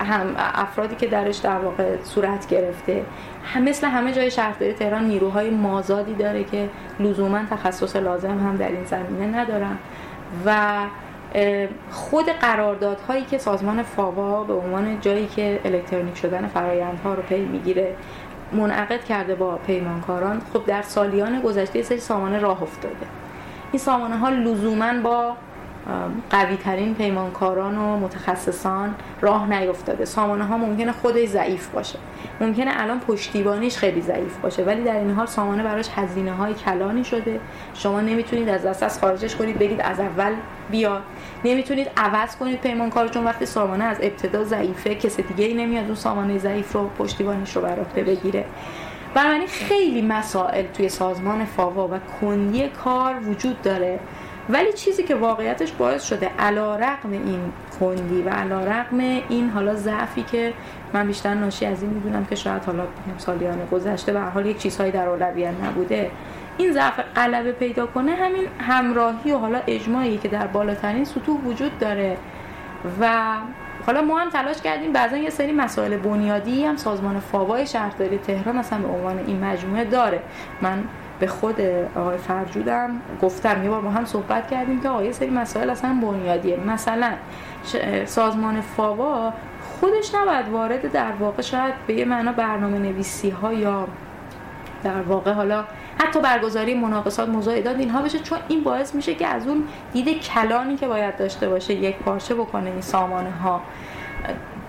هم 0.00 0.34
افرادی 0.38 0.94
که 0.96 1.06
درش 1.06 1.36
در 1.36 1.58
واقع 1.58 1.96
صورت 2.02 2.48
گرفته 2.48 3.04
هم 3.44 3.62
مثل 3.62 3.86
همه 3.86 4.12
جای 4.12 4.30
شهرداری 4.30 4.72
تهران 4.72 5.04
نیروهای 5.04 5.50
مازادی 5.50 6.14
داره 6.14 6.44
که 6.44 6.68
لزوما 7.00 7.38
تخصص 7.50 7.96
لازم 7.96 8.38
هم 8.38 8.56
در 8.56 8.68
این 8.68 8.84
زمینه 8.84 9.38
ندارن. 9.38 9.78
و 10.46 10.76
خود 11.90 12.26
قراردادهایی 12.28 13.24
که 13.24 13.38
سازمان 13.38 13.82
فاوا 13.82 14.44
به 14.44 14.54
عنوان 14.54 15.00
جایی 15.00 15.26
که 15.26 15.60
الکترونیک 15.64 16.16
شدن 16.16 16.46
فرایندها 16.46 17.14
رو 17.14 17.22
پی 17.22 17.44
می‌گیره 17.44 17.96
منعقد 18.52 19.04
کرده 19.04 19.34
با 19.34 19.56
پیمانکاران 19.56 20.42
خب 20.52 20.66
در 20.66 20.82
سالیان 20.82 21.40
گذشته 21.40 21.82
سری 21.82 21.98
سامانه 21.98 22.38
راه 22.38 22.62
افتاده. 22.62 23.06
این 23.72 23.78
سامانه 23.78 24.18
ها 24.18 24.28
لزوما 24.28 25.00
با 25.02 25.36
قوی 26.30 26.56
ترین 26.56 26.94
پیمانکاران 26.94 27.78
و 27.78 27.96
متخصصان 27.96 28.94
راه 29.20 29.60
نیفتاده. 29.60 30.04
سامانه 30.04 30.44
ها 30.44 30.56
ممکنه 30.56 30.92
خودش 30.92 31.28
ضعیف 31.28 31.68
باشه. 31.68 31.98
ممکنه 32.40 32.70
الان 32.82 33.00
پشتیبانیش 33.00 33.76
خیلی 33.76 34.00
ضعیف 34.00 34.36
باشه 34.38 34.62
ولی 34.64 34.84
در 34.84 34.96
این 34.96 35.10
حال 35.10 35.26
سامانه 35.26 35.62
براش 35.62 35.88
هزینه 35.96 36.32
های 36.32 36.54
کلانی 36.54 37.04
شده. 37.04 37.40
شما 37.74 38.00
نمی‌تونید 38.00 38.48
از 38.48 38.62
دست 38.62 38.82
از 38.82 39.00
خارجش 39.00 39.36
کنید 39.36 39.58
بگید 39.58 39.80
از 39.80 40.00
اول 40.00 40.32
بیاد. 40.70 41.02
نمی‌تونید 41.44 41.90
عوض 41.96 42.36
کنید 42.36 42.60
پیمانکار 42.60 43.08
چون 43.08 43.24
وقتی 43.24 43.46
سامانه 43.46 43.84
از 43.84 43.96
ابتدا 44.02 44.44
ضعیفه 44.44 44.94
کسی 44.94 45.22
دیگه 45.22 45.44
ای 45.44 45.54
نمیاد 45.54 45.84
اون 45.84 45.94
سامانه 45.94 46.38
ضعیف 46.38 46.72
رو 46.72 46.88
پشتیبانیش 46.98 47.56
رو 47.56 47.62
بر 47.62 47.76
بگیره. 47.96 48.44
بنابراین 49.14 49.46
خیلی 49.46 50.02
مسائل 50.02 50.64
توی 50.66 50.88
سازمان 50.88 51.44
فاوا 51.44 51.88
و 51.88 51.98
کندی 52.20 52.68
کار 52.68 53.14
وجود 53.28 53.62
داره. 53.62 54.00
ولی 54.48 54.72
چیزی 54.72 55.02
که 55.02 55.14
واقعیتش 55.14 55.72
باعث 55.72 56.04
شده 56.04 56.30
علا 56.38 56.76
رقم 56.76 57.12
این 57.12 57.52
کندی 57.80 58.22
و 58.22 58.28
علا 58.28 58.60
رقم 58.60 58.98
این 59.28 59.50
حالا 59.50 59.74
ضعفی 59.74 60.22
که 60.22 60.52
من 60.92 61.06
بیشتر 61.06 61.34
ناشی 61.34 61.66
از 61.66 61.82
این 61.82 61.90
می‌دونم 61.90 62.24
که 62.24 62.34
شاید 62.34 62.64
حالا 62.64 62.84
سالیان 63.18 63.58
گذشته 63.72 64.12
به 64.12 64.20
حال 64.20 64.46
یک 64.46 64.58
چیزهایی 64.58 64.92
در 64.92 65.08
اولویت 65.08 65.54
نبوده. 65.64 66.10
این 66.58 66.72
ضعف 66.72 67.00
غلبه 67.16 67.52
پیدا 67.52 67.86
کنه 67.86 68.12
همین 68.12 68.44
همراهی 68.60 69.32
و 69.32 69.38
حالا 69.38 69.60
اجماعی 69.66 70.18
که 70.18 70.28
در 70.28 70.46
بالاترین 70.46 71.04
سطوح 71.04 71.40
وجود 71.40 71.78
داره. 71.78 72.16
و 73.00 73.36
حالا 73.86 74.02
ما 74.02 74.18
هم 74.18 74.30
تلاش 74.30 74.62
کردیم 74.62 74.92
بعضا 74.92 75.16
یه 75.16 75.30
سری 75.30 75.52
مسائل 75.52 75.96
بنیادی 75.96 76.64
هم 76.64 76.76
سازمان 76.76 77.20
فاوای 77.20 77.66
شهرداری 77.66 78.18
تهران 78.18 78.56
مثلا 78.56 78.78
به 78.78 78.88
عنوان 78.88 79.18
این 79.26 79.44
مجموعه 79.44 79.84
داره. 79.84 80.20
من 80.62 80.84
به 81.24 81.30
خود 81.30 81.60
آقای 81.96 82.18
فرجودم 82.18 82.90
گفتم 83.22 83.64
یه 83.64 83.70
بار 83.70 83.80
با 83.80 83.90
هم 83.90 84.04
صحبت 84.04 84.50
کردیم 84.50 84.80
که 84.80 84.88
آقای 84.88 85.12
سری 85.12 85.30
مسائل 85.30 85.70
اصلا 85.70 85.98
بنیادیه. 86.02 86.56
مثلا 86.56 87.12
سازمان 88.04 88.60
فاوا 88.60 89.32
خودش 89.80 90.14
نباید 90.14 90.48
وارد 90.48 90.92
در 90.92 91.12
واقع 91.12 91.42
شاید 91.42 91.74
به 91.86 91.94
یه 91.94 92.04
معنا 92.04 92.32
برنامه 92.32 92.78
نویسی 92.78 93.30
ها 93.30 93.52
یا 93.52 93.86
در 94.82 95.02
واقع 95.02 95.32
حالا 95.32 95.64
حتی 95.98 96.20
برگزاری 96.20 96.74
مناقصات 96.74 97.28
مزایدات 97.28 97.78
اینها 97.78 98.02
بشه 98.02 98.18
چون 98.18 98.38
این 98.48 98.64
باعث 98.64 98.94
میشه 98.94 99.14
که 99.14 99.26
از 99.26 99.46
اون 99.46 99.64
دید 99.92 100.20
کلانی 100.20 100.76
که 100.76 100.86
باید 100.86 101.16
داشته 101.16 101.48
باشه 101.48 101.74
یک 101.74 101.96
پارچه 101.96 102.34
بکنه 102.34 102.70
این 102.70 102.80
سامانه 102.80 103.30
ها 103.30 103.60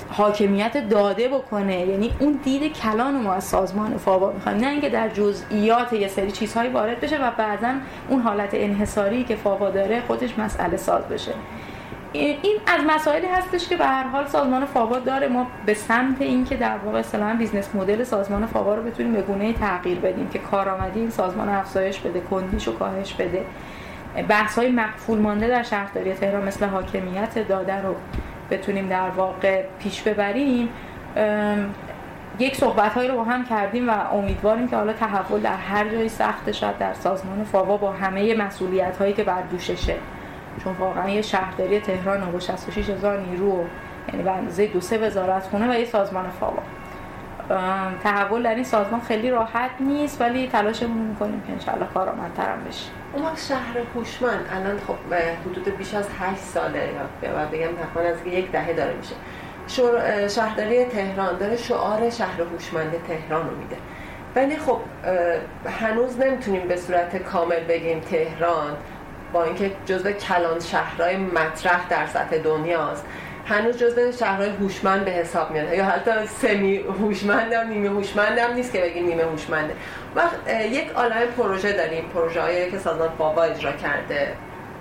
حاکمیت 0.09 0.89
داده 0.89 1.27
بکنه. 1.27 1.79
یعنی 1.79 2.11
اون 2.19 2.39
دید 2.43 2.73
کلان 2.73 3.21
ما 3.21 3.33
از 3.33 3.43
سازمان 3.43 3.97
فاوا 3.97 4.31
می‌خوایم. 4.31 4.57
نه 4.57 4.67
اینکه 4.67 4.89
در 4.89 5.09
جزئیات 5.09 5.93
یه 5.93 6.07
سری 6.07 6.31
چیزهایی 6.31 6.69
وارد 6.69 6.99
بشه 6.99 7.27
و 7.27 7.31
بعدا 7.37 7.73
اون 8.09 8.21
حالت 8.21 8.49
انحصاری 8.53 9.23
که 9.23 9.35
فاوا 9.35 9.69
داره 9.69 10.01
خودش 10.07 10.39
مسئله 10.39 10.77
ساز 10.77 11.03
بشه. 11.03 11.31
این 12.13 12.57
از 12.67 12.81
مسائلی 12.87 13.27
هستش 13.27 13.67
که 13.67 13.77
به 13.77 13.85
هر 13.85 14.03
حال 14.03 14.27
سازمان 14.27 14.65
فاوا 14.65 14.99
داره. 14.99 15.27
ما 15.27 15.47
به 15.65 15.73
سمت 15.73 16.21
اینکه 16.21 16.55
در 16.57 16.77
واقع 16.77 16.99
اصطلاحا 16.99 17.33
business 17.33 17.69
model 17.75 18.03
سازمان 18.03 18.45
فاوا 18.45 18.75
رو 18.75 18.83
بتونیم 18.83 19.13
به 19.13 19.21
گونه 19.21 19.53
تغییر 19.53 19.99
بدیم 19.99 20.29
که 20.29 20.39
کارآمدی 20.39 20.99
این 20.99 21.09
سازمان 21.09 21.49
افزایش 21.49 21.99
بده 21.99 22.19
کندیش 22.19 22.67
و 22.67 22.71
کاهش 22.77 23.13
بده. 23.13 23.45
بحث 24.29 24.57
های 24.57 24.71
مغفول 24.71 25.19
مانده 25.19 25.47
در 25.47 25.63
شهرداری 25.63 26.13
تهران 26.13 26.43
مثل 26.43 26.65
حاکمیت 26.65 27.47
داده 27.47 27.81
رو 27.81 27.95
بتونیم 28.51 28.89
در 28.89 29.09
واقع 29.09 29.63
پیش 29.79 30.01
ببریم 30.01 30.69
یک 32.39 32.55
صحبت 32.55 32.93
هایی 32.93 33.09
رو 33.09 33.15
با 33.15 33.23
هم 33.23 33.45
کردیم 33.45 33.89
و 33.89 34.13
امیدواریم 34.13 34.67
که 34.67 34.75
حالا 34.75 34.93
تحول 34.93 35.41
در 35.41 35.55
هر 35.55 35.89
جایی 35.89 36.09
سخت 36.09 36.51
شد 36.51 36.77
در 36.77 36.93
سازمان 36.93 37.43
فاوا 37.43 37.77
با 37.77 37.91
همه 37.91 38.35
مسئولیت 38.35 38.97
هایی 38.97 39.13
که 39.13 39.23
بر 39.23 39.41
دوششه. 39.41 39.95
چون 40.63 40.73
واقعا 40.73 41.09
یه 41.09 41.21
شهرداری 41.21 41.79
تهران 41.79 42.31
با 42.31 42.39
66 42.39 42.89
هزار 42.89 43.19
نیرو 43.19 43.65
یعنی 44.11 44.23
به 44.23 44.31
اندازه 44.31 44.67
دو 44.67 44.81
سه 44.81 44.97
وزارت 44.97 45.43
خونه 45.43 45.75
و 45.75 45.79
یه 45.79 45.85
سازمان 45.85 46.29
فاوا. 46.29 46.63
تحول 48.03 48.43
در 48.43 48.55
این 48.55 48.63
سازمان 48.63 49.01
خیلی 49.01 49.31
راحت 49.31 49.69
نیست 49.79 50.21
ولی 50.21 50.47
تلاشمون 50.47 50.97
می‌کنیم 50.97 51.43
که 51.47 51.53
انشالله 51.53 51.87
کارآمدترم 51.93 52.63
بشه. 52.67 52.85
اون 53.13 53.35
شهر 53.35 53.77
هوشمند 53.95 54.49
الان 54.51 54.79
خب 54.87 55.13
حدود 55.45 55.77
بیش 55.77 55.93
از 55.93 56.07
8 56.19 56.41
ساله 56.41 56.89
یا 57.23 57.45
بگم 57.45 57.75
تقریبا 57.75 58.09
از 58.09 58.27
یک 58.27 58.51
دهه 58.51 58.73
داره 58.73 58.93
میشه. 58.93 59.15
شهرداری 60.27 60.85
تهران 60.85 61.37
داره 61.37 61.57
شعار 61.57 62.09
شهر 62.09 62.41
هوشمند 62.41 62.91
تهران 63.07 63.49
رو 63.49 63.55
میده. 63.55 63.77
ولی 64.35 64.57
خب 64.57 64.79
هنوز 65.79 66.19
نمی‌تونیم 66.19 66.67
به 66.67 66.75
صورت 66.75 67.17
کامل 67.17 67.59
بگیم 67.59 67.99
تهران 67.99 68.77
با 69.33 69.43
اینکه 69.43 69.71
جزو 69.85 70.11
کلان 70.11 70.59
شهرهای 70.59 71.17
مطرح 71.17 71.87
در 71.89 72.05
سطح 72.05 72.37
دنیاست. 72.37 73.05
هنوز 73.45 73.77
جزء 73.77 74.11
شهرهای 74.11 74.49
هوشمند 74.49 75.05
به 75.05 75.11
حساب 75.11 75.51
میاد. 75.51 75.73
یا 75.73 75.85
حتی 75.85 76.11
سمی 76.27 76.77
هوشمند 76.77 77.53
هم 77.53 77.67
نیمه 77.67 77.89
هوشمند 77.89 78.37
هم 78.37 78.53
نیست 78.53 78.73
که 78.73 78.81
بگیم 78.81 79.05
نیمه 79.05 79.23
هوشمنده. 79.23 79.73
وقت 80.15 80.33
یک 80.71 80.89
عالم 80.95 81.27
پروژه 81.37 81.73
داریم 81.73 82.05
پروژه 82.13 82.41
هایی 82.41 82.71
که 82.71 82.79
سازمان 82.79 83.09
فاوا 83.17 83.43
اجرا 83.43 83.71
کرده. 83.71 84.33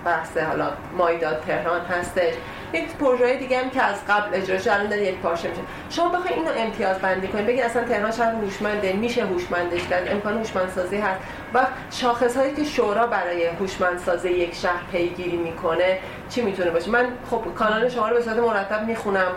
بحث 0.05 0.37
حالا 0.37 0.71
مایداد 0.97 1.43
تهران 1.47 1.81
هستش. 1.81 2.33
یک 2.75 2.95
پروژه 2.95 3.35
دیگه 3.35 3.59
هم 3.59 3.69
که 3.69 3.81
از 3.81 3.95
قبل 4.09 4.37
اجرا 4.37 4.57
شده 4.57 4.73
الان 4.73 4.89
داره 4.89 5.03
یک 5.03 5.15
پارچه 5.15 5.49
میشه. 5.49 5.61
شما 5.89 6.09
بخواید 6.09 6.37
اینو 6.37 6.51
امتیاز 6.57 6.99
بندی 6.99 7.27
کنید 7.27 7.45
بگید 7.45 7.63
اصلا 7.63 7.83
تهران 7.83 8.11
شهر 8.11 8.33
هوشمنده 8.35 8.93
میشه 8.93 9.25
هوشمندش 9.25 9.87
کرد 9.87 10.07
امکان 10.11 10.37
هوشمندسازی 10.37 10.97
هست. 10.97 11.19
و 11.53 11.65
شاخص 11.91 12.37
هایی 12.37 12.53
که 12.53 12.63
شورا 12.63 13.07
برای 13.07 13.45
هوشمندسازی 13.45 14.29
یک 14.29 14.55
شهر 14.55 14.81
پیگیری 14.91 15.37
می‌کنه 15.37 15.99
چی 16.29 16.41
می‌تونه 16.41 16.71
باشه؟ 16.71 16.91
من 16.91 17.07
خب 17.29 17.41
کانال 17.55 17.89
شما 17.89 18.09
رو 18.09 18.15
به 18.15 18.21
صورت 18.21 18.37
مرتب 18.37 18.83
می‌خونم 18.87 19.31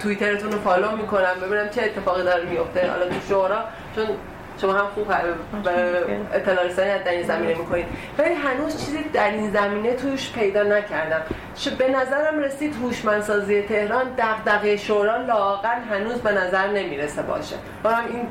توییترتون 0.00 0.52
رو 0.52 0.58
فالو 0.58 0.96
می‌کنم 0.96 1.34
ببینم 1.42 1.68
چه 1.68 1.82
اتفاقی 1.82 2.22
داره 2.22 2.44
میفته 2.44 2.90
حالا 2.90 3.08
تو 3.08 3.14
شورا 3.28 3.64
چون 3.96 4.06
شما 4.64 4.72
هم 4.72 4.86
خوب 4.94 5.10
اطلاع 6.34 6.66
رسانی 6.66 6.88
در 7.04 7.10
این 7.10 7.22
زمینه 7.22 7.54
می‌کنید. 7.58 7.86
ولی 8.18 8.34
هنوز 8.34 8.84
چیزی 8.84 9.04
در 9.12 9.30
این 9.30 9.50
زمینه 9.50 9.94
توش 9.94 10.32
پیدا 10.32 10.62
نکردم. 10.62 11.20
به 11.78 11.88
نظرم 11.88 12.38
رسید 12.38 12.74
هوشمندسازی 12.82 13.62
تهران 13.62 14.06
دغدغه 14.18 14.76
شورا 14.76 15.16
لاقل 15.16 15.80
هنوز 15.90 16.14
به 16.14 16.32
نظر 16.32 16.68
نمی‌رسه 16.68 17.22
باشه. 17.22 17.56
بارم 17.82 18.04
این 18.10 18.26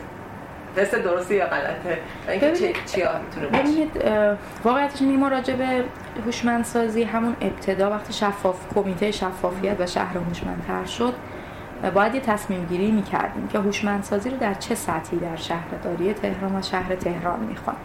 قصه 0.78 1.00
درستی 1.00 1.36
یا 1.36 1.46
غلطه؟ 1.46 2.00
اینکه 2.28 2.52
چی 2.52 2.74
چی 2.86 3.04
ببینید 3.54 4.04
واقعیتش 4.64 5.02
نیما 5.02 5.28
راجع 5.28 5.54
به 5.54 5.84
هوشمندسازی 6.26 7.04
همون 7.04 7.36
ابتدا 7.42 7.90
وقتی 7.90 8.14
شفاف 8.14 8.58
کمیته 8.76 9.12
شفافیت 9.12 9.76
و 9.80 9.86
شهر 9.86 10.18
هوشمندتر 10.18 10.86
شد 10.86 11.14
باید 11.92 12.16
یه 12.16 12.22
تصمیم 12.22 12.66
گیری 12.66 12.92
می‌کردیم 12.92 13.48
که 13.48 13.60
هوشمندسازی 13.60 14.30
رو 14.30 14.38
در 14.38 14.54
چه 14.54 14.76
سطحی 14.76 15.20
در 15.20 15.36
شهرداری 15.36 16.14
تهران 16.14 16.56
و 16.56 16.62
شهر 16.62 16.96
تهران 16.96 17.40
می‌خوان. 17.40 17.76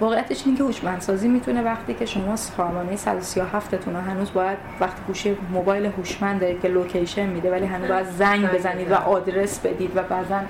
واقعیتش 0.00 0.42
اینه 0.46 0.58
که 0.58 0.64
هوشمندسازی 0.64 1.28
می‌تونه 1.28 1.62
وقتی 1.62 1.94
که 1.94 2.06
شما 2.06 2.36
سامانه 2.36 2.96
137 2.96 3.74
تون 3.74 3.96
هنوز 3.96 4.32
باید 4.32 4.58
وقتی 4.80 5.02
گوشی 5.06 5.36
موبایل 5.52 5.86
هوشمند 5.86 6.40
دارید 6.40 6.60
که 6.60 6.68
لوکیشن 6.68 7.26
میده 7.26 7.50
ولی 7.50 7.66
هنوز 7.66 7.88
باید 7.88 8.06
زنگ 8.06 8.46
بزنید 8.46 8.90
و 8.90 8.94
آدرس 8.94 9.60
بدید 9.60 9.96
و 9.96 10.02
بعضا 10.02 10.40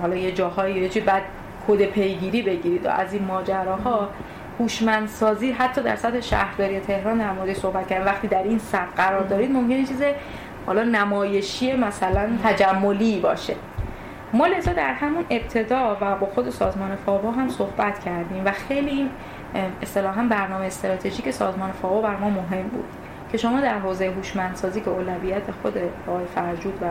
حالا 0.00 0.16
یه 0.16 0.32
جاهایی 0.32 0.74
یه 0.74 0.88
چی 0.88 1.00
بعد 1.00 1.22
کد 1.68 1.84
پیگیری 1.84 2.42
بگیرید. 2.42 2.86
و 2.86 2.88
از 2.88 3.12
این 3.12 3.24
ماجراها 3.24 4.08
هوشمندسازی 4.58 5.52
حتی 5.52 5.82
در 5.82 5.96
سطح 5.96 6.20
شهرداری 6.20 6.80
تهران 6.80 7.18
در 7.18 7.32
مورد 7.32 7.52
صحبت 7.52 7.88
کردن 7.88 8.04
وقتی 8.04 8.28
در 8.28 8.42
این 8.42 8.58
سطح 8.58 8.94
قرار 8.96 9.22
دارید 9.22 9.50
ممکنه 9.50 9.86
چیز 9.86 10.02
حالا 10.68 10.82
نمایشی 10.82 11.76
مثلا 11.76 12.28
تجملی 12.44 13.20
باشه. 13.20 13.54
ما 14.32 14.46
لذا 14.46 14.72
در 14.72 14.92
همون 14.92 15.24
ابتدا 15.30 15.96
و 16.00 16.16
با 16.16 16.26
خود 16.26 16.50
سازمان 16.50 16.96
فاوا 16.96 17.30
هم 17.30 17.48
صحبت 17.48 18.04
کردیم 18.04 18.42
و 18.44 18.52
خیلی 18.52 18.90
این 18.90 19.10
اصطلاحا 19.82 20.22
برنامه 20.22 20.64
استراتژیک 20.64 21.30
سازمان 21.30 21.72
فاوا 21.72 22.00
بر 22.00 22.16
ما 22.16 22.30
مهم 22.30 22.68
بود 22.68 22.84
که 23.32 23.38
شما 23.38 23.60
در 23.60 23.78
حوزه 23.78 24.10
هوشمندسازی 24.10 24.80
که 24.80 24.90
اولویت 24.90 25.50
خود 25.62 25.78
آقای 26.08 26.24
فرجود 26.34 26.74
و 26.82 26.86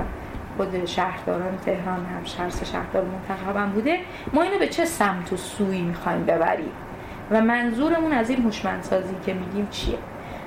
خود 0.58 0.86
شهرداران 0.86 1.58
تهران 1.66 2.06
هم 2.06 2.24
شهر 2.24 2.50
شهردار 2.50 3.06
منتخبم 3.06 3.70
بوده 3.70 4.00
ما 4.34 4.42
اینو 4.42 4.60
به 4.60 4.68
چه 4.68 4.86
سمت 4.86 5.34
و 5.34 5.38
سویی 5.38 5.82
می‌خوایم 5.82 6.26
ببریم؟ 6.26 6.72
و 7.32 7.42
منظورمون 7.42 8.12
از 8.12 8.30
این 8.30 8.44
هوشمندسازی 8.44 9.16
که 9.26 9.34
میگیم 9.34 9.68
چیه؟ 9.72 9.98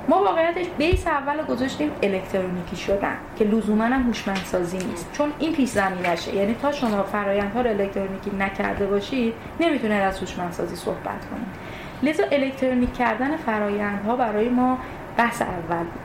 ما 0.08 0.22
واقعیتش 0.22 0.66
بیس 0.78 1.06
اول 1.06 1.42
گذاشتیم 1.42 1.90
الکترونیکی 2.02 2.76
شدن 2.76 3.16
که 3.38 3.44
لزوما 3.44 3.84
هم 3.84 4.02
هوشمندسازی 4.02 4.78
نیست. 4.78 5.12
چون 5.12 5.32
این 5.38 5.52
پیش 5.52 5.68
زمینشه 5.68 6.34
یعنی 6.34 6.56
تا 6.62 6.72
شما 6.72 7.02
فرایندها 7.02 7.60
رو 7.60 7.70
الکترونیکی 7.70 8.30
نکرده 8.38 8.86
باشید 8.86 9.34
نمی‌تونه 9.60 9.94
از 9.94 10.18
هوشمندسازی 10.18 10.76
صحبت 10.76 11.26
کنید. 11.30 11.46
لذا 12.02 12.24
الکترونیک 12.32 12.94
کردن 12.94 13.36
فرایندها 13.36 14.16
برای 14.16 14.48
ما 14.48 14.78
بحث 15.16 15.42
اول 15.42 15.78
بود. 15.78 16.00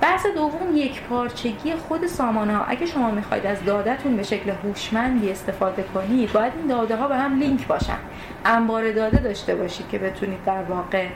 بحث 0.00 0.26
دوم 0.26 0.76
یک 0.76 1.02
پارچگی 1.02 1.74
خود 1.88 2.06
سامانه 2.06 2.56
ها 2.56 2.64
اگه 2.64 2.86
شما 2.86 3.10
می‌خواید 3.10 3.46
از 3.46 3.64
دادتون 3.64 4.16
به 4.16 4.22
شکل 4.22 4.50
هوشمندی 4.64 5.30
استفاده 5.30 5.84
کنید 5.94 6.32
باید 6.32 6.52
این 6.56 6.66
داده 6.66 6.96
ها 6.96 7.08
به 7.08 7.16
هم 7.16 7.38
لینک 7.38 7.66
باشن. 7.66 7.98
انبار 8.44 8.92
داده 8.92 9.18
داشته 9.18 9.54
باشید 9.54 9.88
که 9.88 9.98
بتونید 9.98 10.44
در 10.46 10.62
واقع 10.62 11.06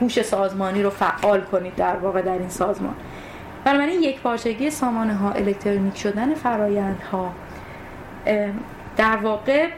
هوش 0.00 0.22
سازمانی 0.22 0.82
رو 0.82 0.90
فعال 0.90 1.40
کنید 1.40 1.74
در 1.74 1.96
واقع 1.96 2.22
در 2.22 2.38
این 2.38 2.48
سازمان. 2.48 2.94
بنابراین 3.64 4.02
یک 4.02 4.20
پارچگی 4.20 4.70
سامانه 4.70 5.14
ها 5.14 5.30
الکترونیک 5.30 5.96
شدن 5.96 6.34
فرایندها 6.34 7.32
در 8.96 9.16
واقع 9.16 9.68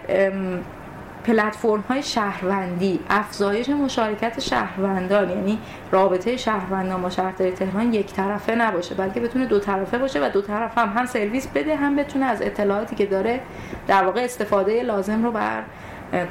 پلتفرم 1.25 1.85
های 1.89 2.03
شهروندی 2.03 3.01
افزایش 3.11 3.69
مشارکت 3.69 4.41
شهروندان 4.41 5.31
یعنی 5.31 5.59
رابطه 5.91 6.37
شهروندان 6.37 7.03
با 7.03 7.11
شهرداری 7.11 7.51
تهران 7.51 7.95
یک 7.95 8.13
طرفه 8.13 8.55
نباشه 8.55 8.95
بلکه 8.95 9.21
بتونه 9.21 9.47
دو 9.47 9.59
طرفه 9.59 9.99
باشه 9.99 10.27
و 10.27 10.31
دو 10.31 10.43
طرف 10.43 10.79
هم 10.79 10.89
هم 10.89 11.07
سرویس 11.07 11.47
بده 11.47 11.77
هم 11.77 11.97
بتونه 11.97 12.25
از 12.25 12.43
اطلاعاتی 12.43 12.97
که 12.97 13.07
داره 13.07 13.41
در 13.87 14.05
واقع 14.05 14.21
استفاده 14.21 14.83
لازم 14.83 15.25
رو 15.25 15.33
بر 15.33 15.63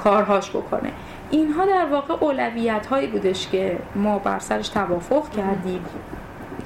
کارهاش 0.04 0.50
بکنه. 0.50 0.92
اینها 1.32 1.66
در 1.66 1.86
واقع 1.86 2.14
اولویت 2.14 2.86
هایی 2.86 3.08
بودش 3.08 3.48
که 3.48 3.78
ما 3.96 4.20
بر 4.20 4.40
سرش 4.40 4.70
توافق 4.70 5.30
کردیم. 5.30 5.86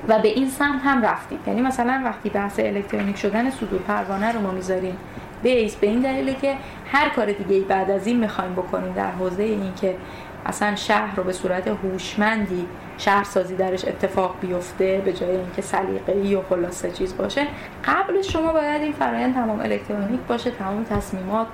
و 0.08 0.20
به 0.20 0.28
این 0.28 0.50
سمت 0.50 0.82
هم 0.84 1.02
رفتیم. 1.02 1.40
یعنی 1.48 1.62
مثلا 1.62 2.02
وقتی 2.06 2.30
بحث 2.30 2.60
الکترونیک 2.60 3.18
شدن 3.18 3.50
صدور 3.50 3.80
پروانه 3.80 4.32
رو 4.32 4.42
ما 4.42 4.52
می‌ذاریم 4.52 4.98
بیس 5.44 5.76
به 5.76 5.88
این 5.88 6.00
دلیله 6.00 6.36
که 6.36 6.56
هر 6.92 7.10
کار 7.10 7.32
دیگه 7.32 7.56
ای 7.56 7.62
بعد 7.62 7.92
از 7.92 8.08
این 8.08 8.20
می‌خوایم 8.20 8.54
بکنیم 8.54 8.94
در 8.94 9.12
حوزه 9.12 9.44
این 9.44 9.74
که 9.82 9.96
اصلا 10.46 10.76
شهر 10.76 11.16
رو 11.16 11.24
به 11.24 11.34
صورت 11.34 11.68
هوشمندی 11.68 12.66
شهرسازی 12.98 13.56
درش 13.56 13.86
اتفاق 13.86 14.36
بیفته 14.42 15.02
به 15.06 15.14
جای 15.14 15.36
اینکه 15.36 15.62
سلیقه‌ای 15.62 16.36
و 16.36 16.42
خلاصه 16.50 16.92
چیز 16.92 17.18
باشه 17.18 17.48
قبل 17.86 18.22
شما 18.22 18.54
باید 18.54 18.82
این 18.82 18.94
فرایند 18.94 19.34
تمام 19.34 19.60
الکترونیک 19.60 20.20
باشه 20.28 20.52
تمام 20.52 20.84
تصمیمات 20.84 21.48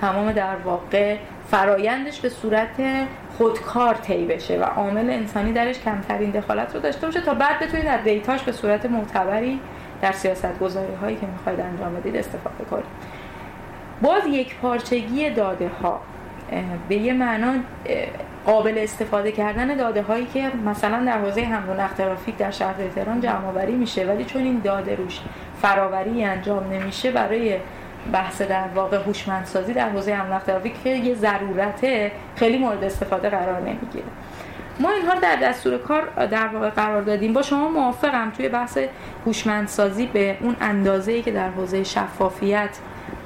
تمام 0.00 0.32
در 0.32 0.56
واقع 0.64 1.16
فرایندش 1.50 2.20
به 2.20 2.28
صورت 2.28 3.06
خودکار 3.38 3.94
طی 3.94 4.24
بشه 4.26 4.58
و 4.58 4.62
عامل 4.62 5.10
انسانی 5.10 5.52
درش 5.52 5.78
کمترین 5.78 6.30
دخالت 6.30 6.74
رو 6.74 6.80
داشته 6.80 7.06
باشه 7.06 7.20
تا 7.20 7.34
بعد 7.34 7.60
بتونید 7.60 7.86
از 7.86 8.04
دیتاش 8.04 8.42
به 8.42 8.52
صورت 8.52 8.86
معتبری 8.86 9.60
در 10.02 10.12
سیاست 10.12 10.58
گذاری 10.58 10.94
هایی 10.94 11.16
که 11.16 11.26
می‌خواید 11.26 11.60
انجام 11.60 11.94
بدید 11.94 12.16
استفاده 12.16 12.64
کنید. 12.70 12.84
باز 14.02 14.26
یک 14.26 14.56
پارچگی 14.56 15.30
داده 15.30 15.70
ها 15.82 16.00
به 16.88 16.96
یه 16.96 17.12
معنا 17.12 17.54
قابل 18.46 18.78
استفاده 18.78 19.32
کردن 19.32 19.76
داده 19.76 20.02
هایی 20.02 20.26
که 20.26 20.50
مثلا 20.66 21.04
در 21.04 21.18
حوزه 21.18 21.40
حمل 21.40 21.78
و 21.78 21.88
ترافیک 21.88 22.36
در 22.36 22.50
شهر 22.50 22.74
تهران 22.94 23.20
جمع 23.20 23.64
میشه 23.64 24.04
ولی 24.04 24.24
چون 24.24 24.42
این 24.42 24.60
داده 24.64 24.94
روش 24.94 25.20
فراوری 25.62 26.24
انجام 26.24 26.72
نمیشه 26.72 27.10
برای 27.10 27.56
بحث 28.12 28.42
در 28.42 28.68
واقع 28.74 28.96
هوشمندسازی 28.96 29.72
در 29.72 29.88
حوزه 29.88 30.12
املاک 30.12 30.42
ترافیک 30.42 30.82
که 30.82 30.90
یه 30.90 31.14
ضرورته 31.14 32.12
خیلی 32.36 32.58
مورد 32.58 32.84
استفاده 32.84 33.30
قرار 33.30 33.60
نمی‌گیره. 33.60 34.04
ما 34.80 34.90
اینها 34.90 35.14
در 35.14 35.36
دستور 35.36 35.78
کار 35.78 36.26
در 36.26 36.46
واقع 36.46 36.70
قرار 36.70 37.02
دادیم. 37.02 37.32
با 37.32 37.42
شما 37.42 37.68
موافقم 37.68 38.30
توی 38.30 38.48
بحث 38.48 38.78
هوشمندسازی 39.26 40.06
به 40.06 40.36
اون 40.40 40.56
اندازه‌ای 40.60 41.22
که 41.22 41.30
در 41.30 41.48
حوزه 41.48 41.84
شفافیت 41.84 42.78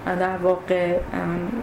در 0.06 0.36
واقع 0.36 0.98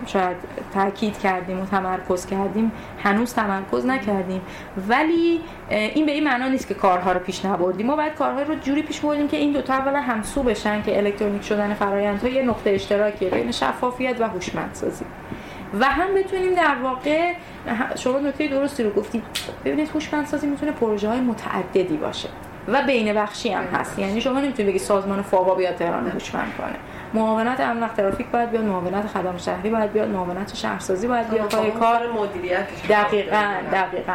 شاید 0.05 0.37
تاکید 0.73 1.19
کردیم 1.19 1.61
و 1.61 1.65
تمرکز 1.65 2.25
کردیم. 2.25 2.71
هنوز 3.03 3.33
تمرکز 3.33 3.85
نکردیم. 3.85 4.41
ولی 4.87 5.41
این 5.69 6.05
به 6.05 6.11
این 6.11 6.23
معنا 6.23 6.47
نیست 6.47 6.67
که 6.67 6.73
کارها 6.73 7.11
رو 7.11 7.19
پیش 7.19 7.45
نبردیم. 7.45 7.85
ما 7.87 7.95
باید 7.95 8.13
کارها 8.13 8.41
رو 8.41 8.55
جوری 8.55 8.81
پیش 8.81 8.99
بردیم 8.99 9.27
که 9.27 9.37
این 9.37 9.53
دوتا 9.53 9.73
اولا 9.73 10.01
همسو 10.01 10.43
بشن 10.43 10.81
که 10.81 10.97
الکترونیک 10.97 11.43
شدن 11.43 11.73
فرایندها 11.73 12.29
یه 12.29 12.41
نقطه 12.41 12.69
اشتراکی 12.69 13.29
بین 13.29 13.51
شفافیت 13.51 14.21
و 14.21 14.27
هوشمندسازی. 14.27 15.05
و 15.79 15.85
هم 15.85 16.15
بتونیم 16.15 16.53
در 16.53 16.75
واقع 16.83 17.33
شما 17.95 18.19
نکته 18.19 18.47
درستی 18.47 18.83
رو 18.83 18.89
گفتید. 18.89 19.23
ببینید 19.65 19.89
هوشمندسازی 19.89 20.47
می‌تونه 20.47 20.71
پروژه 20.71 21.09
های 21.09 21.19
متعددی 21.19 21.97
باشه 21.97 22.29
و 22.67 22.81
بین 22.81 23.13
بخشی 23.13 23.49
هم 23.49 23.63
هست. 23.63 23.99
یعنی 23.99 24.21
شما 24.21 24.39
نمی‌تونید 24.39 24.69
بگی 24.69 24.79
سازمان 24.79 25.21
فاوا 25.21 25.55
بیاد 25.55 25.75
تهران 25.75 26.07
هوشمند 26.07 26.53
کنه. 26.57 26.75
معاونت 27.13 27.59
امن 27.59 27.89
ترافیک 27.97 28.27
باید 28.27 28.51
بیاد 28.51 28.63
معاونت 28.63 29.07
خدمات 29.07 29.41
شهری 29.41 29.69
باید 29.69 29.93
بیاد 29.93 30.09
معاونت 30.09 30.55
شهرسازی 30.55 31.07
باید 31.07 31.29
بیاد 31.29 31.49
پای 31.49 31.71
کار. 31.71 32.11
مدیریت 32.11 32.67
دقیقاً 32.89 33.53
دقیقاً. 33.71 34.13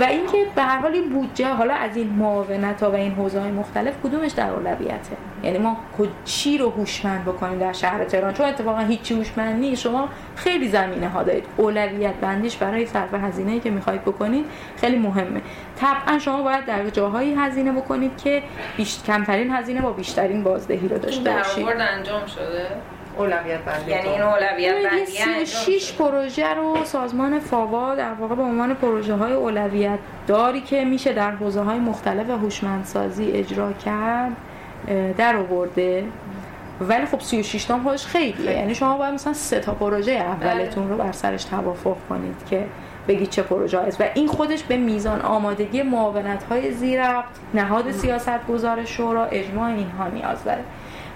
و 0.00 0.04
اینکه 0.04 0.46
به 0.54 0.62
هر 0.62 0.78
حال 0.78 1.00
بودجه 1.00 1.48
حالا 1.48 1.74
از 1.74 1.96
این 1.96 2.08
معاونت 2.08 2.82
ها 2.82 2.90
و 2.90 2.94
این 2.94 3.12
حوزه 3.12 3.40
های 3.40 3.50
مختلف 3.50 3.94
کدومش 4.04 4.32
در 4.32 4.50
اولویته؟ 4.50 5.16
یعنی 5.42 5.58
ما 5.58 5.76
چی 6.24 6.58
رو 6.58 6.70
هوشمند 6.70 7.24
بکنیم 7.24 7.58
در 7.58 7.72
شهر 7.72 8.04
تهران؟ 8.04 8.34
چون 8.34 8.46
اتفاقا 8.46 8.78
هیچی 8.78 9.14
هوشمند 9.14 9.60
نیست. 9.60 9.82
شما 9.82 10.08
خیلی 10.36 10.68
زمینه 10.68 11.08
ها 11.08 11.22
دارید. 11.22 11.44
اولویت 11.56 12.14
بندیش 12.14 12.56
برای 12.56 12.86
صرف 12.86 13.14
هزینه 13.14 13.52
ای 13.52 13.60
که 13.60 13.70
می‌خواید 13.70 14.02
بکنید 14.02 14.44
خیلی 14.76 14.98
مهمه. 14.98 15.40
طبعا 15.76 16.18
شما 16.18 16.42
باید 16.42 16.64
در 16.64 16.90
جاهایی 16.90 17.34
هزینه 17.34 17.72
بکنید 17.72 18.22
که 18.22 18.42
بیشتر 18.76 19.12
کمترین 19.12 19.50
هزینه 19.50 19.80
با 19.80 19.92
بیشترین 19.92 20.44
بازدهی 20.44 20.88
رو 20.88 20.98
داشته 20.98 21.30
باشید. 21.30 21.66
انجام 21.68 22.26
شده؟ 22.34 22.66
اولویت 23.18 23.60
بندی 23.60 23.90
یعنی 23.90 24.08
این 24.08 24.22
اولویت 24.22 24.74
بندی 24.90 25.06
36 25.06 25.92
پروژه 25.92 26.54
رو 26.54 26.84
سازمان 26.84 27.40
فاوا 27.40 27.94
در 27.94 28.12
واقع 28.12 28.34
به 28.34 28.42
عنوان 28.42 28.74
پروژه 28.74 29.14
های 29.14 29.32
اولویت 29.32 29.98
داری 30.26 30.60
که 30.60 30.84
میشه 30.84 31.12
در 31.12 31.30
حوزه 31.30 31.60
های 31.60 31.78
مختلف 31.78 32.30
هوشمندسازی 32.30 33.30
اجرا 33.30 33.72
کرد 33.72 34.32
در 35.16 35.36
آورده. 35.36 36.04
ولی 36.80 37.06
خب 37.06 37.20
36 37.20 37.64
تا 37.64 37.78
خودش 37.78 38.06
خیلیه. 38.06 38.52
یعنی 38.52 38.74
شما 38.74 38.96
باید 38.96 39.14
مثلا 39.14 39.32
سه 39.32 39.60
تا 39.60 39.74
پروژه 39.74 40.12
اولتون 40.12 40.88
رو 40.88 40.96
بر 40.96 41.12
سرش 41.12 41.44
توافق 41.44 41.96
کنید 42.08 42.36
که 42.50 42.66
بگید 43.08 43.30
چه 43.30 43.42
پروژه 43.42 43.78
است 43.78 44.00
و 44.00 44.04
این 44.14 44.28
خودش 44.28 44.62
به 44.62 44.76
میزان 44.76 45.20
آمادگی 45.20 45.82
معاونت 45.82 46.42
های 46.42 46.72
زیربط 46.72 47.24
نهاد 47.54 47.90
سیاست 47.90 48.46
گذار 48.48 48.84
شورا 48.84 49.24
اجماع 49.24 49.68
اینها 49.70 50.08
نیاز 50.08 50.44
داره. 50.44 50.64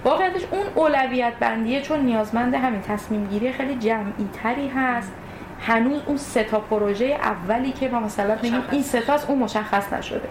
واقعیتش 0.03 0.41
اون 0.51 0.65
اولویت 0.75 1.33
بندیه 1.39 1.81
چون 1.81 1.99
نیازمند 1.99 2.53
همین 2.53 2.81
تصمیم 2.81 3.27
گیری 3.27 3.51
خیلی 3.51 3.75
جمعی 3.75 4.29
تری 4.43 4.67
هست. 4.67 5.11
هنوز 5.61 6.01
اون 6.05 6.17
سه 6.17 6.43
تا 6.43 6.59
پروژه 6.59 7.05
اولی 7.05 7.71
که 7.71 7.89
ما 7.89 7.99
مثلا 7.99 8.37
میگیم 8.43 8.63
این 8.71 8.81
سه 8.81 9.29
اون 9.29 9.39
مشخص 9.39 9.93
نشده. 9.93 10.29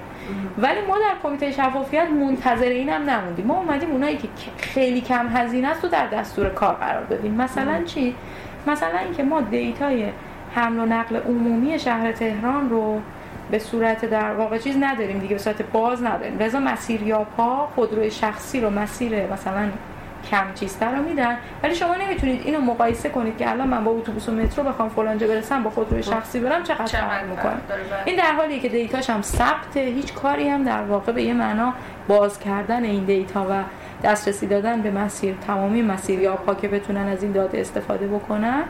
ولی 0.59 0.81
ما 0.89 0.99
در 0.99 1.14
کمیته 1.23 1.51
شفافیت 1.51 2.09
منتظر 2.11 2.64
اینم 2.64 3.11
نموندیم. 3.11 3.47
ما 3.47 3.55
اومدیم 3.55 3.91
اونایی 3.91 4.16
که 4.16 4.29
خیلی 4.59 5.01
کم 5.01 5.29
هزینه 5.29 5.69
است 5.69 5.85
رو 5.85 5.91
در 5.91 6.07
دستور 6.07 6.49
کار 6.49 6.75
قرار 6.75 7.05
دادیم. 7.05 7.35
مثلا 7.35 7.85
چی؟ 7.85 8.14
مثلا 8.66 8.99
اینکه 8.99 9.23
ما 9.23 9.41
دیتای 9.41 10.09
حمل 10.55 10.79
و 10.79 10.87
نقل 10.87 11.16
عمومی 11.16 11.79
شهر 11.79 12.12
تهران 12.12 12.71
رو 12.71 13.01
به 13.51 13.59
صورت 13.59 14.05
در 14.05 14.32
واقع 14.32 14.59
چیز 14.59 14.76
نداریم 14.80 15.18
دیگه 15.18 15.34
به 15.34 15.42
صورت 15.42 15.62
باز 15.62 16.05
نداریم. 16.05 16.38
رضا 16.38 16.59
مسیر 16.59 17.03
یا 17.03 17.26
پا 17.36 17.68
خودروی 17.74 18.11
شخصی 18.11 18.61
رو 18.61 18.70
مسیر 18.70 19.32
مثلا 19.32 19.68
کم 20.30 20.44
چیزتر 20.55 20.96
رو 20.96 21.03
میدن. 21.03 21.36
ولی 21.62 21.74
شما 21.74 21.94
نمی‌تونید 21.94 22.42
اینو 22.44 22.61
مقایسه 22.61 23.09
کنید 23.09 23.36
که 23.36 23.51
الان 23.51 23.68
من 23.68 23.84
با 23.84 23.90
اتوبوس 23.90 24.28
و 24.28 24.32
مترو 24.32 24.64
بخوام 24.64 24.88
فلانجا 24.88 25.26
برسم 25.26 25.62
با 25.62 25.70
خودروی 25.70 26.03
خب. 26.03 26.11
شخصی 26.11 26.40
برم 26.40 26.62
چقدر 26.62 26.86
فرق 26.86 27.26
می‌کنه؟ 27.26 27.57
این 28.05 28.16
در 28.16 28.32
حالی 28.32 28.61
که 28.61 28.68
دیتاش 28.68 29.11
هم 29.11 29.22
ثبت 29.22 29.76
هیچ 29.76 30.14
کاری 30.14 30.49
هم 30.49 30.64
در 30.64 30.82
واقع 30.82 31.12
به 31.12 31.22
یه 31.22 31.34
معنا 31.34 31.72
باز 32.09 32.38
کردن 32.38 32.84
این 32.84 33.05
دیتا 33.05 33.46
و 33.51 33.62
دسترسی 34.05 34.46
دادن 34.46 34.82
به 34.82 34.90
مسیر 34.90 35.34
تمامی 35.46 35.82
مسیر 35.82 36.20
یا 36.20 36.36
پا 36.36 36.55
که 36.55 36.68
بتونن 36.68 37.09
از 37.09 37.22
این 37.22 37.32
داده 37.32 37.61
استفاده 37.61 38.07
بکنن. 38.07 38.62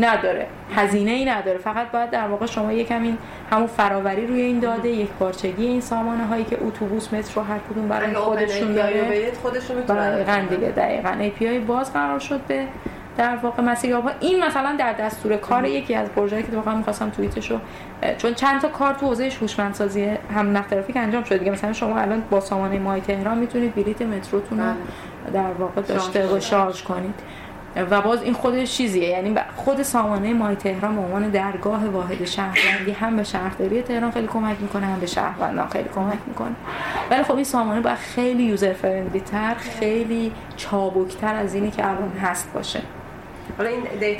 نداره. 0.00 0.46
هزینه 0.76 1.10
ای 1.10 1.24
نداره. 1.24 1.58
فقط 1.58 1.90
باید 1.90 2.10
در 2.10 2.28
واقع 2.28 2.46
شما 2.46 2.72
یکم 2.72 3.02
این 3.02 3.18
همون 3.50 3.66
فراوری 3.66 4.26
روی 4.26 4.40
این 4.40 4.58
داده 4.58 4.88
یک 4.88 5.08
پارچگی 5.08 5.66
این 5.66 5.80
سامانه 5.80 6.26
هایی 6.26 6.44
که 6.44 6.58
اتوبوس 6.60 7.12
مترو 7.12 7.42
هر 7.42 7.58
کدوم 7.70 7.88
برای 7.88 8.14
خودشون 8.14 8.74
داره. 8.74 9.32
خودشون 9.42 9.76
دقیقاً 9.76 10.42
دیگه 10.50 10.68
دقیقاً. 10.68 11.30
API 11.30 11.66
باز 11.66 11.92
قرار 11.92 12.18
شد 12.18 12.40
به 12.48 12.64
در 13.16 13.36
واقع 13.36 13.62
مسیر 13.62 13.96
این 14.20 14.44
مثلا 14.44 14.76
در 14.78 14.92
دستور 14.92 15.36
کار 15.36 15.64
یکی 15.64 15.94
از 15.94 16.08
پروژه‌ای 16.08 16.42
که 16.42 16.52
واقعا 16.52 16.74
می‌خواستم 16.74 17.10
توییتشو 17.10 17.60
چون 18.18 18.34
چند 18.34 18.60
تا 18.60 18.68
کار 18.68 18.94
تو 18.94 19.06
حوزه 19.06 19.30
هوشمندسازی 19.40 20.04
هم 20.34 20.56
نقل 20.56 20.68
ترافیک 20.68 20.96
انجام 20.96 21.24
شده 21.24 21.38
دیگه 21.38 21.50
مثلا 21.50 21.72
شما 21.72 21.98
الان 21.98 22.22
با 22.30 22.40
سامانه 22.40 22.78
مای 22.78 23.00
تهران 23.00 23.38
می‌تونید 23.38 23.74
بلیت 23.74 24.02
متروتون 24.02 24.58
رو 24.58 24.64
بله. 24.64 25.32
در 25.32 25.52
واقع 25.52 25.82
داشته 25.82 26.36
و 26.36 26.40
شارژ 26.40 26.82
کنید. 26.82 27.14
و 27.76 28.00
باز 28.00 28.22
این 28.22 28.32
خودش 28.32 28.76
چیزیه. 28.76 29.08
یعنی 29.08 29.34
خود 29.56 29.82
سامانه 29.82 30.34
مای 30.34 30.56
تهران 30.56 30.94
به 30.94 31.00
عنوان 31.00 31.30
درگاه 31.30 31.86
واحد 31.86 32.24
شهروندی 32.24 32.92
هم 33.00 33.16
به 33.16 33.24
شهرداری 33.24 33.82
تهران 33.82 34.10
خیلی 34.10 34.26
کمک 34.26 34.56
می‌کنه 34.60 34.86
هم 34.86 35.00
به 35.00 35.06
شهروندان 35.06 35.68
خیلی 35.68 35.88
کمک 35.94 36.18
می‌کنه. 36.26 36.54
ولی 37.10 37.22
خب 37.22 37.34
این 37.34 37.44
سامانه 37.44 37.80
باید 37.80 37.98
خیلی 37.98 38.42
یوزر 38.42 38.72
فرندلی 38.72 39.20
تر 39.20 39.54
خیلی 39.54 40.32
چابکتر 40.56 41.34
از 41.34 41.54
اینی 41.54 41.70
که 41.70 41.86
الان 41.86 42.12
هست 42.22 42.52
باشه. 42.54 42.80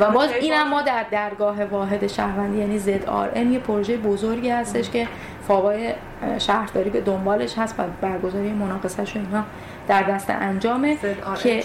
و 0.01 0.11
باز 0.11 0.31
این 0.33 0.63
ما 0.63 0.83
در 0.83 1.05
درگاه 1.11 1.65
واحد 1.65 2.07
شهروندی 2.07 2.59
یعنی 2.59 2.79
زد 2.79 3.05
آر 3.05 3.31
این 3.35 3.53
یه 3.53 3.59
پروژه 3.59 3.97
بزرگی 3.97 4.51
هستش 4.51 4.91
که 4.91 5.09
فاوای 5.49 5.93
شهرداری 6.39 6.91
به 6.91 7.01
دنبالش 7.01 7.59
هست 7.59 7.75
و 7.79 7.83
برگزاری 8.01 8.53
مناقصهش 8.53 9.17
و 9.17 9.19
اینا 9.19 9.45
در 9.89 10.03
دست 10.03 10.31
انجامه 10.31 10.97
که 11.43 11.63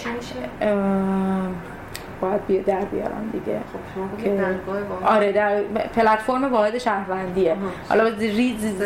باید 2.23 2.47
بیا 2.47 2.61
در 2.61 2.85
بیارم 2.85 3.29
دیگه. 3.31 3.59
خب 3.73 4.23
که 4.23 4.41
آره 5.05 5.31
در 5.31 5.61
پلتفرم 5.95 6.53
واحد 6.53 6.77
شهروندیه. 6.77 7.55
حالا 7.89 8.07
ریز 8.19 8.83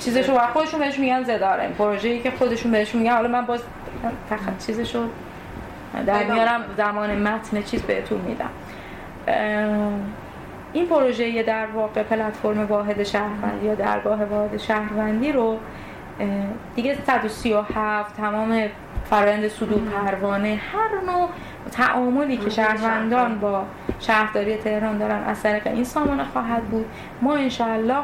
چیزشو 0.00 0.34
بر 0.34 0.46
خودشون 0.46 0.80
بهش 0.80 0.98
میگن 0.98 1.22
زداره 1.22 1.68
پروژه‌ای 1.78 2.20
که 2.20 2.30
خودشون 2.30 2.72
بهش 2.72 2.94
میگن. 2.94 3.12
حالا 3.12 3.28
من 3.28 3.46
باز 3.46 3.60
فقط 4.28 4.66
چیزشو 4.66 5.08
در 6.06 6.24
میارم. 6.24 6.60
زمان 6.76 7.22
متن 7.22 7.62
چیز 7.62 7.82
بهتون 7.82 8.20
میدم. 8.20 8.50
این 10.72 10.86
پروژه 10.86 11.42
در 11.42 11.66
واقع 11.66 12.02
پلتفرم 12.02 12.66
واحد 12.66 13.02
شهروندی 13.02 13.66
یا 13.66 13.74
درگاه 13.74 14.24
واحد 14.24 14.56
شهروندی 14.56 15.32
رو 15.32 15.58
دیگه 16.76 16.98
137 17.06 18.16
تمام 18.16 18.62
فرآیند 19.10 19.48
صدور 19.48 19.80
پروانه 19.80 20.60
هر 20.72 21.12
نوع 21.12 21.28
تعاملی 21.70 22.36
که 22.36 22.50
شهروندان 22.50 23.38
با 23.38 23.64
شهرداری 24.00 24.56
تهران 24.56 24.98
دارن 24.98 25.22
از 25.24 25.42
طریق 25.42 25.66
این 25.66 25.84
سامانه 25.84 26.24
خواهد 26.24 26.62
بود. 26.62 26.86
ما 27.22 27.34
انشاءالله 27.34 28.02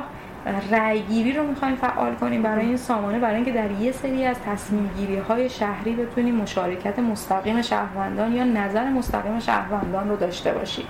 رأی 0.71 1.01
گیری 1.01 1.33
رو 1.33 1.47
می‌خوایم 1.47 1.77
فعال 1.77 2.15
کنیم 2.15 2.43
برای 2.43 2.67
این 2.67 2.77
سامانه 2.77 3.19
برای 3.19 3.37
اینکه 3.37 3.53
در 3.53 3.71
یه 3.71 3.93
سری 3.93 4.25
از 4.25 4.37
تصمیم 4.47 4.91
گیری 4.99 5.17
های 5.17 5.49
شهری 5.49 5.93
بتونیم 5.93 6.35
مشارکت 6.35 6.99
مستقیم 6.99 7.63
شهروندان 7.63 8.33
یا 8.33 8.45
نظر 8.45 8.91
مستقیم 8.91 9.41
شهروندان 9.41 10.09
رو 10.09 10.17
داشته 10.17 10.53
باشیم. 10.53 10.85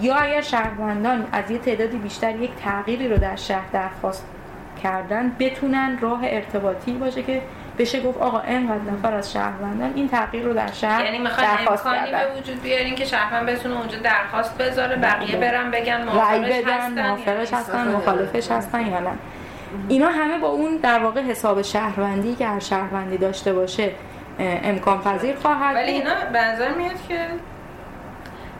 یا 0.00 0.14
اگر 0.14 0.40
شهروندان 0.40 1.26
از 1.32 1.50
یه 1.50 1.58
تعدادی 1.58 1.96
بیشتر 1.96 2.36
یک 2.36 2.50
تغییری 2.64 3.08
رو 3.08 3.16
در 3.16 3.36
شهر 3.36 3.66
درخواست 3.72 4.26
کردن 4.82 5.32
بتونن 5.38 5.98
راه 6.00 6.20
ارتباطی 6.22 6.92
باشه 6.92 7.22
که 7.22 7.42
بشه 7.78 8.00
گفت 8.00 8.18
آقا 8.18 8.40
اینقدر 8.40 8.92
نفر 8.92 9.14
از 9.14 9.32
شهروندان 9.32 9.92
این 9.94 10.08
تغییر 10.08 10.44
رو 10.44 10.54
در 10.54 10.72
شهر 10.72 11.04
یعنی 11.04 11.18
می‌خواد 11.18 11.46
امکانی 11.68 12.10
به 12.10 12.40
وجود 12.40 12.62
بیارین 12.62 12.94
که 12.94 13.04
شهروند 13.04 13.46
بتونه 13.46 13.78
اونجا 13.78 13.98
درخواست 13.98 14.58
بذاره 14.58 14.96
بقیه 14.96 15.36
برن 15.36 15.70
بگن 15.70 16.04
موافقش 16.04 16.64
هستن 16.66 17.08
موافقش 17.08 17.52
هستن 17.52 17.88
مخالفش 17.88 18.50
هستن 18.50 18.86
یا 18.86 19.00
نه. 19.00 19.10
اینا 19.88 20.08
همه 20.08 20.38
با 20.38 20.48
اون 20.48 20.76
در 20.76 20.98
واقع 20.98 21.20
حساب 21.20 21.62
شهروندی 21.62 22.34
که 22.34 22.46
هر 22.46 22.58
شهروندی 22.60 23.16
داشته 23.16 23.52
باشه 23.52 23.90
امکان 24.38 25.00
پذیر 25.02 25.36
خواهد 25.36 25.74
ولی 25.76 25.90
اینا 25.90 26.10
به 26.32 26.44
نظر 26.44 26.74
میاد 26.74 26.96
که 27.08 27.26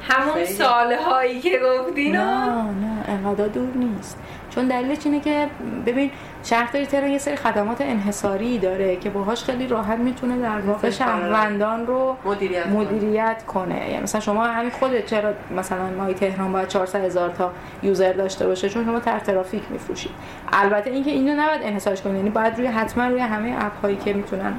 همون 0.08 0.44
ساله 0.44 0.96
هایی 0.96 1.40
که 1.40 1.60
گفتین 1.64 2.16
نه 2.16 2.62
نه 2.62 3.04
انقدر 3.08 3.46
دور 3.46 3.74
نیست. 3.74 4.18
چون 4.58 4.66
دلیلش 4.66 4.98
اینه 5.04 5.20
که 5.20 5.46
ببین 5.86 6.10
شهرداری 6.44 6.86
تهران 6.86 7.10
یه 7.10 7.18
سری 7.18 7.36
خدمات 7.36 7.80
انحصاری 7.80 8.58
داره 8.58 8.96
که 8.96 9.10
باهاش 9.10 9.44
خیلی 9.44 9.66
راحت 9.66 9.98
می‌تونه 9.98 10.38
در 10.38 10.60
واقع 10.60 10.90
شهروندان 10.90 11.86
رو 11.86 12.16
مدیریت, 12.24 12.66
مدیریت 12.66 13.42
کنه. 13.46 13.90
یعنی 13.90 14.02
مثلا 14.02 14.20
شما 14.20 14.44
همین 14.44 14.70
خودت 14.70 15.06
چرا 15.06 15.32
مثلا 15.56 15.90
مای 15.98 16.14
تهران 16.14 16.52
باید 16.52 16.68
400 16.68 17.04
هزار 17.04 17.30
تا 17.30 17.52
یوزر 17.82 18.12
داشته 18.12 18.46
باشه؟ 18.46 18.68
چون 18.68 18.84
شما 18.84 19.00
تر 19.00 19.18
ترافیک 19.18 19.62
میفروشید. 19.70 20.12
البته 20.52 20.90
اینکه 20.90 21.10
اینو 21.10 21.42
نباید 21.42 21.60
انحصارش 21.62 22.02
کنید. 22.02 22.16
یعنی 22.16 22.30
باید 22.30 22.58
روی 22.58 22.66
حتما 22.66 23.06
روی 23.06 23.20
همه 23.20 23.56
اپ 23.58 23.80
هایی 23.82 23.96
که 23.96 24.12
می‌تونن 24.12 24.52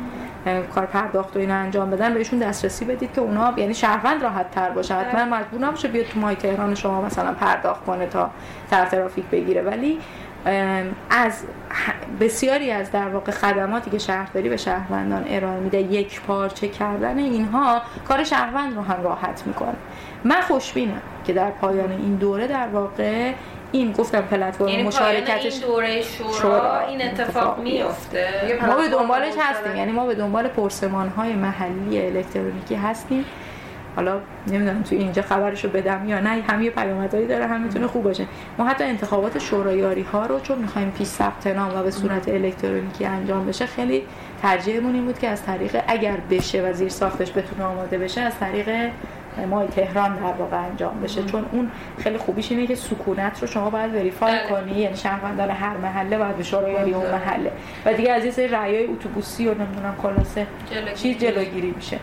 کار 0.75 0.85
پرداخت 0.85 1.35
و 1.35 1.39
اینا 1.39 1.55
انجام 1.55 1.89
بدن 1.89 2.13
بهشون 2.13 2.39
دسترسی 2.39 2.85
بدید 2.85 3.13
که 3.13 3.21
اونا 3.21 3.53
یعنی 3.57 3.73
شهروند 3.73 4.23
راحت 4.23 4.51
تر 4.51 4.69
باشه 4.69 4.95
حتما 4.95 5.25
مجبور 5.37 5.61
نباشه 5.61 5.87
بیاد 5.87 6.05
تو 6.05 6.19
مای 6.19 6.35
تهران 6.35 6.75
شما 6.75 7.01
مثلا 7.01 7.33
پرداخت 7.33 7.85
کنه 7.85 8.05
تا 8.05 8.29
تر 8.71 8.85
ترافیک 8.85 9.25
بگیره. 9.25 9.61
ولی 9.61 9.99
از 11.09 11.43
بسیاری 12.19 12.71
از 12.71 12.91
در 12.91 13.09
واقع 13.09 13.31
خدماتی 13.31 13.91
که 13.91 13.97
شهرداری 13.97 14.49
به 14.49 14.57
شهروندان 14.57 15.25
ارائه 15.27 15.59
میده 15.59 15.81
یک 15.81 16.21
پارچه 16.21 16.67
کردن 16.67 17.17
اینها 17.17 17.81
کار 18.07 18.23
شهروند 18.23 18.75
رو 18.75 18.81
هم 18.81 19.03
راحت 19.03 19.43
می‌کنه. 19.45 19.75
من 20.23 20.41
خوشبینم 20.41 21.01
که 21.25 21.33
در 21.33 21.49
پایان 21.49 21.91
این 21.91 22.15
دوره 22.15 22.47
در 22.47 22.67
واقع 22.67 23.33
این 23.71 23.91
گفتم 23.91 24.21
پلتفرم 24.21 24.67
یعنی 24.67 24.83
مشارکتش 24.83 25.53
این 25.53 25.61
دوره 25.61 26.01
شورا, 26.41 26.79
این 26.79 27.01
اتفاق 27.01 27.59
میفته 27.59 28.27
ما 28.67 28.75
به 28.75 28.89
دنبالش 28.89 29.33
هستیم. 29.39 29.75
یعنی 29.75 29.91
ما 29.91 30.05
به 30.05 30.15
دنبال 30.15 30.47
پرسمان 30.47 31.07
های 31.07 31.33
محلی 31.33 32.05
الکترونیکی 32.05 32.75
هستیم. 32.75 33.25
حالا 33.95 34.19
نمی‌دونم 34.47 34.83
تو 34.83 34.95
اینجا 34.95 35.21
خبرشو 35.21 35.69
بدم 35.69 36.09
یا 36.09 36.19
نه. 36.19 36.29
هم 36.29 36.61
یه 36.61 36.69
پیامدهایی 36.69 37.27
داره 37.27 37.47
هم 37.47 37.61
می‌تونه 37.61 37.87
خوب 37.87 38.03
باشه. 38.03 38.25
ما 38.57 38.65
حتی 38.65 38.83
انتخابات 38.83 39.39
شورایاری 39.39 40.01
ها 40.01 40.25
رو 40.25 40.39
چون 40.39 40.57
می‌خوایم 40.57 40.91
پیش 40.91 41.07
ثبت 41.07 41.47
نام 41.47 41.79
و 41.79 41.83
به 41.83 41.91
صورت 41.91 42.29
الکترونیکی 42.29 43.05
انجام 43.05 43.45
بشه 43.45 43.65
خیلی 43.65 44.03
ترجیحمون 44.41 44.93
این 44.93 45.05
بود 45.05 45.19
که 45.19 45.27
از 45.27 45.43
طریق 45.43 45.81
اگر 45.87 46.17
بشه 46.31 46.61
و 46.61 46.73
زیر 46.73 46.89
ساختش 46.89 47.31
بتونه 47.31 47.63
آماده 47.63 47.97
بشه 47.97 48.21
از 48.21 48.39
طریق 48.39 48.89
ما 49.45 49.65
تهران 49.65 50.15
در 50.15 50.33
واقع 50.33 50.57
انجام 50.57 51.01
بشه. 51.01 51.23
چون 51.23 51.45
اون 51.51 51.71
خیلی 51.97 52.17
خوبیش 52.17 52.51
اینه 52.51 52.67
که 52.67 52.75
سکونت 52.75 53.41
رو 53.41 53.47
شما 53.47 53.69
باید 53.69 53.95
verify 53.95 54.31
بله. 54.31 54.49
کنی. 54.49 54.79
یعنی 54.79 54.95
شهروندان 54.95 55.49
هر 55.49 55.77
محله 55.77 56.17
باید 56.17 56.35
به 56.37 56.43
شورای 56.43 56.93
اون 56.93 57.11
محله. 57.11 57.51
و 57.85 57.93
دیگه 57.93 58.11
از 58.11 58.25
یه 58.25 58.31
سری 58.31 58.47
رأیای 58.47 58.85
اتوبوسی 58.85 59.47
و 59.47 59.53
نمی‌دونم 59.53 59.95
خلاصه. 60.01 60.47
چیز 60.95 61.17
جلوگیری 61.17 61.71
میشه. 61.71 61.99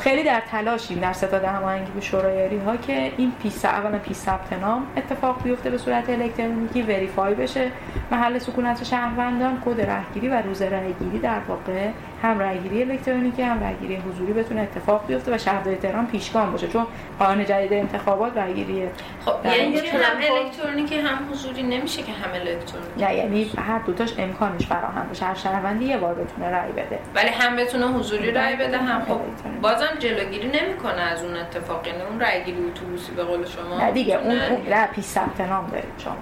خیلی 0.00 0.22
در 0.22 0.42
تلاشیم 0.50 1.00
در 1.00 1.12
ستاد 1.12 1.44
هماهنگی 1.44 1.90
به 1.94 2.00
شورایاری 2.00 2.58
ها 2.58 2.76
که 2.76 3.12
این 3.16 3.32
piece 3.42 3.64
اولا 3.64 3.98
piece 3.98 4.24
ثبت 4.24 4.52
نام 4.52 4.86
اتفاق 4.96 5.42
بیفته 5.42 5.70
به 5.70 5.78
صورت 5.78 6.10
الکترونیکی 6.10 6.82
verify 6.82 7.34
بشه. 7.34 7.70
محل 8.10 8.38
سکونت 8.38 8.84
شهروندان 8.84 9.62
کد 9.64 9.80
رهگیری 9.80 10.28
و 10.28 10.42
روز 10.42 10.62
رأیگیری 10.62 11.18
در 11.18 11.38
واقع 11.48 11.88
هم 12.22 12.38
رأیگیری 12.38 12.82
الکترونیکی 12.82 13.42
هم 13.42 13.62
رأیگیری 13.62 13.96
حضوری 13.96 14.32
بتونه 14.32 14.60
اتفاق 14.60 15.06
بیفته 15.06 15.34
و 15.34 15.38
شهرداری 15.38 15.76
تهران 15.76 16.06
پیشگام 16.06 16.52
باشه. 16.52 16.68
چون 16.68 16.86
قانون 17.18 17.44
جدید 17.44 17.72
انتخابات 17.72 18.36
رأیگیری 18.36 18.88
خب 19.24 19.34
یعنی 19.44 19.78
هم 19.78 20.34
الکترونیکی 20.34 20.98
هم 20.98 21.18
حضوری 21.30 21.62
نمیشه 21.62 22.02
که 22.02 22.12
هم 22.12 22.34
الکترونیکی. 22.34 23.04
نه 23.04 23.14
یعنی 23.14 23.50
هر 23.58 23.78
دوتاش 23.78 24.14
امکانش 24.18 24.66
فراهم 24.66 25.08
بشه 25.08 25.26
هر 25.26 25.34
شهروندی 25.34 25.84
یه 25.84 25.96
بار 25.96 26.14
بتونه 26.14 26.50
رأی 26.50 26.72
بده. 26.72 26.98
ولی 27.14 27.28
هم 27.28 27.56
بتونه 27.56 27.86
حضوری 27.86 28.32
رای 28.32 28.56
بده 28.56 28.78
هم 28.78 29.04
خب. 29.04 29.20
بازم 29.62 29.96
جلوگیری 29.98 30.48
نمی‌کنه 30.48 31.00
از 31.00 31.24
اون 31.24 31.36
اتفاق. 31.36 31.86
یعنی 31.86 32.02
اون 32.02 32.20
رای 32.20 32.44
گیری 32.44 32.58
اتوبوسی 32.66 33.12
به 33.12 33.24
قول 33.24 33.44
شما 33.44 33.78
نه 33.78 33.90
دیگه 33.90 34.14
اون 34.14 34.38
نه 34.70 34.86
پیش 34.86 35.04
ثبت 35.04 35.40
نام 35.40 35.66
دارید 35.66 35.84
شما. 35.98 36.16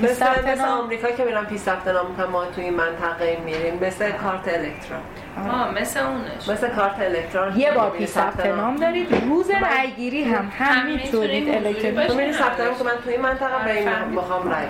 مثل 0.00 0.26
مثل 0.52 0.64
آمریکا 0.64 1.10
که 1.10 1.24
میرن 1.24 1.44
پیش 1.44 1.60
ثبت 1.60 1.88
نام 1.88 2.06
ما 2.32 2.44
توی 2.44 2.64
این 2.64 2.74
منطقه 2.74 3.38
میریم. 3.44 3.78
مثل 3.82 4.10
کارت 4.10 4.48
الکترون. 4.48 5.00
آه 5.50 5.70
مثل 5.80 6.00
اونش. 6.00 6.48
مثل 6.48 6.68
کارت 6.68 7.00
الکترون. 7.00 7.56
یه 7.56 7.72
بار 7.72 7.90
پیش 7.90 8.08
ثبت 8.08 8.46
نام. 8.46 8.76
دارید. 8.76 9.24
روز 9.28 9.50
رأیگیری 9.50 10.24
هم 10.24 10.52
هم 10.58 10.86
می‌تونید 10.86 11.62
تو 12.08 12.14
میری 12.14 12.26
باشه. 12.26 12.32
ثبت 12.32 12.60
نام 12.60 12.74
که 12.74 12.84
من 12.84 12.92
توی 13.04 13.12
این 13.12 13.22
منطقه 13.22 13.64
به 13.64 13.72
این. 13.72 13.88
می‌خوام 14.10 14.50
رای 14.50 14.64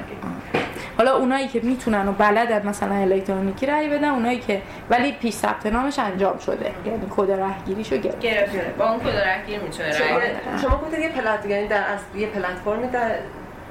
حالا 0.99 1.16
اونایی 1.16 1.49
که 1.49 1.61
می‌تونن 1.62 2.09
و 2.09 2.12
بلدن 2.12 2.68
مثلا 2.68 2.95
الکترونیکی 2.95 3.66
رأی 3.66 3.89
بدن 3.89 4.09
اونایی 4.09 4.39
که 4.39 4.62
ولی 4.91 5.12
پیش 5.12 5.35
ثبت 5.35 5.66
نامش 5.66 5.99
انجام 5.99 6.39
شده. 6.39 6.70
یعنی 6.87 7.07
کد 7.16 7.31
رهگیریشو 7.31 7.97
گرفت. 7.97 8.20
گرفته. 8.20 8.74
با 8.79 8.91
اون 8.91 9.01
کد 9.01 9.16
رهگیر 9.16 9.61
می‌تونه 9.61 9.99
رای 9.99 10.14
بده 10.16 10.37
شما 10.62 10.76
گفتید 10.76 11.01
یه 11.01 11.09
پلت 11.09 11.47
یعنی 11.47 11.68
در 11.68 11.93
از 11.93 11.99
یه 12.14 12.26
پلتفرمی 12.26 12.87
در 12.87 13.11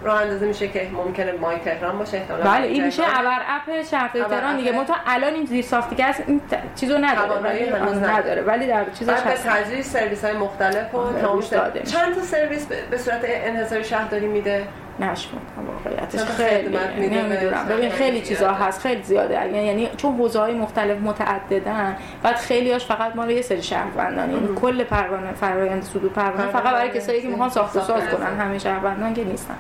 راه 0.04 0.22
اندازی 0.22 0.46
میشه 0.46 0.68
که 0.68 0.88
ممکنه 0.94 1.32
مای 1.32 1.58
تهران 1.58 1.98
باشه 1.98 2.18
احتمالاً 2.18 2.44
بله 2.44 2.68
این 2.68 2.86
میشه. 2.86 3.04
ابر 3.04 3.42
اپ 3.48 3.62
ابر 3.70 4.28
تهران 4.30 4.58
دیگه. 4.58 4.72
تا 4.86 4.96
الان 5.08 5.34
این 5.34 5.46
زیر 5.46 5.66
ساختی 5.66 5.96
که 5.96 6.06
هست 6.06 6.24
این 6.28 6.42
چیزو 6.76 6.98
نداره. 6.98 7.42
ولی 7.42 7.64
هنوز 7.70 7.98
نداره. 7.98 8.42
ولی 8.42 8.68
در 8.68 8.84
به 8.84 9.14
هست 9.14 9.48
تدریج 9.48 9.82
سرویس 9.86 10.24
های 10.26 10.34
مختلف 10.34 10.96
و 10.96 11.14
تمام 11.14 11.36
روش 11.36 11.46
داده. 11.46 11.82
چند 11.84 12.16
تا 12.16 12.22
سرویس 12.22 12.66
به- 12.92 12.98
صورت 12.98 13.22
انحصاری 13.24 13.84
شهرداری 13.84 14.28
میده؟ 14.28 14.64
نشمون 15.00 15.42
واقعیتش 15.86 16.20
خیلی 16.20 16.78
نمی‌دونم. 16.98 17.66
ببین 17.70 17.90
خیلی 17.90 18.22
چیزا. 18.22 18.52
هست. 18.52 18.82
خیلی 18.82 19.04
زیاده. 19.04 19.34
یعنی 19.34 19.66
یعنی 19.66 19.90
چون 19.98 20.16
حوزه 20.16 20.40
های 20.40 20.54
مختلف 20.54 20.98
متعددن 21.02 21.98
بعد 22.24 22.36
خیلیاش 22.36 22.86
فقط 22.86 23.16
مال 23.16 23.30
یه 23.30 23.42
سری 23.42 23.64
شهروندان 23.64 24.32
یعنی 24.32 24.48
کل 24.62 24.84
پروانه 24.84 25.34
فرآیند 25.34 25.84
صدور 25.84 26.12
پروانه 26.12 26.52
فقط 26.52 26.74
برای 26.74 26.90
کسایی 26.90 27.22
که 27.22 27.28
می‌خوان 27.28 27.50
ساخت 27.50 27.76
و 27.76 27.80
ساز 27.82 28.04
کنن. 28.04 28.40
همه 28.40 28.60
شهروندان 28.60 29.14
که 29.14 29.24
نیستن. 29.24 29.56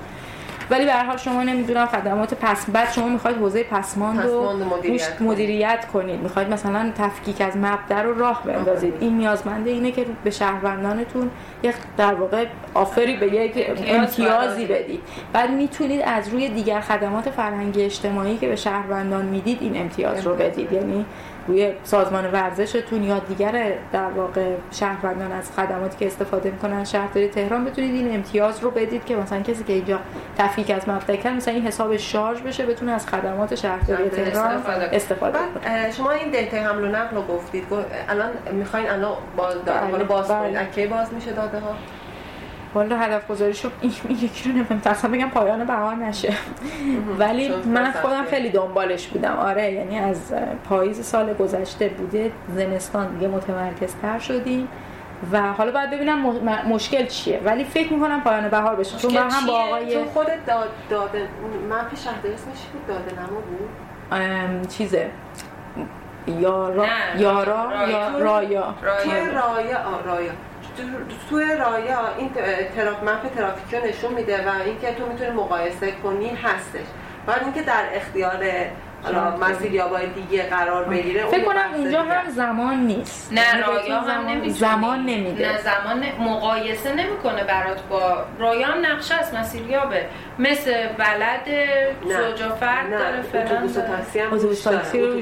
ولی 0.69 0.85
به 0.85 0.91
هر 0.91 1.03
حال 1.03 1.17
شما 1.17 1.43
نمی‌دونم 1.43 1.85
خدمات 1.85 2.33
پس 2.33 2.69
بعد 2.69 2.91
شما 2.91 3.07
می‌خواید 3.07 3.37
حوزه 3.37 3.63
پسماند 3.63 4.25
رو 4.25 4.53
مدیریت. 4.53 5.21
مدیریت 5.21 5.87
کنید. 5.93 6.19
می‌خواید 6.19 6.49
مثلا 6.49 6.91
تفکیک 6.97 7.41
از 7.41 7.57
مبدا 7.57 8.01
رو 8.01 8.19
راه 8.19 8.43
بندازید. 8.45 8.93
این 8.99 9.17
نیازمنده 9.17 9.69
اینه 9.69 9.91
که 9.91 10.05
به 10.23 10.29
شهروندانتون 10.31 11.29
یک 11.63 11.75
در 11.97 12.13
واقع 12.13 12.45
آفری 12.73 13.15
به 13.15 13.27
یک 13.27 13.65
امتیاز 13.69 13.95
امتیازی. 13.95 14.65
بدید. 14.65 15.01
بعد 15.33 15.51
می‌تونید 15.51 16.01
از 16.05 16.29
روی 16.29 16.49
دیگر 16.49 16.79
خدمات 16.81 17.29
فرهنگی 17.29 17.81
اجتماعی 17.81 18.37
که 18.37 18.47
به 18.47 18.55
شهروندان 18.55 19.25
می‌دید 19.25 19.57
این 19.61 19.81
امتیاز 19.81 20.27
رو 20.27 20.35
بدید. 20.35 20.73
یعنی 20.73 21.05
روی 21.47 21.73
سازمان 21.83 22.31
ورزشتون 22.31 23.03
یا 23.03 23.19
دیگر 23.19 23.73
در 23.91 24.09
واقع 24.09 24.45
شهروندان 24.71 25.31
از 25.31 25.51
خدماتی 25.51 25.97
که 25.97 26.05
استفاده 26.07 26.51
می‌کنن 26.51 26.73
از 26.77 26.91
شهرداری 26.91 27.27
تهران 27.27 27.65
بتونید 27.65 27.95
این 27.95 28.15
امتیاز 28.15 28.59
رو 28.59 28.71
بدید 28.71 29.05
که 29.05 29.15
مثلا 29.15 29.41
کسی 29.41 29.63
که 29.63 29.73
اینجا 29.73 29.99
تفکیک 30.37 30.71
از 30.71 30.89
مبدا 30.89 31.15
کرد 31.15 31.33
مثلا 31.33 31.53
این 31.53 31.67
حساب 31.67 31.97
شارژ 31.97 32.41
بشه 32.41 32.65
بتونه 32.65 32.91
از 32.91 33.07
خدمات 33.07 33.55
شهرداری 33.55 34.09
تهران. 34.09 34.63
استفاده 34.91 35.37
کنه 35.63 35.91
شما 35.91 36.11
این 36.11 36.31
دیتا 36.31 36.57
حمل 36.57 36.83
و 36.83 36.87
نقل 36.87 37.15
رو 37.15 37.21
گفتید 37.21 37.69
گفت- 37.69 37.85
الان 38.09 38.29
می‌خواین 38.51 38.89
الان 38.89 39.13
باز 39.37 39.53
داده 39.53 40.03
باز. 40.03 40.27
کنید 40.27 40.89
باز 40.89 41.13
میشه 41.13 41.31
داده 41.31 41.59
ها 41.59 41.75
والا 42.73 42.97
هدف 42.97 43.27
گذاری 43.27 43.53
شد 43.53 43.71
یکی 44.09 44.49
رو 44.49 44.55
نمی‌دونم. 44.55 45.11
بگم 45.11 45.29
پایان 45.29 45.65
بهار 45.65 45.95
نشه. 45.95 46.33
ولی 47.19 47.49
من 47.65 47.91
خودم 47.91 48.25
خیلی 48.25 48.49
دنبالش 48.49 49.07
بودم. 49.07 49.35
آره 49.35 49.71
یعنی 49.71 49.99
از 49.99 50.33
پاییز 50.69 51.05
سال 51.05 51.33
گذشته 51.33 51.87
بوده 51.87 52.31
زمستان 52.55 53.13
دیگه 53.13 53.27
متمرکزتر 53.27 54.19
شدیم. 54.19 54.67
و 55.31 55.41
حالا 55.41 55.71
باید 55.71 55.89
ببینم 55.89 56.19
مشکل 56.67 57.05
چیه. 57.05 57.41
ولی 57.45 57.63
فکر 57.63 57.93
می‌کنم 57.93 58.21
پایان 58.21 58.49
بهار 58.49 58.75
بشه. 58.75 58.97
چون 58.97 59.13
من 59.13 59.31
هم 59.31 59.47
با؟ 59.47 59.53
آقای 59.53 59.93
تو 59.93 60.05
خودت 60.05 60.45
داد 60.45 60.69
داده 60.89 61.27
مپ 61.69 61.95
شهرداری 61.95 62.33
اسمش 62.33 62.65
بود 62.73 62.87
داده 62.87 63.21
نما 63.21 63.39
بود؟ 63.39 64.67
چیزه. 64.67 65.09
یارا 66.27 66.85
یارا 67.17 67.71
رایا. 67.71 67.89
یا 67.89 68.17
رایا 68.17 68.73
رایا 69.31 69.79
رایا 70.05 70.31
توی 71.29 71.45
رایا 71.55 72.15
این 72.17 72.29
تراف 72.75 73.03
مپ 73.03 73.35
ترافیکی 73.35 73.77
رو 73.77 73.85
نشون 73.85 74.13
میده 74.13 74.49
و 74.49 74.61
اینکه 74.65 74.93
تو 74.93 75.05
می‌تونی 75.05 75.29
مقایسه 75.29 75.91
کنی 75.91 76.29
هستش. 76.29 76.85
بعد 77.25 77.43
اینکه 77.43 77.61
در 77.61 77.83
اختیار 77.93 78.43
حالا 79.03 79.37
مسیریابای 79.37 80.07
دیگه 80.07 80.43
قرار 80.43 80.83
بگیره 80.83 81.25
فکر 81.25 81.43
کنم 81.45 81.73
اونجا 81.75 82.01
دیگه 82.01 82.13
هم. 82.13 82.29
زمان 82.29 82.77
نیست. 82.77 83.33
نه 83.33 83.41
یعنی 83.41 83.61
رایا 83.61 83.99
هم 83.99 84.07
زمان- 84.07 84.25
نمی‌تونی 84.25 84.49
زمان 84.53 84.99
نمیده. 84.99 85.51
نه 85.51 85.57
زمان 85.57 86.03
مقایسه 86.29 86.93
نمی‌کنه 86.95 87.43
برات 87.43 87.81
با 87.81 88.25
رایا 88.39 88.67
هم 88.67 88.85
نقشه 88.85 89.15
است 89.15 89.33
مسیریابه. 89.33 90.05
مثل 90.39 90.87
بلد 90.87 91.47
زوج 92.03 92.41
و 92.41 92.55
فرد 92.55 92.89
داره. 92.91 93.21
فلان 93.21 93.45
اتوبوس. 93.47 94.63
تاکسی 94.63 94.99
رو 95.01 95.19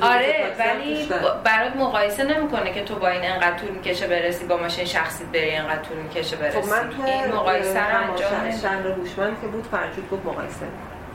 و 0.00 0.04
آره 0.04 0.34
ولی. 0.58 1.08
برات 1.44 1.76
مقایسه 1.76 2.24
نمی‌کنه 2.24 2.72
که 2.72 2.84
تو 2.84 2.94
با 2.94 3.08
این 3.08 3.24
انقدر 3.24 3.56
طول 3.58 3.70
می‌کشه 3.70 4.06
برسی 4.06 4.46
با 4.46 4.56
ماشین 4.56 4.84
شخصی 4.84 5.24
بری 5.24 5.50
انقدر 5.56 5.82
طول 5.82 5.96
می‌کشه 5.96 6.36
برسی 6.36 6.62
خب 6.62 6.68
من 6.68 6.90
تو 6.90 7.02
این 7.06 7.32
مقایسه 7.34 7.80
رو 7.90 8.10
انجام 8.10 8.50
شهر 8.62 8.88
هوشمند 8.88 9.40
که 9.40 9.46
بود 9.46 9.66
فرجود 9.70 10.10
گفت 10.10 10.26
مقایسه 10.26 10.66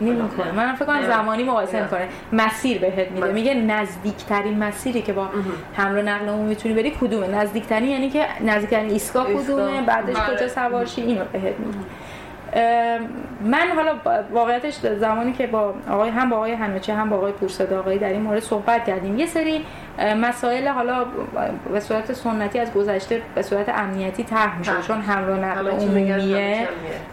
نمی‌کنه 0.02 0.52
من 0.52 0.76
فکر 0.76 0.86
کنم. 0.86 1.08
زمانی 1.08 1.44
مقایسه 1.44 1.78
نه. 1.78 1.84
می‌کنه 1.84 2.08
مسیر 2.34 2.78
بهت 2.80 3.12
میده. 3.12 3.26
من- 3.28 3.34
میگه 3.34 3.54
نزدیکترین 3.54 4.60
مسیری 4.60 5.02
که 5.02 5.14
با 5.14 5.30
حمل 5.74 5.98
و 5.98 6.02
نقل 6.02 6.28
عمومی 6.30 6.50
می‌تونی 6.50 6.74
بری 6.76 6.92
کدومه؟ 7.02 7.28
نزدیکترین 7.28 7.90
یعنی 7.90 8.10
که 8.10 8.26
نزدیکترین 8.46 8.90
ایستگاه. 8.92 9.34
کدومه؟ 9.34 9.82
بعدش 9.82 10.16
آره. 10.16 10.36
کجا 10.38 10.48
سوار 10.48 10.86
شی 10.86 11.02
اینو 11.02 11.24
بهت 11.34 11.44
میده 11.60 11.78
من 13.42 13.68
حالا 13.76 13.96
واقعیتش 14.32 14.74
زمانی 14.74 15.34
که 15.34 15.48
با 15.48 15.74
آقای 15.90 16.10
هم 16.10 16.30
با 16.30 16.36
آقای 16.36 16.52
هنوچی 16.52 16.92
هم 16.92 17.10
با 17.10 17.16
آقای 17.16 17.32
پورصدا 17.32 17.80
آقایی 17.80 18.00
در 18.00 18.10
این 18.10 18.22
مورد 18.22 18.40
صحبت 18.40 18.86
کردیم. 18.86 19.20
یه 19.20 19.26
سری 19.26 19.66
مسائل 20.18 20.68
حالا 20.68 21.06
به 21.72 21.80
صورت 21.80 22.14
سنتی 22.14 22.60
از 22.60 22.74
گذشته 22.74 23.22
به 23.36 23.42
صورت 23.42 23.70
امنیتی 23.70 24.24
طرح 24.24 24.58
میشه 24.60 24.72
طرح 24.72 24.82
چون 24.82 25.02
حمل 25.02 25.44
نقل 25.44 25.68
عمومیه. 25.68 26.68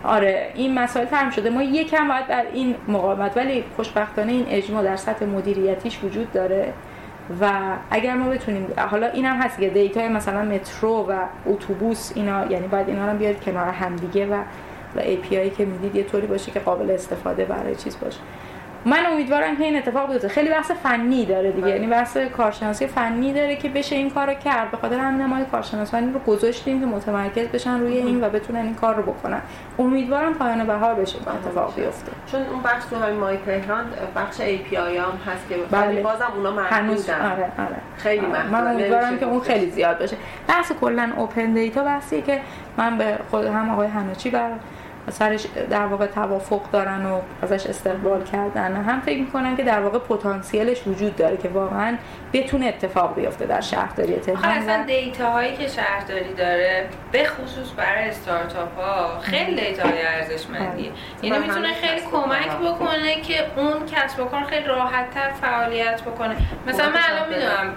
آره 0.04 0.50
این 0.54 0.78
مسائل 0.78 1.06
ترم 1.06 1.30
شده 1.30 1.50
ما 1.50 1.62
یکم 1.62 2.08
باید 2.08 2.26
بر 2.26 2.44
این 2.52 2.74
مقاومت 2.88 3.36
ولی 3.36 3.64
خوشبختانه 3.76 4.32
این 4.32 4.46
اجماع 4.48 4.84
در 4.84 4.96
سطح 4.96 5.24
مدیریتیش 5.24 6.04
وجود 6.04 6.32
داره. 6.32 6.72
و 7.40 7.50
اگر 7.90 8.14
ما 8.14 8.28
بتونیم 8.28 8.66
حالا 8.90 9.06
این 9.06 9.24
هم 9.24 9.36
هست 9.36 9.60
که 9.60 9.68
دیتای 9.68 10.08
مثلا 10.08 10.42
مترو 10.42 11.06
و 11.08 11.12
اتوبوس 11.46 12.12
اینا 12.14 12.46
یعنی 12.46 12.68
باید 12.68 12.88
اینا 12.88 13.12
رو 13.12 13.18
بیارید 13.18 13.40
کنار 13.40 13.68
همدیگه 13.68 14.26
و 14.26 14.34
و 14.96 15.00
API 15.00 15.56
که 15.56 15.64
می‌دید 15.64 15.96
یه 15.96 16.02
طوری 16.02 16.26
باشه 16.26 16.52
که 16.52 16.60
قابل 16.60 16.90
استفاده 16.90 17.44
برای 17.44 17.76
چیز 17.76 18.00
باشه. 18.00 18.18
من 18.84 19.06
امیدوارم 19.12 19.56
که 19.56 19.64
این 19.64 19.76
اتفاق 19.76 20.10
بیفته. 20.10 20.28
خیلی 20.28 20.48
بحث 20.48 20.70
فنی 20.70 21.24
داره 21.24 21.52
دیگه. 21.52 21.68
یعنی 21.68 21.86
بحث 21.86 22.16
کارشناسی 22.16 22.86
فنی 22.86 23.32
داره 23.32 23.56
که 23.56 23.68
بشه 23.68 23.96
این 23.96 24.10
کارو 24.10 24.34
کرد. 24.34 24.70
به 24.70 24.76
خاطر 24.76 24.98
همین 24.98 25.26
ما 25.26 25.44
کارشناسانی 25.44 26.12
رو 26.12 26.18
گذاشتیم 26.18 26.80
که 26.80 26.86
متمرکز 26.86 27.46
بشن 27.46 27.80
روی 27.80 27.96
این 27.96 28.24
و 28.24 28.28
بتونن 28.28 28.60
این 28.60 28.74
کار 28.74 28.94
رو 28.94 29.02
بکنن. 29.02 29.40
امیدوارم 29.78 30.34
پایان 30.34 30.66
بهار 30.66 30.94
بشه 30.94 31.18
این 31.18 31.28
اتفاق 31.28 31.74
بیفته. 31.74 32.12
چون 32.26 32.40
اون 32.42 32.62
بخش 32.62 32.84
تو 32.90 32.96
همین 32.96 33.20
مای 33.20 33.36
تهران 33.46 33.84
بخش 34.16 34.40
ای 34.40 34.56
پی 34.56 34.76
آی 34.76 34.96
هم 34.96 35.04
هست 35.26 35.48
که 35.48 35.56
بله. 35.70 36.02
بازم 36.02 36.32
اونا 36.36 36.50
محدودن. 36.50 37.32
آره 37.32 37.50
آره. 37.58 37.76
خیلی 37.96 38.26
آره. 38.26 38.50
من 38.50 38.66
امیدوارم 38.66 39.18
که 39.18 39.26
اون. 39.26 39.40
خیلی 39.40 39.70
زیاد 39.70 39.98
باشه. 39.98 40.16
بحث 40.48 40.72
کلا 40.80 41.12
اوپن 41.16 41.52
دیتا 41.52 41.84
بحثیه 41.84 42.22
که 42.22 42.40
من 42.76 42.98
به 42.98 43.18
خود 43.30 43.44
هم 43.44 43.70
آقای 43.70 43.88
همچی 43.88 44.30
بر 44.30 44.50
سرش 45.10 45.46
در 45.70 45.86
واقع 45.86 46.06
توافق 46.06 46.70
دارن 46.72 47.06
و 47.06 47.20
ازش 47.42 47.66
استقبال 47.66 48.24
کردن. 48.24 48.76
هم 48.76 49.00
فکر 49.00 49.18
می‌کنن 49.18 49.56
که 49.56 49.62
در 49.62 49.80
واقع 49.80 49.98
پتانسیلش 49.98 50.86
وجود 50.86 51.16
داره 51.16 51.36
که 51.36 51.48
واقعا 51.48 51.96
بتونه 52.32 52.66
اتفاق 52.66 53.14
بیفته 53.14 53.46
در 53.46 53.60
شهرداری 53.60 54.16
تهران. 54.16 54.44
اصلا 54.44 54.82
و 54.82 54.86
دیتا 54.86 55.30
هایی 55.30 55.56
که 55.56 55.68
شهرداری 55.68 56.34
داره 56.34 56.88
به 57.12 57.24
خصوص 57.24 57.68
برای 57.76 58.08
استارتاپ 58.08 58.78
ها 58.78 59.18
خیلی 59.20 59.54
دیتا 59.54 59.82
های 59.82 60.06
ارزشمندیه 60.06 60.90
یعنی 61.22 61.38
و 61.38 61.40
می‌تونه 61.40 61.72
خیلی 61.72 62.06
و 62.06 62.10
کمک. 62.10 62.46
بکنه 62.56 63.20
که 63.20 63.46
اون 63.56 63.86
کسب 63.86 64.20
و 64.20 64.24
کار 64.24 64.44
خیلی 64.44 64.66
راحت 64.66 65.10
تر 65.10 65.30
فعالیت 65.30 66.02
بکنه. 66.02 66.36
مثلا 66.66 66.88
من 66.88 67.00
الان 67.10 67.28
می‌دونم 67.28 67.74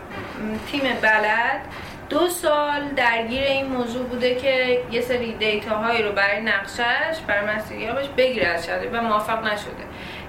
تیم 0.72 0.82
بلد 1.02 1.62
دو 2.10 2.28
سال 2.28 2.82
درگیر 2.96 3.44
این 3.44 3.66
موضوع 3.66 4.04
بوده 4.06 4.36
که 4.36 4.80
یه 4.92 5.02
سری 5.02 5.34
دیتا 5.34 5.76
هایی 5.78 6.04
رو 6.04 6.12
برای 6.12 6.42
نقشش 6.42 7.20
برای 7.28 7.56
مسیریابش 7.56 8.08
بگیره 8.18 8.48
از 8.48 8.66
شهرداری 8.66 8.90
و 8.90 9.02
موفق 9.02 9.46
نشده. 9.46 9.84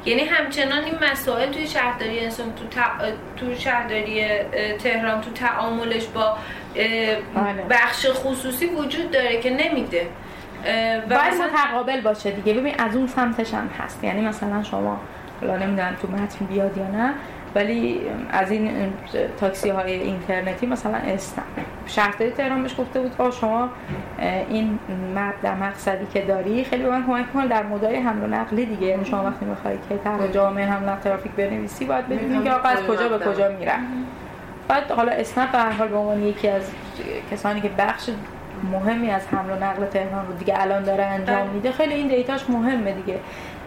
یعنی 0.04 0.22
همچنان 0.24 0.84
این 0.84 0.94
مسائل 1.12 1.50
توی 1.52 1.66
شهرداری 1.66 2.20
انسان 2.20 2.52
تو, 2.54 2.80
تع- 2.80 3.12
تو 3.40 3.54
شهرداری 3.54 4.24
تهران 4.82 5.20
تو 5.20 5.30
تعاملش 5.30 6.06
با 6.06 6.36
بله. 6.74 7.62
بخش 7.70 8.06
خصوصی 8.10 8.66
وجود 8.66 9.10
داره 9.10 9.40
که 9.40 9.50
نمیده. 9.50 10.06
باید 10.64 11.12
مثلا- 11.34 11.46
متقابل 11.46 12.00
باشه 12.00 12.30
دیگه. 12.30 12.54
ببین 12.60 12.74
از 12.78 12.96
اون 12.96 13.06
سمتش 13.06 13.54
هم 13.54 13.70
هست. 13.84 14.04
یعنی 14.04 14.20
مثلا 14.20 14.62
شما 14.62 15.00
حالا 15.40 15.56
نمی‌دونم 15.56 15.96
تو 16.02 16.08
متن 16.08 16.44
بیاد 16.46 16.76
یا 16.76 16.86
نه 16.86 17.14
ولی 17.54 18.00
از 18.30 18.50
این 18.50 18.92
تاکسی 19.40 19.70
های 19.70 19.92
اینترنتی 19.92 20.66
مثلا 20.66 20.96
استن 20.96 21.42
شهرداری 21.86 22.30
تهران 22.30 22.62
بهش 22.62 22.74
گفته 22.78 23.00
بود 23.00 23.12
آقا 23.18 23.30
شما 23.30 23.68
این 24.48 24.78
مد 25.14 25.34
در 25.42 25.54
مقصدی 25.54 26.06
که 26.14 26.20
داری 26.20 26.64
خیلی 26.64 26.82
به 26.82 26.90
من 26.90 27.06
کمک 27.06 27.26
می‌کنه 27.26 27.48
در 27.48 27.62
مدای 27.62 27.96
حمل 27.96 28.24
و 28.24 28.26
نقلی 28.26 28.66
دیگه. 28.66 28.86
یعنی 28.86 29.04
شما 29.04 29.24
وقتی 29.24 29.44
می‌خوای 29.44 29.78
که 29.88 29.98
طرح 30.04 30.26
جامعه 30.26 30.66
حمل 30.66 30.86
و 30.86 30.90
نقل 30.90 31.00
ترافیک 31.00 31.32
بنویسی 31.32 31.84
باید 31.84 32.08
بدونی 32.08 32.44
که 32.44 32.52
آقا 32.52 32.68
از 32.68 32.78
کجا 32.78 33.08
به 33.08 33.24
کجا 33.24 33.48
میرن 33.58 33.80
بعد 34.68 34.90
حالا 34.90 35.12
اسنپ 35.12 35.52
به 35.52 35.58
هر 35.58 35.70
حال 35.70 35.88
به 35.88 35.96
عنوان 35.96 36.22
یکی 36.22 36.48
از 36.48 36.70
کسانی 37.30 37.60
که 37.60 37.70
بخش 37.78 38.10
مهمی 38.72 39.10
از 39.10 39.22
حمل 39.28 39.50
و 39.50 39.64
نقل 39.64 39.84
تهران 39.84 40.26
رو 40.26 40.32
دیگه 40.32 40.54
الان 40.56 40.82
داره 40.82 41.04
انجام 41.04 41.48
میده 41.48 41.72
خیلی 41.72 41.94
این 41.94 42.08
دیتاش 42.08 42.50
مهمه 42.50 42.92
دیگه. 42.92 43.18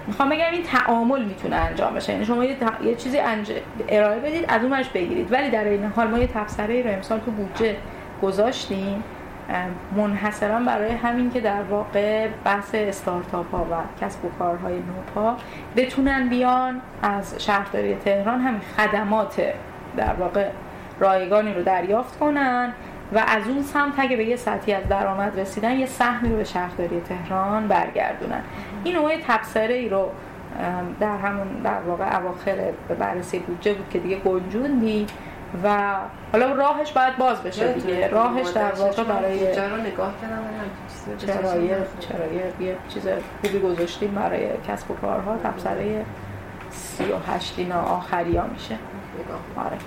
می‌خوام 0.08 0.30
بگم 0.30 0.52
این 0.52 0.64
تعامل 0.64 1.24
می‌تونه 1.26 1.56
انجام 1.56 1.94
بشه. 1.94 2.14
یعنی 2.14 2.26
شما 2.26 2.46
یه, 2.46 2.58
تع- 2.60 2.86
یه 2.86 2.96
چیزی 2.96 3.20
انج... 3.20 3.52
ارائه 3.90 4.20
بدید 4.20 4.46
از 4.48 4.64
اونش 4.64 4.90
بگیرید. 4.90 5.32
ولی 5.32 5.50
در 5.50 5.64
این 5.64 5.86
حال 5.86 6.08
ما 6.08 6.18
یه 6.18 6.28
تبصره 6.28 6.82
رو 6.82 6.90
امسال 6.90 7.20
تو 7.20 7.32
بودجه 7.32 7.76
گذاشتیم. 8.22 9.04
منحصرا 9.96 10.60
برای 10.60 10.92
همین 10.92 11.32
که 11.32 11.40
در 11.40 11.62
واقع 11.62 12.28
بحث 12.46 12.76
استارتاپ 12.76 13.52
ها 13.52 13.64
و 13.64 14.04
کسب 14.06 14.26
و 14.26 14.30
کارهای 14.40 14.74
نوپا 14.74 15.38
بتونن 15.76 16.30
بیان 16.30 16.82
از 17.02 17.36
شهرداری 17.44 17.96
تهران 17.96 18.42
همین 18.42 18.62
خدمات 18.78 19.42
در 19.98 20.14
واقع 20.14 20.50
رایگانی 21.00 21.54
رو 21.54 21.64
دریافت 21.64 22.20
کنن 22.20 22.74
و 23.14 23.24
از 23.28 23.48
اون 23.48 23.64
سمت 23.64 23.94
اگه 23.98 24.18
به 24.18 24.26
یه 24.26 24.36
سطحی 24.36 24.74
از 24.74 24.88
درآمد 24.90 25.40
رسیدن 25.40 25.72
یه 25.72 25.86
سهمی 25.86 26.30
رو 26.30 26.36
به 26.36 26.44
شهرداری 26.44 27.02
تهران 27.02 27.68
برگردونن. 27.68 28.42
این 28.84 28.96
نوع 28.96 29.12
تبصره 29.28 29.74
ای 29.74 29.90
رو 29.90 30.10
در 31.00 31.18
همون 31.18 31.48
در 31.64 31.80
واقع 31.88 32.18
اواخر 32.20 32.56
به 32.88 32.96
بررسی 32.96 33.40
بودجه 33.40 33.74
بود 33.74 33.90
که 33.90 34.00
دیگه 34.00 34.18
گنجوندی 34.18 35.08
و 35.64 35.96
حالا 36.32 36.54
راهش 36.54 36.92
باید 36.92 37.18
باز 37.18 37.44
بشه 37.44 37.74
دیگه. 37.74 38.08
راهش 38.08 38.50
در 38.50 38.72
واقع 38.72 39.04
برای 39.04 39.56
رو 39.56 39.78
نگاه 39.78 40.14
چرایه 42.00 42.54
یه 42.60 42.76
چیز 42.90 43.08
خوبی 43.42 43.60
گذاشتیم 43.60 44.12
برای 44.12 44.48
کسب 44.68 44.92
و 44.92 44.94
کارها. 44.94 45.38
تبصره 45.44 46.06
سی 46.72 47.04
و 47.04 47.34
هشت 47.34 47.54
اینا 47.58 47.82
آخری 47.82 48.38
ها 48.38 48.48
میشه. 48.48 48.76
آره. 49.58 49.78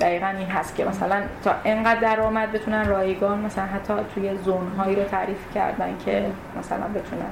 دقیقا 0.00 0.26
این 0.26 0.48
هست 0.48 0.76
که 0.76 0.84
مثلا 0.84 1.22
تا 1.44 1.54
انقدر 1.64 2.00
درآمد 2.00 2.52
بتونن 2.52 2.88
رایگان 2.88 3.38
مثلا 3.40 3.64
حتی 3.64 3.94
توی 4.14 4.36
زون 4.44 4.68
هایی 4.78 4.96
رو 4.96 5.04
تعریف 5.04 5.54
کردن 5.54 5.96
که 6.04 6.26
مثلا 6.58 6.86
بتونن 6.94 7.30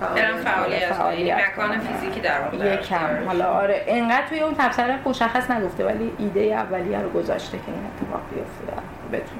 فعالیت 0.00 0.44
کنن. 0.44 0.72
یعنی 0.72 0.92
فعالیت 0.92 1.38
مکان. 1.52 1.78
فیزیکی 1.80 2.20
در 2.20 2.40
واقع 2.40 2.56
یه 2.56 2.76
کم 2.76 3.26
حالا 3.26 3.46
آره 3.46 3.84
انقدر 3.86 4.26
توی 4.28 4.40
اون 4.40 4.54
تبصره 4.58 4.98
مشخص 5.04 5.50
نگفته 5.50 5.84
ولی 5.84 6.12
ایده 6.18 6.40
اولیه 6.40 7.00
رو 7.00 7.10
گذاشته 7.10 7.58
که 7.58 7.64
این 7.66 7.86
اتفاق 7.86 8.20
بیفته. 8.34 8.82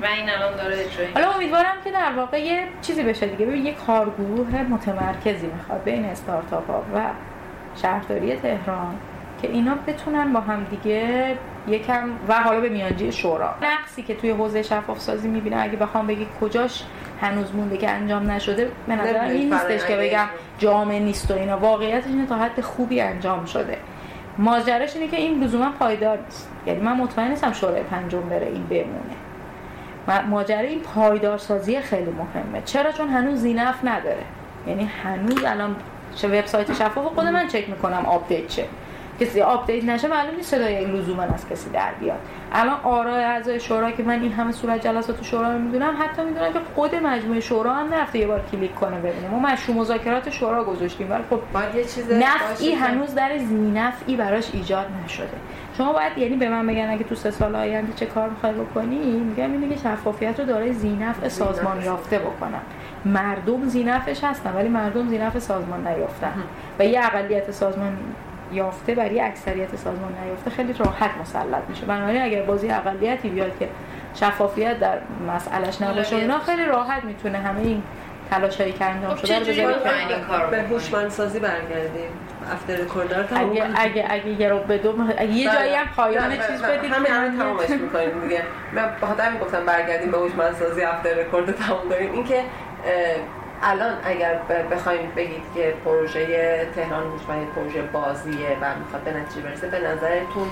و 0.02 0.07
این 0.07 0.30
الان 0.30 0.57
داره 0.57 0.76
حالا 1.14 1.30
امیدوارم 1.30 1.74
که 1.84 1.90
در 1.90 2.12
واقع 2.16 2.40
یه 2.40 2.62
چیزی 2.82 3.02
بشه 3.02 3.26
دیگه. 3.26 3.46
ببین 3.46 3.66
یه 3.66 3.74
کارگروه 3.74 4.62
متمرکزی 4.62 5.46
می‌خواد 5.46 5.84
بین 5.84 6.05
استارتاپ 6.05 6.70
ها 6.70 6.82
و 6.94 7.00
شهرداری 7.82 8.36
تهران 8.36 8.98
که 9.42 9.48
اینا 9.48 9.74
بتونن 9.86 10.32
با 10.32 10.40
هم 10.40 10.64
دیگه 10.64 11.36
یکم 11.68 12.10
و 12.28 12.42
حالا 12.42 12.60
به 12.60 12.68
میانجی 12.68 13.12
شورا. 13.12 13.54
نقصی 13.62 14.02
که 14.02 14.14
توی 14.14 14.30
حوزه 14.30 14.62
شفاف 14.62 15.00
سازی 15.00 15.28
می‌بینه 15.28 15.56
اگه 15.62 15.76
بخوام 15.76 16.06
بگی 16.06 16.26
کجاش 16.40 16.84
هنوز 17.20 17.54
مونده 17.54 17.76
که 17.76 17.90
انجام 17.90 18.30
نشده 18.30 18.70
به 18.86 18.96
نظر 18.96 19.24
این 19.24 19.54
نیستش 19.54 19.86
که 19.86 19.96
بگم 19.96 20.26
جامع 20.58 20.98
نیست 20.98 21.30
و 21.30 21.34
اینا. 21.34 21.58
واقعیتش 21.58 22.06
اینه 22.06 22.26
تا 22.26 22.36
حد 22.36 22.60
خوبی 22.60 23.00
انجام 23.00 23.44
شده. 23.44 23.78
ماجراش 24.38 24.96
اینه 24.96 25.08
که 25.08 25.16
این 25.16 25.44
لزوما 25.44 25.70
پایدار 25.78 26.18
نیست. 26.24 26.50
یعنی 26.66 26.80
من 26.80 26.96
مطمئن 26.96 27.28
نیستم 27.28 27.52
شورای 27.52 27.82
پنجم 27.82 28.20
بره 28.20 28.46
این 28.46 28.66
بمونه. 28.66 29.14
و 30.08 30.22
ماجرای 30.22 30.66
این 30.66 30.80
پایدارسازی 30.80 31.80
خیلی 31.80 32.10
مهمه. 32.10 32.62
چرا؟ 32.64 32.92
چون 32.92 33.08
هنوز 33.08 33.38
ذی‌نفع 33.38 33.74
نداره. 33.84 34.22
یعنی 34.66 34.90
هنوز 35.04 35.44
الان 35.44 35.76
چه 36.14 36.28
وبسایت 36.28 36.72
شفاف 36.72 37.04
خود 37.14 37.26
من 37.26 37.48
چک 37.48 37.70
می‌کنم 37.70 38.06
update 38.07 38.49
چه. 38.48 38.64
کسی 39.20 39.40
update 39.40 39.84
نشه 39.84 40.08
معلوم 40.08 40.36
نیست 40.36 40.50
صدای 40.50 40.84
لزوما 40.84 41.22
از 41.22 41.48
کسی 41.48 41.70
در 41.70 41.92
بیاد. 42.00 42.18
الان 42.52 42.80
آرای 42.82 43.24
اعضای 43.24 43.60
شورا 43.60 43.90
که 43.90 44.02
من 44.02 44.20
این 44.22 44.32
همه 44.32 44.52
صورت 44.52 44.84
جلسات 44.84 45.24
شورا 45.24 45.52
رو 45.52 45.58
می‌دونم 45.58 45.94
حتی 46.00 46.22
می‌دونم 46.22 46.52
که 46.52 46.58
خود 46.74 46.94
مجموعه 46.94 47.40
شورا 47.40 47.74
هم 47.74 47.88
نرفته 47.88 48.18
یه 48.18 48.26
بار 48.26 48.44
کلیک 48.52 48.74
کنه 48.74 48.98
ببینه. 48.98 49.28
ما 49.30 49.38
مشروع 49.38 49.76
مذاکرات 49.76 50.30
شورا 50.30 50.64
گذاشتیم. 50.64 51.10
ولی 51.10 51.22
خب 51.30 51.40
باید 51.52 51.74
یه 51.74 51.84
چیز 51.84 52.12
نفعی 52.12 52.72
هنوز 52.74 53.14
در 53.14 53.38
زینفعی 53.38 54.16
براش 54.16 54.50
ایجاد 54.52 54.86
نشده. 55.04 55.28
شما 55.78 55.92
باید 55.92 56.18
یعنی 56.18 56.36
به 56.36 56.48
من 56.48 56.66
بگن 56.66 56.90
اگه 56.90 57.04
تو 57.04 57.14
سه 57.14 57.30
سال 57.30 57.56
آینده 57.56 57.92
چه 57.92 58.06
کار 58.06 58.28
می‌خوای 58.28 58.52
بکنی 58.52 58.96
میگم 58.98 59.52
اینه 59.52 59.68
که 59.68 59.80
شفافیت 59.80 60.40
رو 60.40 60.46
دارای 60.46 60.72
زینف 60.72 61.28
سازمان 61.28 61.82
یافته 61.82 62.18
بکنن 62.18 62.60
مردم 63.04 63.64
زینفش 63.64 64.24
هستن 64.24 64.52
ولی 64.52 64.68
مردم 64.68 65.08
زینف 65.08 65.38
سازمان 65.38 65.86
نیافتن. 65.86 66.32
و 66.78 66.84
یه 66.84 67.00
اقلیت 67.04 67.50
سازمان 67.50 67.96
یافته 68.53 68.95
برای 68.95 69.20
اکثریت 69.20 69.76
سازمان 69.76 70.14
نیافته 70.24 70.51
خیلی 70.51 70.72
راحت 70.72 71.11
مسلط 71.20 71.62
میشه. 71.68 71.86
بنابراین 71.86 72.22
اگر 72.22 72.42
بازی 72.42 72.70
اقلیتی 72.70 73.28
بیاد 73.28 73.59
که 73.59 73.68
شفافیت 74.14 74.78
در 74.78 74.99
مسئلهش 75.28 75.82
نباشه 75.82 76.16
اینا 76.16 76.38
خیلی 76.38 76.64
راحت 76.64 77.05
می‌تونه 77.05 77.38
همه 77.38 77.61
این 77.61 77.82
تلاشایی 78.30 78.72
که 78.72 78.84
انجام 78.84 79.14
خب 79.14 79.26
شده 79.26 79.66
رو 79.66 79.74
کار 80.28 80.47
به؟ 80.47 80.62
هوشمندسازی 80.62 81.38
برگردیم. 81.38 82.11
افتر 82.53 82.76
رکوردر 82.76 83.22
تمام 83.22 83.51
اگه. 83.51 83.64
اگه 83.76 84.07
اگه 84.11 84.40
یه 84.40 84.49
رو 84.49 84.59
به 84.59 84.78
دو 84.78 84.95
اگه 85.18 85.32
یه 85.32 85.49
بله. 85.49 85.59
جایی 85.59 85.74
هم 85.74 85.86
پایان 85.97 86.28
نه، 86.28 86.36
چیز 86.49 86.62
بدید 86.62 86.92
همین 86.92 87.12
الان 87.12 87.38
تمامش 87.38 87.70
می‌کنیم 87.70 88.20
دیگه. 88.22 88.42
من 88.72 88.90
به 89.01 89.07
خاطر 89.07 89.22
همین 89.22 89.40
گفتم 89.40 89.66
برگردیم 89.66 90.11
به 90.11 90.18
هوشمندسازی 90.18 90.82
افتر 90.82 91.14
رکورد 91.14 91.53
تمام 91.53 91.88
کنیم. 91.88 92.12
اینکه 92.12 92.40
الان 93.66 93.92
اگر 94.04 94.34
بخوایم 94.70 95.12
بگید 95.16 95.42
که 95.54 95.74
پروژه 95.84 96.26
تهران 96.74 97.02
هوشمند 97.02 97.46
پروژه 97.56 97.82
بازیه 97.82 98.56
و 98.60 98.64
می‌خواد 98.78 99.02
به 99.04 99.12
نتیجه 99.12 99.46
برسه 99.46 99.66
به 99.66 99.78
نظرتون 99.78 100.48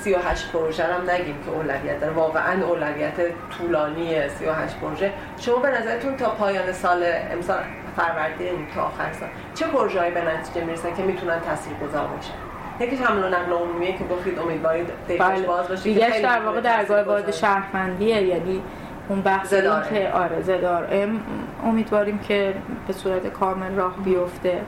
38 0.00 0.52
پروژه 0.52 0.86
رو 0.86 0.92
هم 0.92 1.10
نگیم 1.10 1.36
که 1.44 1.50
اولویت 1.50 2.00
داره. 2.00 2.12
واقعا 2.12 2.66
اولویت 2.66 3.14
طولانی 3.58 4.28
38 4.28 4.76
پروژه. 4.80 5.12
شما 5.38 5.56
به 5.56 5.68
نظرتون 5.68 6.16
تا 6.16 6.30
پایان 6.30 6.72
سال 6.72 7.04
امسال 7.32 7.58
فروردین 7.96 8.66
تا 8.74 8.82
آخر 8.82 9.12
سال 9.12 9.28
چه 9.54 9.66
پروژه‌ای 9.66 10.10
به 10.10 10.24
نتیجه 10.24 10.66
می‌رسن 10.66 10.94
که 10.94 11.02
می‌تونن 11.02 11.40
تاثیرگذار 11.40 12.06
باشن؟ 12.06 12.32
یکیش 12.80 13.00
حمل 13.00 13.24
و 13.24 13.28
نقل 13.28 13.52
عمومیه 13.52 13.92
که 13.98 14.04
گفتید 14.04 14.38
امیدوارید 14.38 14.88
دیتاش 15.08 15.38
بله. 15.38 15.46
باز 15.46 15.68
باشه 15.68 15.82
خیلی 15.82 16.22
در 16.22 16.40
واقع 16.40 16.60
درگاه 16.60 17.02
وارد 17.02 17.30
تاثیرگذار 17.30 17.30
شهروندیه. 17.30 18.22
یعنی 18.22 18.62
اون 19.08 19.20
بحث 19.20 19.52
این 19.52 19.62
زداره. 19.62 19.88
که 19.88 20.12
آره 20.12 20.42
زدار 20.42 20.88
ام 20.90 21.20
امیدواریم 21.64 22.18
که 22.18 22.54
به 22.86 22.92
صورت 22.92 23.26
کامل 23.26 23.74
راه 23.74 23.96
بیفته. 23.96 24.60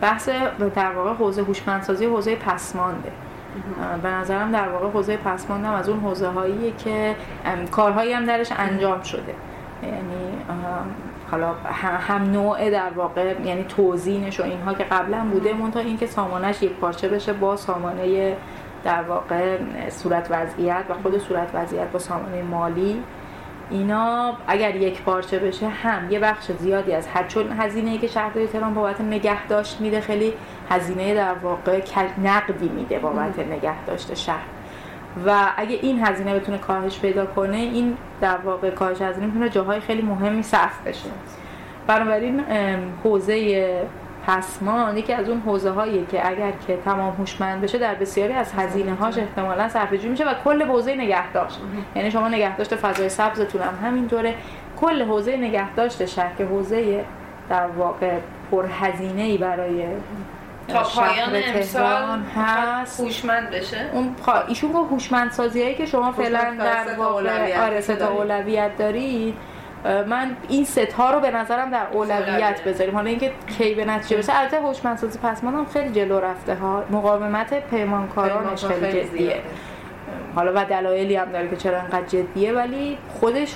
بحث 0.00 0.28
در 0.74 0.92
واقع 0.92 1.12
حوزه 1.12 1.42
هوشمندسازی 1.42 2.06
حوزه 2.06 2.36
پسمانده. 2.36 3.12
به 4.02 4.08
نظرم 4.08 4.52
در 4.52 4.68
واقع 4.68 4.88
حوزه 4.88 5.16
پسماند 5.16 5.64
هم 5.64 5.74
از 5.74 5.88
اون 5.88 6.00
حوزه 6.00 6.28
هایی 6.28 6.74
که 6.78 7.16
کارهایی 7.70 8.12
هم 8.12 8.24
درش 8.24 8.52
انجام 8.56 9.02
شده. 9.02 9.34
یعنی 9.82 10.38
حالا 11.30 11.54
هم 12.08 12.22
نوع 12.22 12.70
در 12.70 12.90
واقع 12.96 13.34
یعنی 13.44 13.64
توزینش 13.64 14.40
و 14.40 14.42
اینها 14.42 14.74
که 14.74 14.84
قبلا 14.84 15.24
بوده 15.32 15.52
منتها 15.52 15.82
اینکه 15.82 16.06
سامانش 16.06 16.62
یک 16.62 16.72
پارچه 16.72 17.08
بشه 17.08 17.32
با 17.32 17.56
سامانه 17.56 18.36
در 18.84 19.02
واقع 19.02 19.58
صورت 19.88 20.26
وضعیت 20.30 20.84
و 20.88 20.94
خود 21.02 21.18
صورت 21.18 21.48
وضعیت 21.54 21.88
با 21.88 21.98
سامانه 21.98 22.42
مالی. 22.42 23.02
اینا 23.70 24.32
اگر 24.46 24.76
یک 24.76 25.02
پارچه 25.02 25.38
بشه 25.38 25.68
هم 25.68 26.10
یه 26.10 26.18
بخش 26.18 26.50
زیادی 26.52 26.92
از 26.92 27.06
هر 27.06 27.26
چون 27.26 27.52
هزینه 27.52 27.90
ای 27.90 27.98
که 27.98 28.06
شهرداری 28.06 28.46
تهران 28.46 28.74
بابت 28.74 29.00
نگه 29.00 29.46
داشت 29.46 29.80
میده 29.80 30.00
خیلی 30.00 30.32
هزینه 30.70 31.14
در 31.14 31.34
واقع 31.34 31.80
نقدی 32.24 32.68
میده 32.68 32.98
بابت 32.98 33.38
نگه 33.38 33.84
داشته 33.84 34.14
شهر. 34.14 34.44
و 35.26 35.46
اگه 35.56 35.78
این 35.82 36.04
هزینه 36.04 36.34
بتونه 36.34 36.58
کاهش 36.58 36.98
پیدا 36.98 37.26
کنه 37.26 37.56
این 37.56 37.96
در 38.20 38.36
واقع 38.36 38.70
کاهش 38.70 39.02
هزینه 39.02 39.26
می‌تونه 39.26 39.48
جاهای 39.48 39.80
خیلی 39.80 40.02
مهمی 40.02 40.42
صرف 40.42 40.86
بشه. 40.86 41.08
بنابراین 41.86 42.40
حوزه 43.04 43.76
پسمان 44.30 44.96
یکی 44.96 45.12
از 45.12 45.28
اون 45.28 45.40
حوزه 45.40 45.70
هایی 45.70 46.06
که 46.10 46.28
اگر 46.28 46.52
که 46.66 46.78
تمام 46.84 47.14
هوشمند 47.18 47.60
بشه 47.60 47.78
در 47.78 47.94
بسیاری 47.94 48.32
از 48.32 48.52
هزینه 48.52 48.94
هاش 48.94 49.18
احتمالا 49.18 49.68
صرفه 49.68 50.08
میشه 50.08 50.24
و 50.24 50.34
کل 50.44 50.62
حوزه 50.62 50.94
نگهداشت. 50.94 51.58
یعنی 51.96 52.10
شما 52.10 52.28
نگهداشت 52.28 52.76
فضای 52.76 53.08
سبزتون 53.08 53.62
هم 53.62 53.88
همینطوره. 53.88 54.34
کل 54.80 55.02
حوزه 55.02 55.36
نگهداشت 55.36 56.06
شهر 56.06 56.34
که 56.38 56.44
حوزه 56.44 57.04
در 57.48 57.66
واقع 57.66 58.18
پرهزینه 58.50 59.22
ای 59.22 59.38
برای 59.38 59.86
تا 60.68 60.82
پایان 60.82 61.42
امسال 61.54 62.18
هست. 62.36 63.00
هوشمند 63.00 63.50
بشه؟ 63.50 63.90
اون 63.92 64.14
ایشون 64.48 64.72
با 64.72 64.82
هوشمند 64.82 65.30
سازی 65.30 65.62
هایی 65.62 65.74
که 65.74 65.86
شما 65.86 66.12
فعلا 66.12 66.56
در 66.58 66.94
واقع 66.98 67.66
آره 67.66 68.02
اولویت 68.02 68.76
دارید. 68.78 69.34
من 69.84 70.36
این 70.48 70.64
ستا 70.64 71.10
رو 71.10 71.20
به 71.20 71.30
نظرم 71.30 71.70
در 71.70 71.86
اولویت 71.92 72.64
بذاریم. 72.64 72.94
حالا 72.94 73.10
اینکه 73.10 73.32
کی 73.58 73.74
به 73.74 73.84
نتیجه 73.84 74.16
برسه. 74.16 74.38
البته 74.38 74.60
هوشمندسازی 74.60 75.18
پس 75.22 75.44
هم 75.44 75.66
خیلی 75.72 75.90
جلو 75.90 76.20
رفته 76.20 76.54
ها. 76.54 76.84
مقاومت 76.90 77.70
پیمانکارانش 77.70 78.64
خیلی 78.64 79.04
جدیه. 79.04 79.40
حالا 80.34 80.52
و 80.54 80.64
دلایلی 80.64 81.16
هم 81.16 81.32
داره 81.32 81.48
که 81.48 81.56
چرا 81.56 81.80
انقدر 81.80 82.06
جدیه 82.06 82.52
ولی 82.52 82.98
خودش 83.08 83.54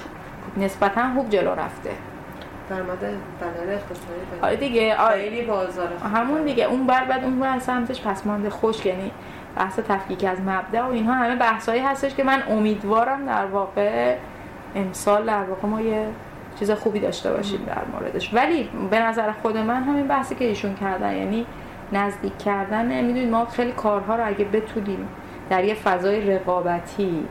نسبتا 0.56 1.14
خوب 1.14 1.30
جلو 1.30 1.50
رفته. 1.50 1.90
درآمد 2.70 2.98
دلایل 2.98 3.70
اقتصادی 3.70 4.42
آره 4.42 4.56
دیگه 4.56 4.96
خیلی 4.96 5.42
بازار 5.42 5.88
همون 6.14 6.44
دیگه 6.44 6.64
اون 6.64 6.86
بر 6.86 7.04
بعد 7.04 7.24
اون 7.24 7.40
بر 7.40 7.58
سمتش 7.58 8.02
پسمانده 8.02 8.50
خوش 8.50 8.86
یعنی 8.86 9.10
بحث 9.56 9.78
تفکیک 9.78 10.24
از 10.24 10.38
مبدا 10.40 10.88
و 10.88 10.92
اینها 10.92 11.14
همه 11.14 11.36
بحثایی 11.36 11.80
هستش 11.80 12.14
که 12.14 12.24
من 12.24 12.42
امیدوارم 12.48 13.26
در 13.26 13.46
واقع 13.46 14.16
امسال 14.74 15.26
در 15.26 15.42
واقع 15.42 15.68
ما 15.68 15.80
یه 15.80 16.06
چیز 16.58 16.70
خوبی 16.70 17.00
داشته 17.00 17.32
باشیم 17.32 17.60
در 17.66 17.82
موردش 17.92 18.34
ولی 18.34 18.68
به 18.90 18.98
نظر 18.98 19.32
خود 19.32 19.56
من 19.56 19.82
همین 19.82 20.08
بحثی 20.08 20.34
که 20.34 20.44
ایشون 20.44 20.74
کردن 20.74 21.16
یعنی 21.16 21.46
نزدیک 21.92 22.38
کردن 22.38 23.04
می‌دونید 23.04 23.30
ما 23.30 23.44
خیلی 23.44 23.72
کارها 23.72 24.16
رو 24.16 24.26
اگه 24.26 24.44
بتونیم 24.44 25.08
در 25.50 25.64
یه 25.64 25.74
فضای 25.74 26.30
رقابتی 26.30 27.24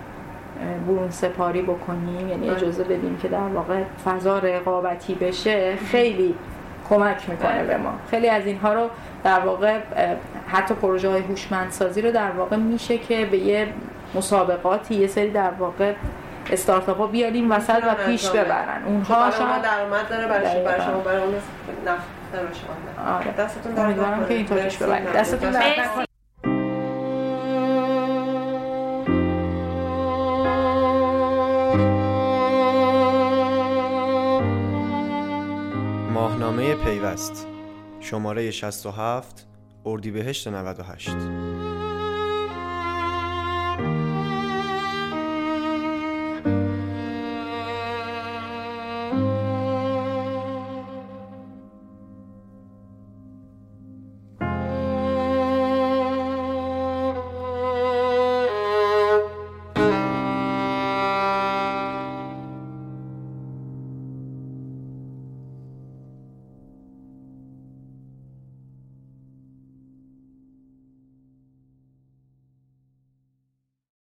برون 0.87 1.09
سپاری 1.09 1.61
بکنیم 1.61 2.29
یعنی 2.29 2.47
بله. 2.47 2.55
اجازه 2.55 2.83
بدیم 2.83 3.17
که 3.21 3.27
در 3.27 3.37
واقع 3.37 3.83
فضا 4.05 4.39
رقابتی 4.39 5.15
بشه 5.15 5.75
خیلی 5.75 6.35
کمک 6.89 7.29
می‌کنه 7.29 7.63
بله. 7.63 7.67
به 7.67 7.77
ما 7.77 7.93
خیلی 8.11 8.29
از 8.29 8.45
اینها 8.45 8.73
رو 8.73 8.89
در 9.23 9.39
واقع 9.39 9.79
حتی 10.47 10.73
پروژه 10.73 11.09
های 11.09 11.21
هوشمندسازی 11.21 12.01
رو 12.01 12.11
در 12.11 12.31
واقع 12.31 12.55
میشه 12.55 12.97
که 12.97 13.25
به 13.25 13.37
یه 13.37 13.67
مسابقاتی 14.15 14.95
یه 14.95 15.07
سری 15.07 15.31
در 15.31 15.51
واقع 15.59 15.93
استارتاپ 16.51 16.97
ها 16.97 17.07
بیاریم 17.07 17.51
وسط 17.51 17.83
و 17.87 17.95
پیش 18.05 18.29
ببرن. 18.29 18.83
اونها 18.85 19.31
شما 19.31 19.57
درآمد 19.57 20.09
داره 20.09 20.27
برای 20.27 20.63
برای 20.63 20.81
شما 20.81 20.99
برای 20.99 21.23
اون 21.23 21.33
شما. 22.33 23.15
آره. 23.15 23.31
دستتون 23.31 23.73
در 23.73 24.27
که 24.27 24.33
اینطور 24.33 24.57
پیش 24.57 24.77
ببرید. 24.77 25.13
دستتون 25.13 25.51
در 25.51 25.73
ماهنامه 36.13 36.75
پیوست. 36.75 37.47
شماره 37.99 38.51
67 38.51 39.47
اردیبهشت 39.85 40.47
98 40.47 41.09